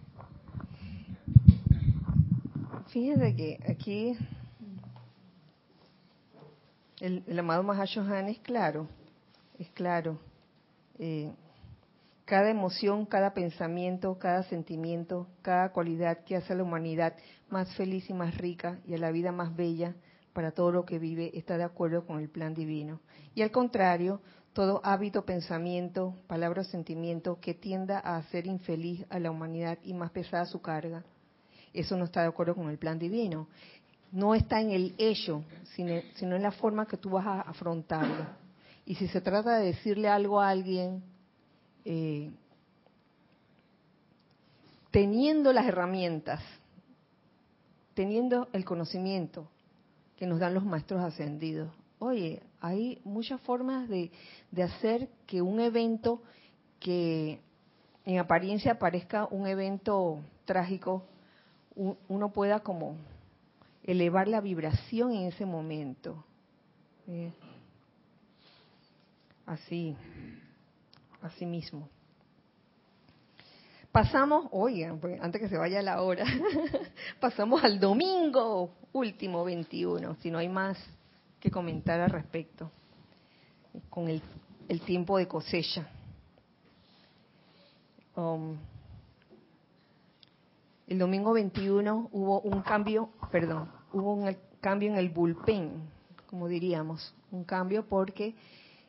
Fíjense 2.88 3.36
que 3.38 3.58
aquí 3.70 4.18
el, 7.00 7.40
amado 7.40 7.64
Mahashohan 7.64 8.30
es 8.30 8.40
claro, 8.40 8.88
es 9.60 9.70
claro. 9.72 10.20
Eh, 10.98 11.32
cada 12.26 12.50
emoción, 12.50 13.06
cada 13.06 13.34
pensamiento, 13.34 14.18
cada 14.18 14.44
sentimiento, 14.44 15.28
cada 15.42 15.72
cualidad 15.72 16.24
que 16.24 16.36
hace 16.36 16.54
a 16.54 16.56
la 16.56 16.64
humanidad 16.64 17.16
más 17.50 17.74
feliz 17.76 18.10
y 18.10 18.14
más 18.14 18.36
rica 18.38 18.80
y 18.88 18.96
a 18.96 18.98
la 18.98 19.12
vida 19.12 19.32
más 19.32 19.56
bella 19.56 19.96
para 20.34 20.52
todo 20.52 20.72
lo 20.72 20.86
que 20.86 21.00
vive 21.00 21.32
está 21.38 21.58
de 21.58 21.64
acuerdo 21.64 22.06
con 22.06 22.20
el 22.20 22.30
plan 22.30 22.54
divino. 22.54 23.00
Y 23.36 23.42
al 23.42 23.52
contrario, 23.52 24.22
todo 24.54 24.82
hábito, 24.84 25.26
pensamiento, 25.26 26.16
palabra 26.28 26.62
o 26.62 26.66
sentimiento 26.66 27.40
que 27.40 27.54
tienda 27.54 28.00
a 28.00 28.18
hacer 28.18 28.48
infeliz 28.48 29.06
a 29.10 29.20
la 29.20 29.32
humanidad 29.32 29.78
y 29.84 29.94
más 29.94 30.12
pesada 30.12 30.46
su 30.46 30.62
carga, 30.62 31.04
eso 31.76 31.98
no 31.98 32.06
está 32.06 32.22
de 32.22 32.28
acuerdo 32.28 32.56
con 32.56 32.70
el 32.70 32.78
plan 32.78 32.98
divino. 32.98 33.50
No 34.16 34.34
está 34.34 34.62
en 34.62 34.72
el 34.72 34.96
hecho, 34.98 35.44
sino, 35.76 35.92
en 36.36 36.42
la 36.42 36.52
forma 36.52 36.86
que 36.86 36.96
tú 36.96 37.10
vas 37.10 37.26
a 37.28 37.42
afrontarlo. 37.42 38.26
Y 38.86 38.96
si 38.96 39.10
se 39.10 39.20
trata 39.20 39.58
de 39.58 39.66
decirle 39.66 40.08
algo 40.08 40.40
a 40.40 40.48
alguien, 40.48 41.04
eh, 41.84 42.32
teniendo 44.90 45.52
las 45.52 45.66
herramientas, 45.66 46.42
teniendo 47.94 48.48
el 48.54 48.64
conocimiento 48.64 49.50
que 50.16 50.28
nos 50.28 50.40
dan 50.40 50.54
los 50.54 50.64
maestros 50.64 51.02
ascendidos. 51.02 51.70
Oye, 52.00 52.42
hay 52.62 53.02
muchas 53.04 53.42
formas 53.42 53.90
de, 53.90 54.12
de 54.50 54.64
hacer 54.64 55.10
que 55.28 55.42
un 55.42 55.60
evento 55.60 56.22
que 56.80 57.42
en 58.06 58.18
apariencia 58.18 58.80
parezca 58.80 59.26
un 59.26 59.46
evento 59.46 60.22
trágico, 60.46 61.04
uno 62.08 62.32
pueda 62.32 62.62
como 62.62 62.96
elevar 63.86 64.28
la 64.28 64.42
vibración 64.42 65.12
en 65.12 65.28
ese 65.28 65.46
momento. 65.46 66.24
Así, 69.46 69.96
así 71.22 71.46
mismo. 71.46 71.88
Pasamos, 73.92 74.48
oigan, 74.52 75.00
pues, 75.00 75.22
antes 75.22 75.40
que 75.40 75.48
se 75.48 75.58
vaya 75.58 75.82
la 75.82 76.02
hora, 76.02 76.26
pasamos 77.22 77.64
al 77.64 77.80
domingo 77.80 78.74
último 78.92 79.46
21, 79.46 80.16
si 80.16 80.32
no 80.32 80.40
hay 80.40 80.50
más 80.50 80.78
que 81.40 81.50
comentar 81.50 82.02
al 82.02 82.10
respecto, 82.10 82.72
con 83.90 84.10
el, 84.10 84.22
el 84.68 84.82
tiempo 84.82 85.18
de 85.18 85.28
cosecha. 85.28 85.88
Um, 88.16 88.58
el 90.88 91.00
domingo 91.00 91.34
21 91.34 92.10
hubo 92.12 92.42
un 92.42 92.62
cambio, 92.62 93.10
perdón, 93.32 93.75
hubo 93.96 94.14
un 94.14 94.36
cambio 94.60 94.90
en 94.90 94.98
el 94.98 95.10
bullpen, 95.10 95.72
como 96.28 96.50
diríamos, 96.50 97.16
un 97.32 97.46
cambio 97.46 97.86
porque 97.88 98.36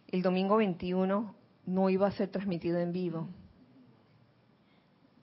el 0.08 0.20
domingo 0.20 0.56
21 0.56 1.34
no 1.66 1.90
iba 1.90 2.08
a 2.08 2.12
ser 2.12 2.28
transmitido 2.28 2.78
en 2.80 2.92
vivo. 2.92 3.28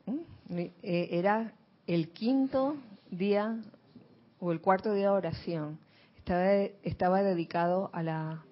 ¿Mm? 0.05 0.19
Eh, 0.57 1.09
era 1.11 1.53
el 1.85 2.09
quinto 2.11 2.77
día 3.11 3.61
o 4.39 4.53
el 4.53 4.61
cuarto 4.61 4.93
día 4.93 5.07
de 5.07 5.17
oración. 5.17 5.79
Estaba, 6.17 6.49
estaba 6.83 7.21
dedicado 7.21 7.89
a 7.91 8.03
la 8.03 8.45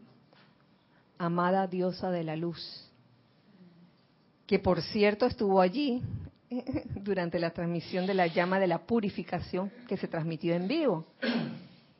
amada 1.17 1.65
diosa 1.67 2.11
de 2.11 2.25
la 2.25 2.35
luz, 2.35 2.91
que 4.47 4.59
por 4.59 4.81
cierto 4.81 5.25
estuvo 5.25 5.61
allí 5.61 6.01
durante 6.95 7.39
la 7.39 7.51
transmisión 7.51 8.05
de 8.05 8.13
la 8.13 8.27
llama 8.27 8.59
de 8.59 8.67
la 8.67 8.79
purificación 8.85 9.71
que 9.87 9.97
se 9.97 10.07
transmitió 10.07 10.53
en 10.53 10.67
vivo. 10.67 11.05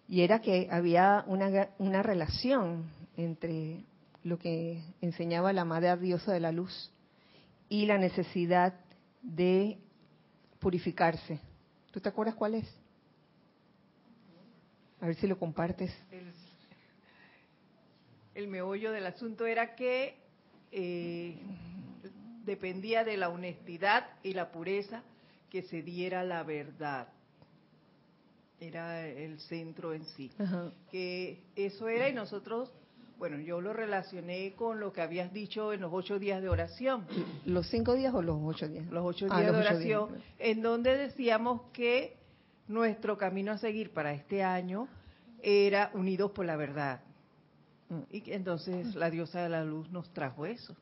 Y 0.07 0.21
era 0.21 0.39
que 0.39 0.67
había 0.69 1.23
una, 1.27 1.69
una 1.77 2.03
relación 2.03 2.89
entre 3.15 3.83
lo 4.23 4.37
que 4.37 4.83
enseñaba 5.01 5.53
la 5.53 5.65
Madre 5.65 5.95
Diosa 5.97 6.33
de 6.33 6.39
la 6.39 6.51
Luz 6.51 6.91
y 7.69 7.85
la 7.85 7.97
necesidad 7.97 8.73
de 9.21 9.77
purificarse. 10.59 11.39
¿Tú 11.91 11.99
te 11.99 12.09
acuerdas 12.09 12.35
cuál 12.35 12.55
es? 12.55 12.67
A 14.99 15.07
ver 15.07 15.15
si 15.15 15.27
lo 15.27 15.39
compartes. 15.39 15.91
El, 18.35 18.47
meollo 18.47 18.91
del 18.91 19.05
asunto 19.05 19.45
era 19.45 19.75
que 19.75 20.17
eh, 20.71 21.37
dependía 22.45 23.03
de 23.03 23.17
la 23.17 23.29
honestidad 23.29 24.07
y 24.23 24.33
la 24.33 24.51
pureza 24.51 25.03
que 25.49 25.63
se 25.63 25.81
diera 25.81 26.23
la 26.23 26.43
verdad. 26.43 27.07
Era 28.59 29.07
el 29.07 29.39
centro 29.39 29.93
en 29.93 30.05
sí. 30.05 30.31
Que 30.91 31.41
eso 31.55 31.89
era 31.89 32.09
y 32.09 32.13
nosotros, 32.13 32.71
bueno, 33.17 33.39
yo 33.39 33.59
lo 33.59 33.73
relacioné 33.73 34.53
con 34.53 34.79
lo 34.79 34.93
que 34.93 35.01
habías 35.01 35.33
dicho 35.33 35.73
en 35.73 35.81
los 35.81 35.91
ocho 35.93 36.19
días 36.19 36.41
de 36.41 36.49
oración. 36.49 37.05
¿Los 37.45 37.67
cinco 37.67 37.95
días 37.95 38.13
o 38.13 38.21
los 38.21 38.37
ocho 38.41 38.67
días? 38.67 38.85
Los 38.87 39.03
ocho 39.03 39.27
ah, 39.29 39.39
días 39.39 39.51
de 39.51 39.59
oración, 39.59 40.09
en 40.37 40.61
donde 40.61 40.95
decíamos 40.95 41.61
que 41.73 42.17
nuestro 42.67 43.17
camino 43.17 43.51
a 43.51 43.57
seguir 43.57 43.91
para 43.91 44.13
este 44.13 44.43
año 44.43 44.87
era 45.41 45.91
unidos 45.93 46.31
por 46.31 46.45
la 46.45 46.55
verdad. 46.55 47.01
Y 48.09 48.31
entonces 48.31 48.95
la 48.95 49.09
diosa 49.09 49.41
de 49.41 49.49
la 49.49 49.65
luz 49.65 49.89
nos 49.89 50.13
trajo 50.13 50.45
eso. 50.45 50.77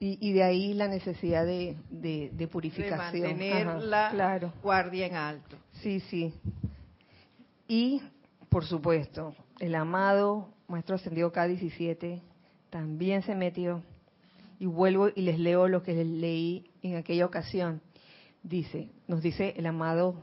Y, 0.00 0.32
de 0.32 0.44
ahí 0.44 0.74
la 0.74 0.86
necesidad 0.86 1.44
de, 1.44 2.48
purificación. 2.52 3.20
De 3.20 3.28
mantener 3.28 3.82
la 3.82 4.52
guardia 4.62 5.06
en 5.06 5.16
alto. 5.16 5.56
Sí, 5.82 5.98
sí. 6.00 6.32
Y, 7.66 8.00
por 8.48 8.64
supuesto, 8.64 9.34
el 9.58 9.74
amado 9.74 10.50
Maestro 10.68 10.94
Ascendido 10.94 11.32
K17 11.32 12.20
también 12.70 13.22
se 13.22 13.34
metió. 13.34 13.82
Y 14.60 14.66
vuelvo 14.66 15.08
y 15.14 15.22
les 15.22 15.38
leo 15.38 15.66
lo 15.66 15.82
que 15.82 15.94
les 15.94 16.06
leí 16.06 16.70
en 16.82 16.96
aquella 16.96 17.26
ocasión. 17.26 17.80
Dice, 18.42 18.90
nos 19.08 19.20
dice 19.20 19.54
el 19.56 19.66
amado 19.66 20.14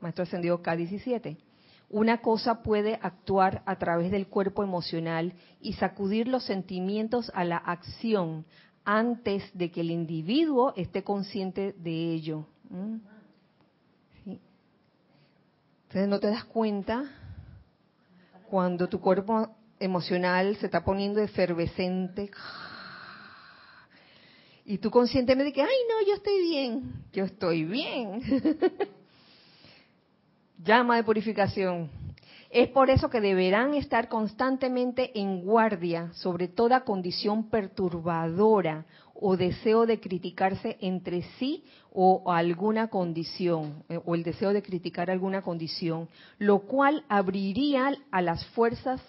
Maestro 0.00 0.24
Ascendido 0.24 0.62
K17. 0.62 1.38
Una 1.88 2.18
cosa 2.18 2.62
puede 2.62 2.98
actuar 3.02 3.62
a 3.66 3.76
través 3.76 4.10
del 4.10 4.26
cuerpo 4.26 4.62
emocional 4.62 5.34
y 5.60 5.74
sacudir 5.74 6.28
los 6.28 6.44
sentimientos 6.44 7.30
a 7.34 7.44
la 7.44 7.56
acción 7.56 8.44
antes 8.84 9.42
de 9.54 9.70
que 9.70 9.80
el 9.80 9.90
individuo 9.90 10.74
esté 10.76 11.02
consciente 11.02 11.74
de 11.78 12.12
ello. 12.12 12.46
¿Mm? 12.70 12.96
Entonces 15.84 16.08
no 16.08 16.18
te 16.18 16.26
das 16.26 16.44
cuenta 16.44 17.04
cuando 18.50 18.88
tu 18.88 19.00
cuerpo 19.00 19.48
emocional 19.78 20.56
se 20.56 20.66
está 20.66 20.84
poniendo 20.84 21.20
efervescente 21.20 22.30
y 24.64 24.78
tú 24.78 24.90
conscientemente 24.90 25.52
que, 25.52 25.62
ay 25.62 25.76
no, 25.88 26.06
yo 26.06 26.14
estoy 26.14 26.40
bien, 26.40 27.04
yo 27.12 27.24
estoy 27.24 27.64
bien. 27.64 28.22
Llama 30.64 30.96
de 30.96 31.04
purificación. 31.04 31.90
Es 32.54 32.68
por 32.68 32.88
eso 32.88 33.10
que 33.10 33.20
deberán 33.20 33.74
estar 33.74 34.08
constantemente 34.08 35.10
en 35.18 35.40
guardia 35.40 36.12
sobre 36.12 36.46
toda 36.46 36.84
condición 36.84 37.50
perturbadora 37.50 38.86
o 39.12 39.36
deseo 39.36 39.86
de 39.86 39.98
criticarse 39.98 40.78
entre 40.80 41.22
sí 41.36 41.64
o 41.90 42.30
alguna 42.30 42.90
condición, 42.90 43.82
eh, 43.88 43.98
o 44.04 44.14
el 44.14 44.22
deseo 44.22 44.52
de 44.52 44.62
criticar 44.62 45.10
alguna 45.10 45.42
condición, 45.42 46.08
lo 46.38 46.60
cual 46.60 47.04
abriría 47.08 47.92
a 48.12 48.22
las 48.22 48.46
fuerzas, 48.50 49.02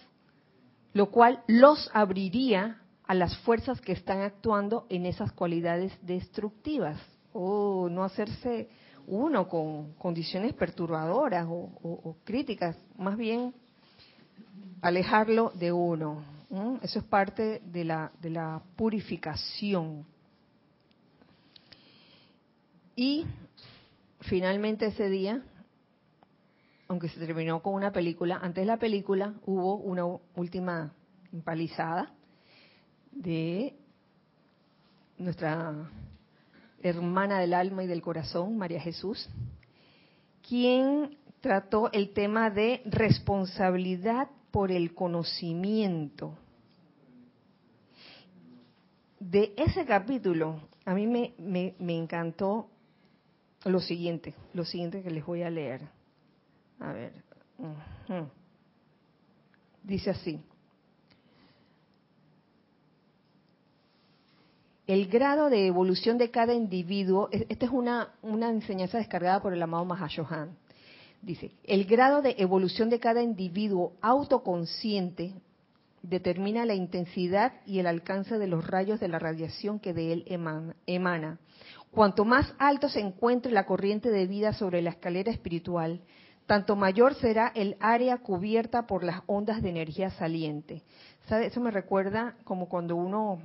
lo 0.93 1.11
cual 1.11 1.43
los 1.45 1.91
abriría 1.93 2.81
a 3.03 3.13
las 3.13 3.37
fuerzas 3.37 3.79
que 3.79 3.91
están 3.91 4.21
actuando 4.21 4.87
en 4.89 5.05
esas 5.05 5.31
cualidades 5.31 5.95
destructivas. 6.01 6.99
O 7.31 7.89
no 7.91 8.05
hacerse 8.05 8.69
uno 9.07 9.47
con 9.47 9.93
condiciones 9.93 10.53
perturbadoras 10.53 11.47
o, 11.49 12.17
críticas, 12.23 12.77
más 12.97 13.17
bien 13.17 13.53
alejarlo 14.81 15.51
de 15.55 15.71
uno. 15.71 16.23
Eso 16.81 16.99
es 16.99 17.05
parte 17.05 17.61
de 17.65 17.83
la, 17.83 18.11
de 18.21 18.29
la 18.29 18.61
purificación. 18.75 20.05
Y 22.95 23.25
finalmente 24.21 24.85
ese 24.87 25.09
día, 25.09 25.43
aunque 26.87 27.09
se 27.09 27.19
terminó 27.19 27.61
con 27.61 27.73
una 27.73 27.91
película, 27.91 28.37
antes 28.41 28.61
de 28.61 28.65
la 28.65 28.77
película 28.77 29.33
hubo 29.45 29.75
una 29.75 30.05
última 30.35 30.93
empalizada 31.33 32.13
de 33.11 33.75
nuestra 35.17 35.89
hermana 36.89 37.39
del 37.39 37.53
alma 37.53 37.83
y 37.83 37.87
del 37.87 38.01
corazón, 38.01 38.57
María 38.57 38.79
Jesús, 38.79 39.29
quien 40.47 41.17
trató 41.41 41.91
el 41.91 42.13
tema 42.13 42.49
de 42.49 42.81
responsabilidad 42.85 44.29
por 44.51 44.71
el 44.71 44.93
conocimiento. 44.93 46.37
De 49.19 49.53
ese 49.57 49.85
capítulo, 49.85 50.61
a 50.85 50.93
mí 50.93 51.07
me, 51.07 51.33
me, 51.79 51.97
encantó 51.97 52.69
lo 53.63 53.79
siguiente, 53.79 54.35
lo 54.53 54.65
siguiente 54.65 55.01
que 55.01 55.09
les 55.09 55.25
voy 55.25 55.41
a 55.41 55.49
leer. 55.49 55.81
A 56.79 56.93
ver. 56.93 57.13
Dice 59.83 60.11
así. 60.11 60.39
El 64.87 65.07
grado 65.07 65.49
de 65.49 65.65
evolución 65.65 66.17
de 66.17 66.29
cada 66.29 66.53
individuo, 66.53 67.29
esta 67.31 67.65
es 67.65 67.71
una, 67.71 68.13
enseñanza 68.23 68.97
descargada 68.97 69.41
por 69.41 69.53
el 69.53 69.61
amado 69.61 69.85
Mahashohan, 69.85 70.55
dice, 71.21 71.51
el 71.63 71.85
grado 71.85 72.21
de 72.21 72.35
evolución 72.37 72.89
de 72.89 72.99
cada 72.99 73.23
individuo 73.23 73.93
autoconsciente 74.01 75.33
determina 76.03 76.65
la 76.65 76.75
intensidad 76.75 77.53
y 77.65 77.79
el 77.79 77.87
alcance 77.87 78.37
de 78.37 78.47
los 78.47 78.67
rayos 78.67 78.99
de 78.99 79.07
la 79.07 79.17
radiación 79.17 79.79
que 79.79 79.93
de 79.93 80.13
él 80.13 80.75
emana. 80.85 81.39
Cuanto 81.89 82.25
más 82.25 82.53
alto 82.59 82.89
se 82.89 82.99
encuentre 82.99 83.51
la 83.51 83.65
corriente 83.65 84.11
de 84.11 84.27
vida 84.27 84.53
sobre 84.53 84.83
la 84.83 84.91
escalera 84.91 85.31
espiritual, 85.31 86.01
tanto 86.45 86.75
mayor 86.75 87.15
será 87.15 87.51
el 87.55 87.75
área 87.79 88.19
cubierta 88.19 88.85
por 88.85 89.03
las 89.03 89.21
ondas 89.25 89.63
de 89.63 89.69
energía 89.69 90.11
saliente. 90.11 90.83
¿Sabe? 91.27 91.47
Eso 91.47 91.59
me 91.59 91.71
recuerda 91.71 92.35
como 92.43 92.69
cuando 92.69 92.95
uno 92.95 93.39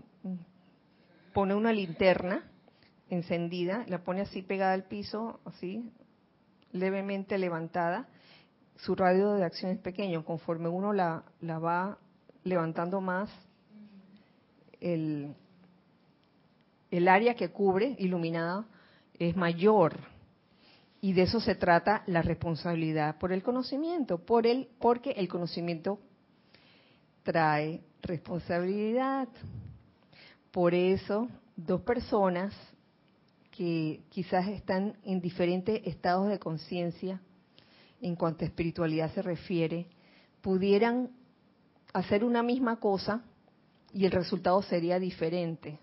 pone 1.32 1.54
una 1.54 1.72
linterna 1.72 2.44
encendida, 3.08 3.84
la 3.88 4.02
pone 4.02 4.22
así 4.22 4.42
pegada 4.42 4.72
al 4.72 4.84
piso, 4.84 5.40
así, 5.44 5.90
levemente 6.72 7.38
levantada, 7.38 8.08
su 8.76 8.94
radio 8.94 9.32
de 9.32 9.44
acción 9.44 9.72
es 9.72 9.78
pequeño, 9.78 10.24
conforme 10.24 10.68
uno 10.68 10.92
la, 10.92 11.24
va 11.42 11.98
levantando 12.44 13.00
más, 13.00 13.28
el, 14.80 15.34
el 16.90 17.08
área 17.08 17.34
que 17.34 17.50
cubre 17.50 17.94
iluminada 17.98 18.64
es 19.18 19.36
mayor. 19.36 19.98
Y 21.02 21.12
de 21.14 21.22
eso 21.22 21.40
se 21.40 21.54
trata 21.54 22.02
la 22.06 22.22
responsabilidad 22.22 23.18
por 23.18 23.32
el 23.32 23.42
conocimiento, 23.42 24.18
por 24.18 24.46
el, 24.46 24.68
porque 24.78 25.10
el 25.12 25.28
conocimiento 25.28 25.98
trae 27.22 27.82
responsabilidad. 28.02 29.28
Por 30.50 30.74
eso, 30.74 31.28
dos 31.56 31.82
personas 31.82 32.54
que 33.50 34.00
quizás 34.10 34.48
están 34.48 34.96
en 35.04 35.20
diferentes 35.20 35.80
estados 35.86 36.28
de 36.28 36.38
conciencia 36.38 37.20
en 38.00 38.16
cuanto 38.16 38.44
a 38.44 38.48
espiritualidad 38.48 39.12
se 39.12 39.22
refiere, 39.22 39.86
pudieran 40.40 41.10
hacer 41.92 42.24
una 42.24 42.42
misma 42.42 42.80
cosa 42.80 43.22
y 43.92 44.06
el 44.06 44.12
resultado 44.12 44.62
sería 44.62 44.98
diferente. 44.98 45.78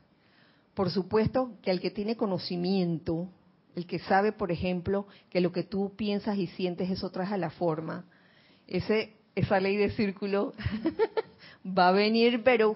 Por 0.74 0.90
supuesto 0.90 1.54
que 1.62 1.72
el 1.72 1.80
que 1.80 1.92
tiene 1.92 2.16
conocimiento, 2.16 3.30
el 3.76 3.86
que 3.86 4.00
sabe, 4.00 4.32
por 4.32 4.52
ejemplo, 4.52 5.08
que 5.30 5.42
lo 5.42 5.52
que 5.52 5.64
tú 5.64 5.94
piensas 5.96 6.38
y 6.38 6.48
sientes 6.48 6.90
eso 6.90 7.10
trae 7.10 7.34
a 7.34 7.38
la 7.38 7.52
forma, 7.52 8.06
esa 8.68 9.60
ley 9.60 9.78
de 9.78 9.92
círculo 9.92 10.54
va 11.78 11.90
a 11.90 11.92
venir, 11.92 12.44
pero 12.44 12.76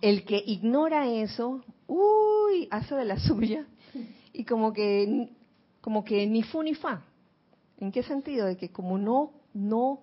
el 0.00 0.24
que 0.24 0.42
ignora 0.44 1.08
eso, 1.08 1.64
uy, 1.86 2.68
hace 2.70 2.94
de 2.94 3.04
la 3.04 3.18
suya 3.20 3.66
y 4.32 4.44
como 4.44 4.72
que 4.72 5.30
como 5.80 6.04
que 6.04 6.26
ni 6.26 6.42
fu 6.42 6.62
ni 6.62 6.74
fa. 6.74 7.04
¿En 7.78 7.92
qué 7.92 8.02
sentido? 8.02 8.46
De 8.46 8.56
que 8.56 8.70
como 8.70 8.98
no 8.98 9.32
no 9.54 10.00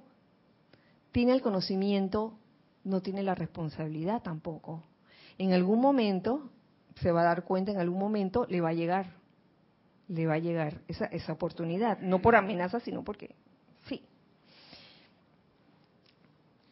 tiene 1.12 1.34
el 1.34 1.41
conocimiento, 1.41 2.38
no 2.84 3.02
tiene 3.02 3.22
la 3.24 3.36
responsabilidad 3.36 4.22
tampoco. 4.22 4.84
En 5.38 5.54
algún 5.54 5.80
momento 5.80 6.50
se 7.02 7.12
va 7.12 7.22
a 7.22 7.26
dar 7.26 7.44
cuenta, 7.44 7.72
en 7.72 7.80
algún 7.80 8.00
momento 8.00 8.46
le 8.50 8.62
va 8.62 8.70
a 8.70 8.74
llegar, 8.74 9.14
le 10.08 10.26
va 10.26 10.36
a 10.36 10.39
llegar 10.39 10.82
esa, 10.88 11.06
esa 11.06 11.34
oportunidad, 11.34 12.00
no 12.00 12.22
por 12.22 12.36
amenaza, 12.36 12.80
sino 12.80 13.04
porque 13.04 13.36
sí. 13.88 14.04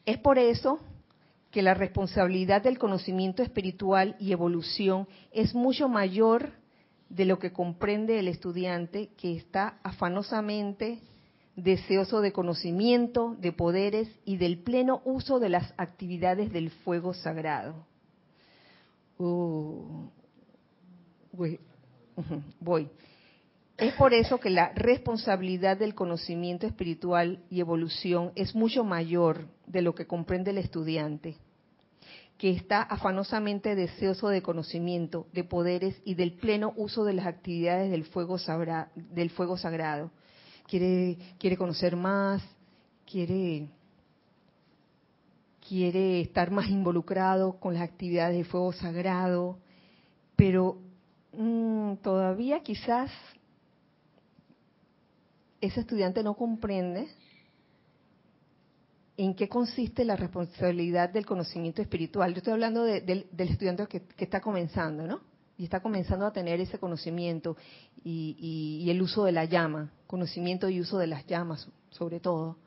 Es 0.06 0.18
por 0.18 0.40
eso 0.40 0.80
que 1.52 1.62
la 1.62 1.74
responsabilidad 1.74 2.64
del 2.64 2.80
conocimiento 2.80 3.44
espiritual 3.44 4.16
y 4.20 4.32
evolución 4.32 5.08
es 5.32 5.54
mucho 5.54 5.90
mayor 5.90 6.54
de 7.10 7.26
lo 7.26 7.40
que 7.40 7.52
comprende 7.52 8.20
el 8.20 8.30
estudiante 8.30 9.10
que 9.18 9.36
está 9.36 9.80
afanosamente 9.84 11.00
deseoso 11.58 12.22
de 12.22 12.32
conocimiento, 12.32 13.36
de 13.40 13.52
poderes 13.52 14.08
y 14.24 14.38
del 14.38 14.60
pleno 14.60 15.02
uso 15.04 15.40
de 15.40 15.50
las 15.50 15.74
actividades 15.78 16.52
del 16.54 16.70
fuego 16.70 17.14
sagrado. 17.14 17.86
Uh, 19.18 20.10
voy. 22.60 22.90
Es 23.82 23.96
por 23.96 24.14
eso 24.14 24.40
que 24.40 24.52
la 24.52 24.72
responsabilidad 24.76 25.76
del 25.76 25.96
conocimiento 25.96 26.68
espiritual 26.68 27.40
y 27.50 27.62
evolución 27.62 28.32
es 28.36 28.54
mucho 28.54 28.84
mayor 28.84 29.48
de 29.66 29.82
lo 29.82 29.96
que 29.96 30.06
comprende 30.06 30.52
el 30.52 30.60
estudiante. 30.60 31.38
que 32.38 32.52
está 32.52 32.82
afanosamente 32.82 33.76
deseoso 33.76 34.30
de 34.30 34.42
conocimiento, 34.42 35.28
de 35.32 35.44
poderes 35.44 36.02
y 36.06 36.16
del 36.16 36.34
pleno 36.34 36.74
uso 36.76 37.04
de 37.04 37.14
las 37.14 37.28
actividades 37.28 37.92
del 37.92 38.04
fuego, 38.04 38.38
del 38.96 39.30
fuego 39.30 39.58
sagrado. 39.58 40.10
Quiere, 40.68 41.18
quiere 41.38 41.56
conocer 41.56 41.96
más, 41.96 42.42
quiere, 43.06 43.68
quiere 45.68 46.22
estar 46.22 46.50
más 46.50 46.68
involucrado 46.68 47.60
con 47.60 47.76
las 47.76 47.84
actividades 47.84 48.36
del 48.36 48.46
fuego 48.46 48.74
sagrado, 48.74 49.60
pero 50.36 50.80
mm, 51.34 51.98
todavía 51.98 52.62
quizás 52.62 53.12
ese 55.62 55.82
estudiante 55.82 56.24
no 56.24 56.34
comprende 56.34 57.08
en 59.16 59.36
qué 59.36 59.48
consiste 59.48 60.04
la 60.04 60.16
responsabilidad 60.16 61.12
del 61.12 61.26
conocimiento 61.26 61.82
espiritual. 61.82 62.34
Yo 62.34 62.40
estoy 62.40 62.54
hablando 62.54 62.84
del 62.84 63.28
estudiante 63.38 63.86
que, 63.88 64.04
está 64.18 64.42
comenzando, 64.42 65.06
¿no? 65.06 65.22
Y 65.58 65.66
está 65.66 65.80
comenzando 65.80 66.26
a 66.26 66.34
tener 66.34 66.60
ese 66.60 66.80
conocimiento 66.80 67.56
y, 68.04 68.88
el 68.90 69.00
uso 69.00 69.24
de 69.24 69.32
la 69.32 69.46
llama, 69.46 69.92
conocimiento 70.08 70.70
y 70.70 70.82
uso 70.82 70.98
de 70.98 71.06
las 71.06 71.28
llamas, 71.28 71.70
sobre 71.92 72.20
todo, 72.20 72.58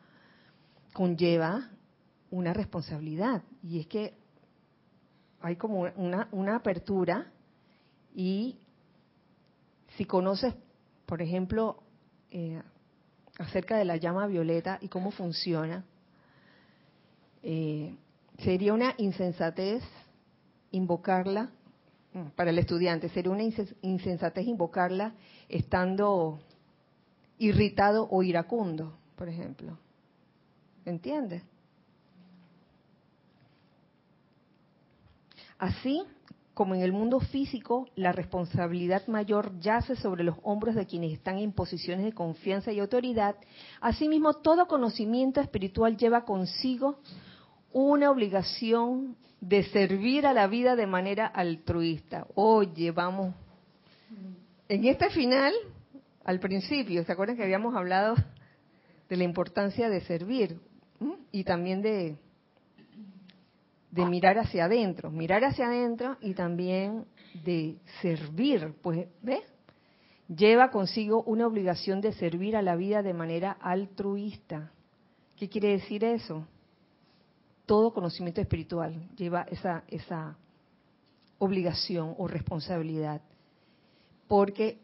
conlleva 0.92 1.70
una 2.30 2.52
responsabilidad. 2.52 3.42
Y 3.64 3.80
es 3.80 3.88
que 3.88 4.14
hay 5.40 5.56
como 5.56 5.80
una, 5.96 6.28
una 6.30 6.54
apertura 6.54 7.32
y 8.14 8.60
si 9.96 10.04
conoces, 10.04 10.54
por 11.06 11.20
ejemplo, 11.20 11.82
eh, 12.30 12.62
acerca 13.38 13.76
de 13.76 13.84
la 13.84 13.96
llama 13.96 14.26
violeta 14.26 14.78
y 14.80 14.88
cómo 14.88 15.10
funciona, 15.10 15.84
eh, 17.42 17.94
sería 18.38 18.72
una 18.72 18.94
insensatez 18.98 19.82
invocarla 20.70 21.50
mm, 22.12 22.28
para 22.36 22.50
el 22.50 22.58
estudiante, 22.58 23.08
sería 23.08 23.32
una 23.32 23.44
insensatez 23.82 24.46
invocarla 24.46 25.14
estando 25.48 26.40
irritado 27.38 28.08
o 28.10 28.22
iracundo, 28.22 28.96
por 29.16 29.28
ejemplo. 29.28 29.78
¿Entiendes? 30.84 31.42
Así 35.58 36.02
como 36.54 36.76
en 36.76 36.82
el 36.82 36.92
mundo 36.92 37.18
físico, 37.18 37.88
la 37.96 38.12
responsabilidad 38.12 39.06
mayor 39.08 39.58
yace 39.58 39.96
sobre 39.96 40.22
los 40.22 40.36
hombros 40.44 40.76
de 40.76 40.86
quienes 40.86 41.12
están 41.12 41.38
en 41.38 41.52
posiciones 41.52 42.04
de 42.04 42.12
confianza 42.12 42.72
y 42.72 42.78
autoridad, 42.78 43.34
asimismo 43.80 44.34
todo 44.34 44.66
conocimiento 44.66 45.40
espiritual 45.40 45.96
lleva 45.96 46.24
consigo 46.24 47.00
una 47.72 48.10
obligación 48.10 49.16
de 49.40 49.64
servir 49.64 50.26
a 50.26 50.32
la 50.32 50.46
vida 50.46 50.76
de 50.76 50.86
manera 50.86 51.26
altruista. 51.26 52.26
Oye, 52.36 52.92
vamos. 52.92 53.34
En 54.68 54.84
este 54.84 55.10
final, 55.10 55.52
al 56.24 56.38
principio, 56.38 57.04
¿se 57.04 57.12
acuerdan 57.12 57.36
que 57.36 57.42
habíamos 57.42 57.74
hablado 57.74 58.14
de 59.08 59.16
la 59.16 59.24
importancia 59.24 59.90
de 59.90 60.00
servir 60.02 60.60
y 61.32 61.42
también 61.42 61.82
de, 61.82 62.16
de 63.94 64.06
mirar 64.06 64.38
hacia 64.38 64.64
adentro, 64.64 65.10
mirar 65.10 65.44
hacia 65.44 65.66
adentro 65.66 66.16
y 66.20 66.34
también 66.34 67.04
de 67.44 67.76
servir, 68.02 68.74
pues, 68.82 69.06
¿ves? 69.22 69.44
Lleva 70.28 70.70
consigo 70.70 71.22
una 71.24 71.46
obligación 71.46 72.00
de 72.00 72.12
servir 72.12 72.56
a 72.56 72.62
la 72.62 72.76
vida 72.76 73.02
de 73.02 73.12
manera 73.12 73.52
altruista. 73.60 74.72
¿Qué 75.36 75.48
quiere 75.48 75.68
decir 75.68 76.02
eso? 76.02 76.46
todo 77.66 77.92
conocimiento 77.92 78.40
espiritual 78.40 79.08
lleva 79.16 79.42
esa, 79.42 79.84
esa 79.88 80.36
obligación 81.38 82.14
o 82.18 82.28
responsabilidad. 82.28 83.20
Porque 84.28 84.78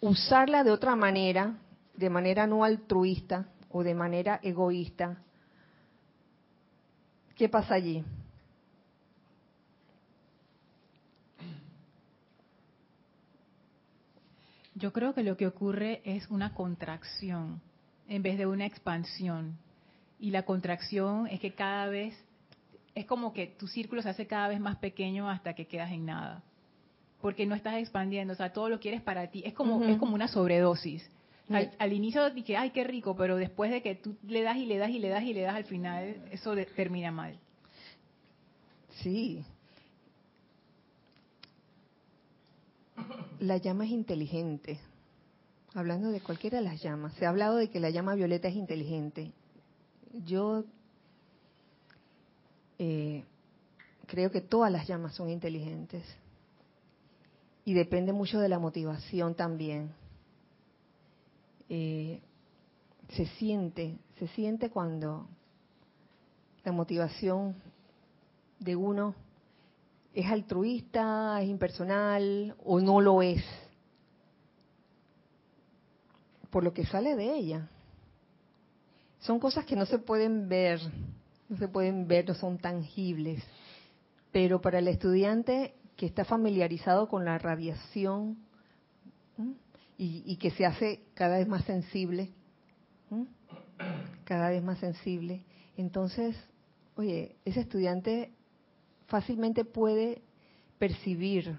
usarla 0.00 0.64
de 0.64 0.70
otra 0.70 0.96
manera, 0.96 1.58
de 1.96 2.10
manera 2.10 2.46
no 2.46 2.64
altruista 2.64 3.48
o 3.70 3.82
de 3.82 3.94
manera 3.94 4.40
egoísta, 4.42 5.22
¿qué 7.34 7.48
pasa 7.48 7.74
allí? 7.74 8.04
Yo 14.82 14.92
creo 14.92 15.14
que 15.14 15.22
lo 15.22 15.36
que 15.36 15.46
ocurre 15.46 16.02
es 16.04 16.28
una 16.28 16.54
contracción 16.54 17.62
en 18.08 18.20
vez 18.20 18.36
de 18.36 18.48
una 18.48 18.66
expansión 18.66 19.56
y 20.18 20.32
la 20.32 20.42
contracción 20.42 21.28
es 21.28 21.38
que 21.38 21.52
cada 21.52 21.86
vez, 21.86 22.16
es 22.96 23.06
como 23.06 23.32
que 23.32 23.46
tu 23.46 23.68
círculo 23.68 24.02
se 24.02 24.08
hace 24.08 24.26
cada 24.26 24.48
vez 24.48 24.58
más 24.58 24.78
pequeño 24.78 25.30
hasta 25.30 25.54
que 25.54 25.68
quedas 25.68 25.92
en 25.92 26.06
nada. 26.06 26.42
Porque 27.20 27.46
no 27.46 27.54
estás 27.54 27.76
expandiendo, 27.76 28.32
o 28.32 28.36
sea, 28.36 28.52
todo 28.52 28.68
lo 28.68 28.80
quieres 28.80 29.00
para 29.02 29.28
ti. 29.28 29.44
Es 29.46 29.54
como, 29.54 29.84
es 29.84 29.98
como 29.98 30.16
una 30.16 30.26
sobredosis. 30.26 31.08
Al, 31.78 31.92
inicio 31.92 32.28
dije, 32.30 32.56
ay, 32.56 32.70
qué 32.70 32.82
rico, 32.82 33.14
pero 33.14 33.36
después 33.36 33.70
de 33.70 33.82
que 33.82 33.94
tú 33.94 34.16
le 34.26 34.42
das 34.42 34.56
y 34.56 34.66
le 34.66 34.78
das 34.78 34.90
y 34.90 34.98
le 34.98 35.10
das 35.10 35.22
y 35.22 35.32
le 35.32 35.42
das, 35.42 35.54
al 35.54 35.64
final 35.64 36.16
eso 36.32 36.56
termina 36.74 37.12
mal. 37.12 37.38
Sí. 39.00 39.44
La 43.42 43.56
llama 43.58 43.84
es 43.84 43.90
inteligente. 43.90 44.80
Hablando 45.74 46.10
de 46.10 46.20
cualquiera 46.20 46.58
de 46.58 46.64
las 46.64 46.82
llamas, 46.82 47.12
se 47.14 47.26
ha 47.26 47.30
hablado 47.30 47.56
de 47.56 47.70
que 47.70 47.80
la 47.80 47.90
llama 47.90 48.14
violeta 48.14 48.48
es 48.48 48.56
inteligente 48.56 49.32
yo 50.12 50.64
eh, 52.78 53.24
creo 54.06 54.30
que 54.30 54.40
todas 54.40 54.70
las 54.70 54.86
llamas 54.86 55.14
son 55.14 55.30
inteligentes 55.30 56.04
y 57.64 57.74
depende 57.74 58.12
mucho 58.12 58.40
de 58.40 58.48
la 58.48 58.58
motivación 58.58 59.34
también. 59.34 59.92
Eh, 61.68 62.20
se 63.10 63.26
siente, 63.26 63.96
se 64.18 64.26
siente 64.28 64.70
cuando 64.70 65.28
la 66.64 66.72
motivación 66.72 67.54
de 68.58 68.76
uno 68.76 69.14
es 70.14 70.26
altruista, 70.30 71.40
es 71.42 71.48
impersonal 71.48 72.54
o 72.64 72.80
no 72.80 73.00
lo 73.00 73.22
es, 73.22 73.42
por 76.50 76.64
lo 76.64 76.74
que 76.74 76.84
sale 76.84 77.16
de 77.16 77.34
ella. 77.34 77.68
Son 79.20 79.38
cosas 79.38 79.64
que 79.64 79.76
no 79.76 79.86
se 79.86 79.98
pueden 79.98 80.48
ver, 80.48 80.80
no 81.48 81.56
se 81.56 81.68
pueden 81.68 82.06
ver, 82.06 82.28
no 82.28 82.34
son 82.34 82.58
tangibles. 82.58 83.42
Pero 84.32 84.60
para 84.60 84.80
el 84.80 84.88
estudiante 84.88 85.74
que 85.96 86.06
está 86.06 86.24
familiarizado 86.24 87.08
con 87.08 87.24
la 87.24 87.38
radiación 87.38 88.38
y, 89.96 90.36
que 90.36 90.50
se 90.50 90.66
hace 90.66 91.00
cada 91.14 91.38
vez 91.38 91.46
más 91.46 91.64
sensible, 91.64 92.30
cada 94.24 94.50
vez 94.50 94.62
más 94.62 94.78
sensible, 94.78 95.44
entonces, 95.76 96.36
oye, 96.96 97.36
ese 97.44 97.60
estudiante 97.60 98.32
fácilmente 99.12 99.66
puede 99.66 100.22
percibir 100.78 101.58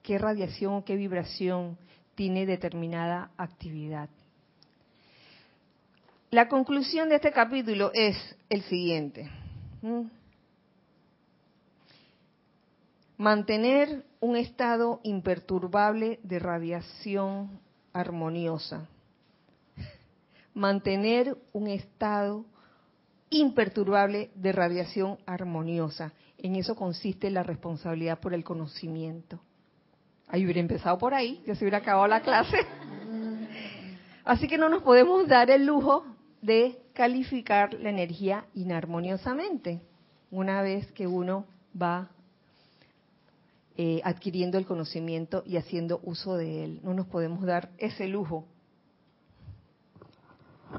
qué 0.00 0.16
radiación 0.16 0.74
o 0.74 0.84
qué 0.84 0.94
vibración 0.94 1.76
tiene 2.14 2.46
determinada 2.46 3.32
actividad. 3.36 4.08
La 6.30 6.48
conclusión 6.48 7.08
de 7.08 7.16
este 7.16 7.32
capítulo 7.32 7.90
es 7.92 8.16
el 8.48 8.62
siguiente. 8.62 9.28
Mantener 13.16 14.04
un 14.20 14.36
estado 14.36 15.00
imperturbable 15.02 16.20
de 16.22 16.38
radiación 16.38 17.58
armoniosa. 17.92 18.86
Mantener 20.54 21.36
un 21.52 21.66
estado 21.66 22.44
imperturbable 23.30 24.30
de 24.34 24.52
radiación 24.52 25.18
armoniosa. 25.24 26.12
En 26.38 26.56
eso 26.56 26.74
consiste 26.74 27.30
la 27.30 27.42
responsabilidad 27.42 28.18
por 28.18 28.34
el 28.34 28.44
conocimiento. 28.44 29.40
Ahí 30.26 30.44
hubiera 30.44 30.60
empezado 30.60 30.98
por 30.98 31.14
ahí, 31.14 31.42
ya 31.46 31.54
se 31.54 31.64
hubiera 31.64 31.78
acabado 31.78 32.06
la 32.06 32.20
clase. 32.20 32.58
Así 34.24 34.46
que 34.46 34.58
no 34.58 34.68
nos 34.68 34.82
podemos 34.82 35.26
dar 35.26 35.50
el 35.50 35.66
lujo 35.66 36.04
de 36.42 36.78
calificar 36.92 37.74
la 37.74 37.90
energía 37.90 38.46
inarmoniosamente, 38.54 39.80
una 40.30 40.62
vez 40.62 40.90
que 40.92 41.06
uno 41.06 41.46
va 41.80 42.10
eh, 43.76 44.00
adquiriendo 44.04 44.58
el 44.58 44.66
conocimiento 44.66 45.42
y 45.46 45.56
haciendo 45.56 46.00
uso 46.04 46.36
de 46.36 46.64
él. 46.64 46.80
No 46.82 46.94
nos 46.94 47.06
podemos 47.06 47.42
dar 47.42 47.70
ese 47.78 48.06
lujo 48.06 48.44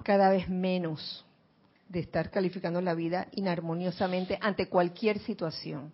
cada 0.04 0.30
vez 0.30 0.48
menos 0.50 1.26
de 1.92 2.00
estar 2.00 2.32
calificando 2.32 2.82
la 2.82 2.96
vida 2.96 3.28
inarmoniosamente 3.34 4.40
ante 4.42 4.70
cualquier 4.70 5.20
situación. 5.20 5.92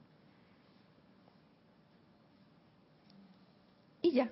Y 4.02 4.12
ya. 4.12 4.30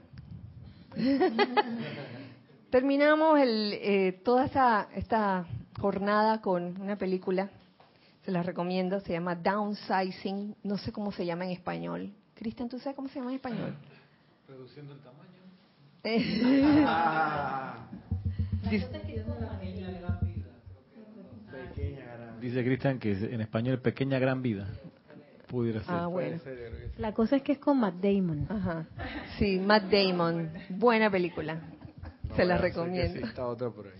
Terminamos 2.70 3.40
el, 3.40 3.74
eh, 3.74 4.22
toda 4.24 4.46
esta, 4.46 4.90
esta 4.96 5.46
jornada 5.80 6.40
con 6.42 6.80
una 6.80 6.98
película. 6.98 7.50
se 8.24 8.32
las 8.32 8.46
recomiendo, 8.46 9.00
se 9.02 9.14
llama 9.14 9.34
Downsizing, 9.36 10.56
no 10.64 10.78
sé 10.78 10.92
cómo 10.92 11.12
se 11.12 11.26
llama 11.26 11.46
en 11.46 11.52
español. 11.52 12.14
Cristian, 12.36 12.70
¿tú 12.70 12.78
sabes 12.80 12.96
cómo 12.96 13.10
se 13.10 13.16
llama 13.16 13.32
en 13.32 13.38
español? 13.38 13.76
Reduciendo 14.48 14.94
el 14.94 15.00
tamaño. 15.00 15.26
Dice 22.46 22.64
Cristian 22.64 23.00
que 23.00 23.12
en 23.12 23.42
español 23.42 23.80
pequeña 23.80 24.20
gran 24.20 24.44
vida. 24.44 24.68
Pudiera 25.48 25.80
ser. 25.80 25.96
Ah, 25.96 26.06
bueno. 26.06 26.40
La 27.00 27.12
cosa 27.12 27.38
es 27.38 27.42
que 27.42 27.54
es 27.54 27.58
con 27.58 27.80
Matt 27.80 27.96
Damon. 27.96 28.46
Ajá. 28.48 28.86
Sí, 29.40 29.60
Matt 29.60 29.86
Damon. 29.86 30.52
Buena 30.70 31.10
película. 31.10 31.60
Se 32.36 32.46
la 32.46 32.60
recomiendo. 32.60 33.18
Sí, 33.18 33.24
está 33.24 33.48
otra 33.48 33.72
por 33.72 33.88
ahí. 33.88 33.94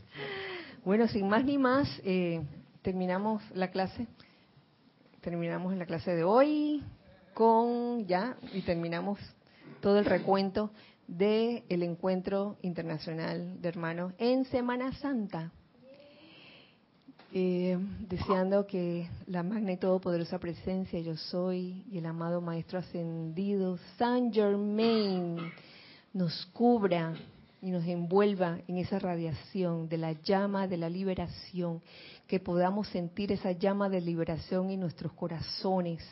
Bueno, 0.84 1.08
sin 1.08 1.28
más 1.28 1.44
ni 1.44 1.58
más, 1.58 1.90
eh, 2.04 2.44
terminamos 2.84 3.42
la 3.56 3.72
clase. 3.72 4.06
Terminamos 5.22 5.74
en 5.74 5.80
la 5.80 5.88
clase 5.88 6.14
de 6.14 6.24
hoy 6.24 6.84
con 7.34 8.06
ya 8.06 8.38
y 8.54 8.62
terminamos 8.62 9.20
todo 9.82 9.98
el 9.98 10.06
recuento 10.06 10.70
del 11.08 11.64
el 11.68 11.82
encuentro 11.82 12.58
internacional 12.62 13.60
de 13.60 13.70
hermanos 13.70 14.14
en 14.20 14.46
Semana 14.46 14.94
Santa. 14.94 15.52
Eh, 17.34 17.78
deseando 18.08 18.66
que 18.66 19.10
la 19.28 19.44
magna 19.44 19.74
y 19.74 19.78
todopoderosa 19.78 20.40
presencia 20.40 21.00
yo 21.00 21.18
soy 21.18 21.84
y 21.92 21.98
el 21.98 22.06
amado 22.06 22.40
Maestro 22.40 22.80
Ascendido 22.80 23.78
San 23.98 24.32
Germain 24.32 25.38
nos 26.14 26.46
cubra 26.54 27.14
y 27.62 27.72
nos 27.72 27.84
envuelva 27.86 28.60
en 28.68 28.78
esa 28.78 29.00
radiación 29.00 29.90
de 29.90 29.98
la 29.98 30.14
llama 30.14 30.68
de 30.68 30.78
la 30.78 30.88
liberación, 30.88 31.82
que 32.28 32.40
podamos 32.40 32.88
sentir 32.90 33.32
esa 33.32 33.52
llama 33.52 33.90
de 33.90 34.02
liberación 34.02 34.70
en 34.70 34.80
nuestros 34.80 35.12
corazones, 35.14 36.08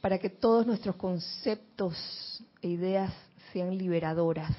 para 0.00 0.18
que 0.18 0.30
todos 0.30 0.66
nuestros 0.66 0.96
conceptos 0.96 2.42
e 2.62 2.68
ideas 2.68 3.12
sean 3.52 3.76
liberadoras, 3.76 4.50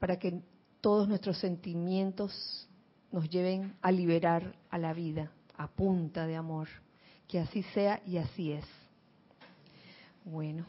para 0.00 0.18
que 0.18 0.40
todos 0.80 1.06
nuestros 1.06 1.38
sentimientos 1.38 2.66
nos 3.14 3.30
lleven 3.30 3.76
a 3.80 3.92
liberar 3.92 4.56
a 4.70 4.76
la 4.76 4.92
vida 4.92 5.30
a 5.56 5.68
punta 5.68 6.26
de 6.26 6.34
amor. 6.34 6.66
Que 7.28 7.38
así 7.38 7.62
sea 7.72 8.00
y 8.04 8.16
así 8.16 8.50
es. 8.50 8.64
Bueno, 10.24 10.66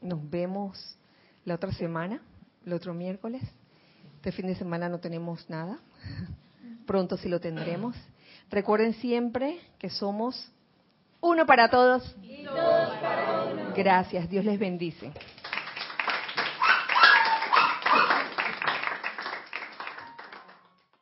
nos 0.00 0.30
vemos 0.30 0.96
la 1.44 1.56
otra 1.56 1.72
semana, 1.72 2.22
el 2.64 2.74
otro 2.74 2.94
miércoles. 2.94 3.42
Este 4.14 4.30
fin 4.30 4.46
de 4.46 4.54
semana 4.54 4.88
no 4.88 5.00
tenemos 5.00 5.50
nada. 5.50 5.80
Pronto 6.86 7.16
sí 7.16 7.28
lo 7.28 7.40
tendremos. 7.40 7.96
Recuerden 8.50 8.94
siempre 8.94 9.58
que 9.80 9.90
somos 9.90 10.52
uno 11.20 11.44
para 11.44 11.70
todos. 11.70 12.16
Gracias, 13.74 14.30
Dios 14.30 14.44
les 14.44 14.60
bendice. 14.60 15.10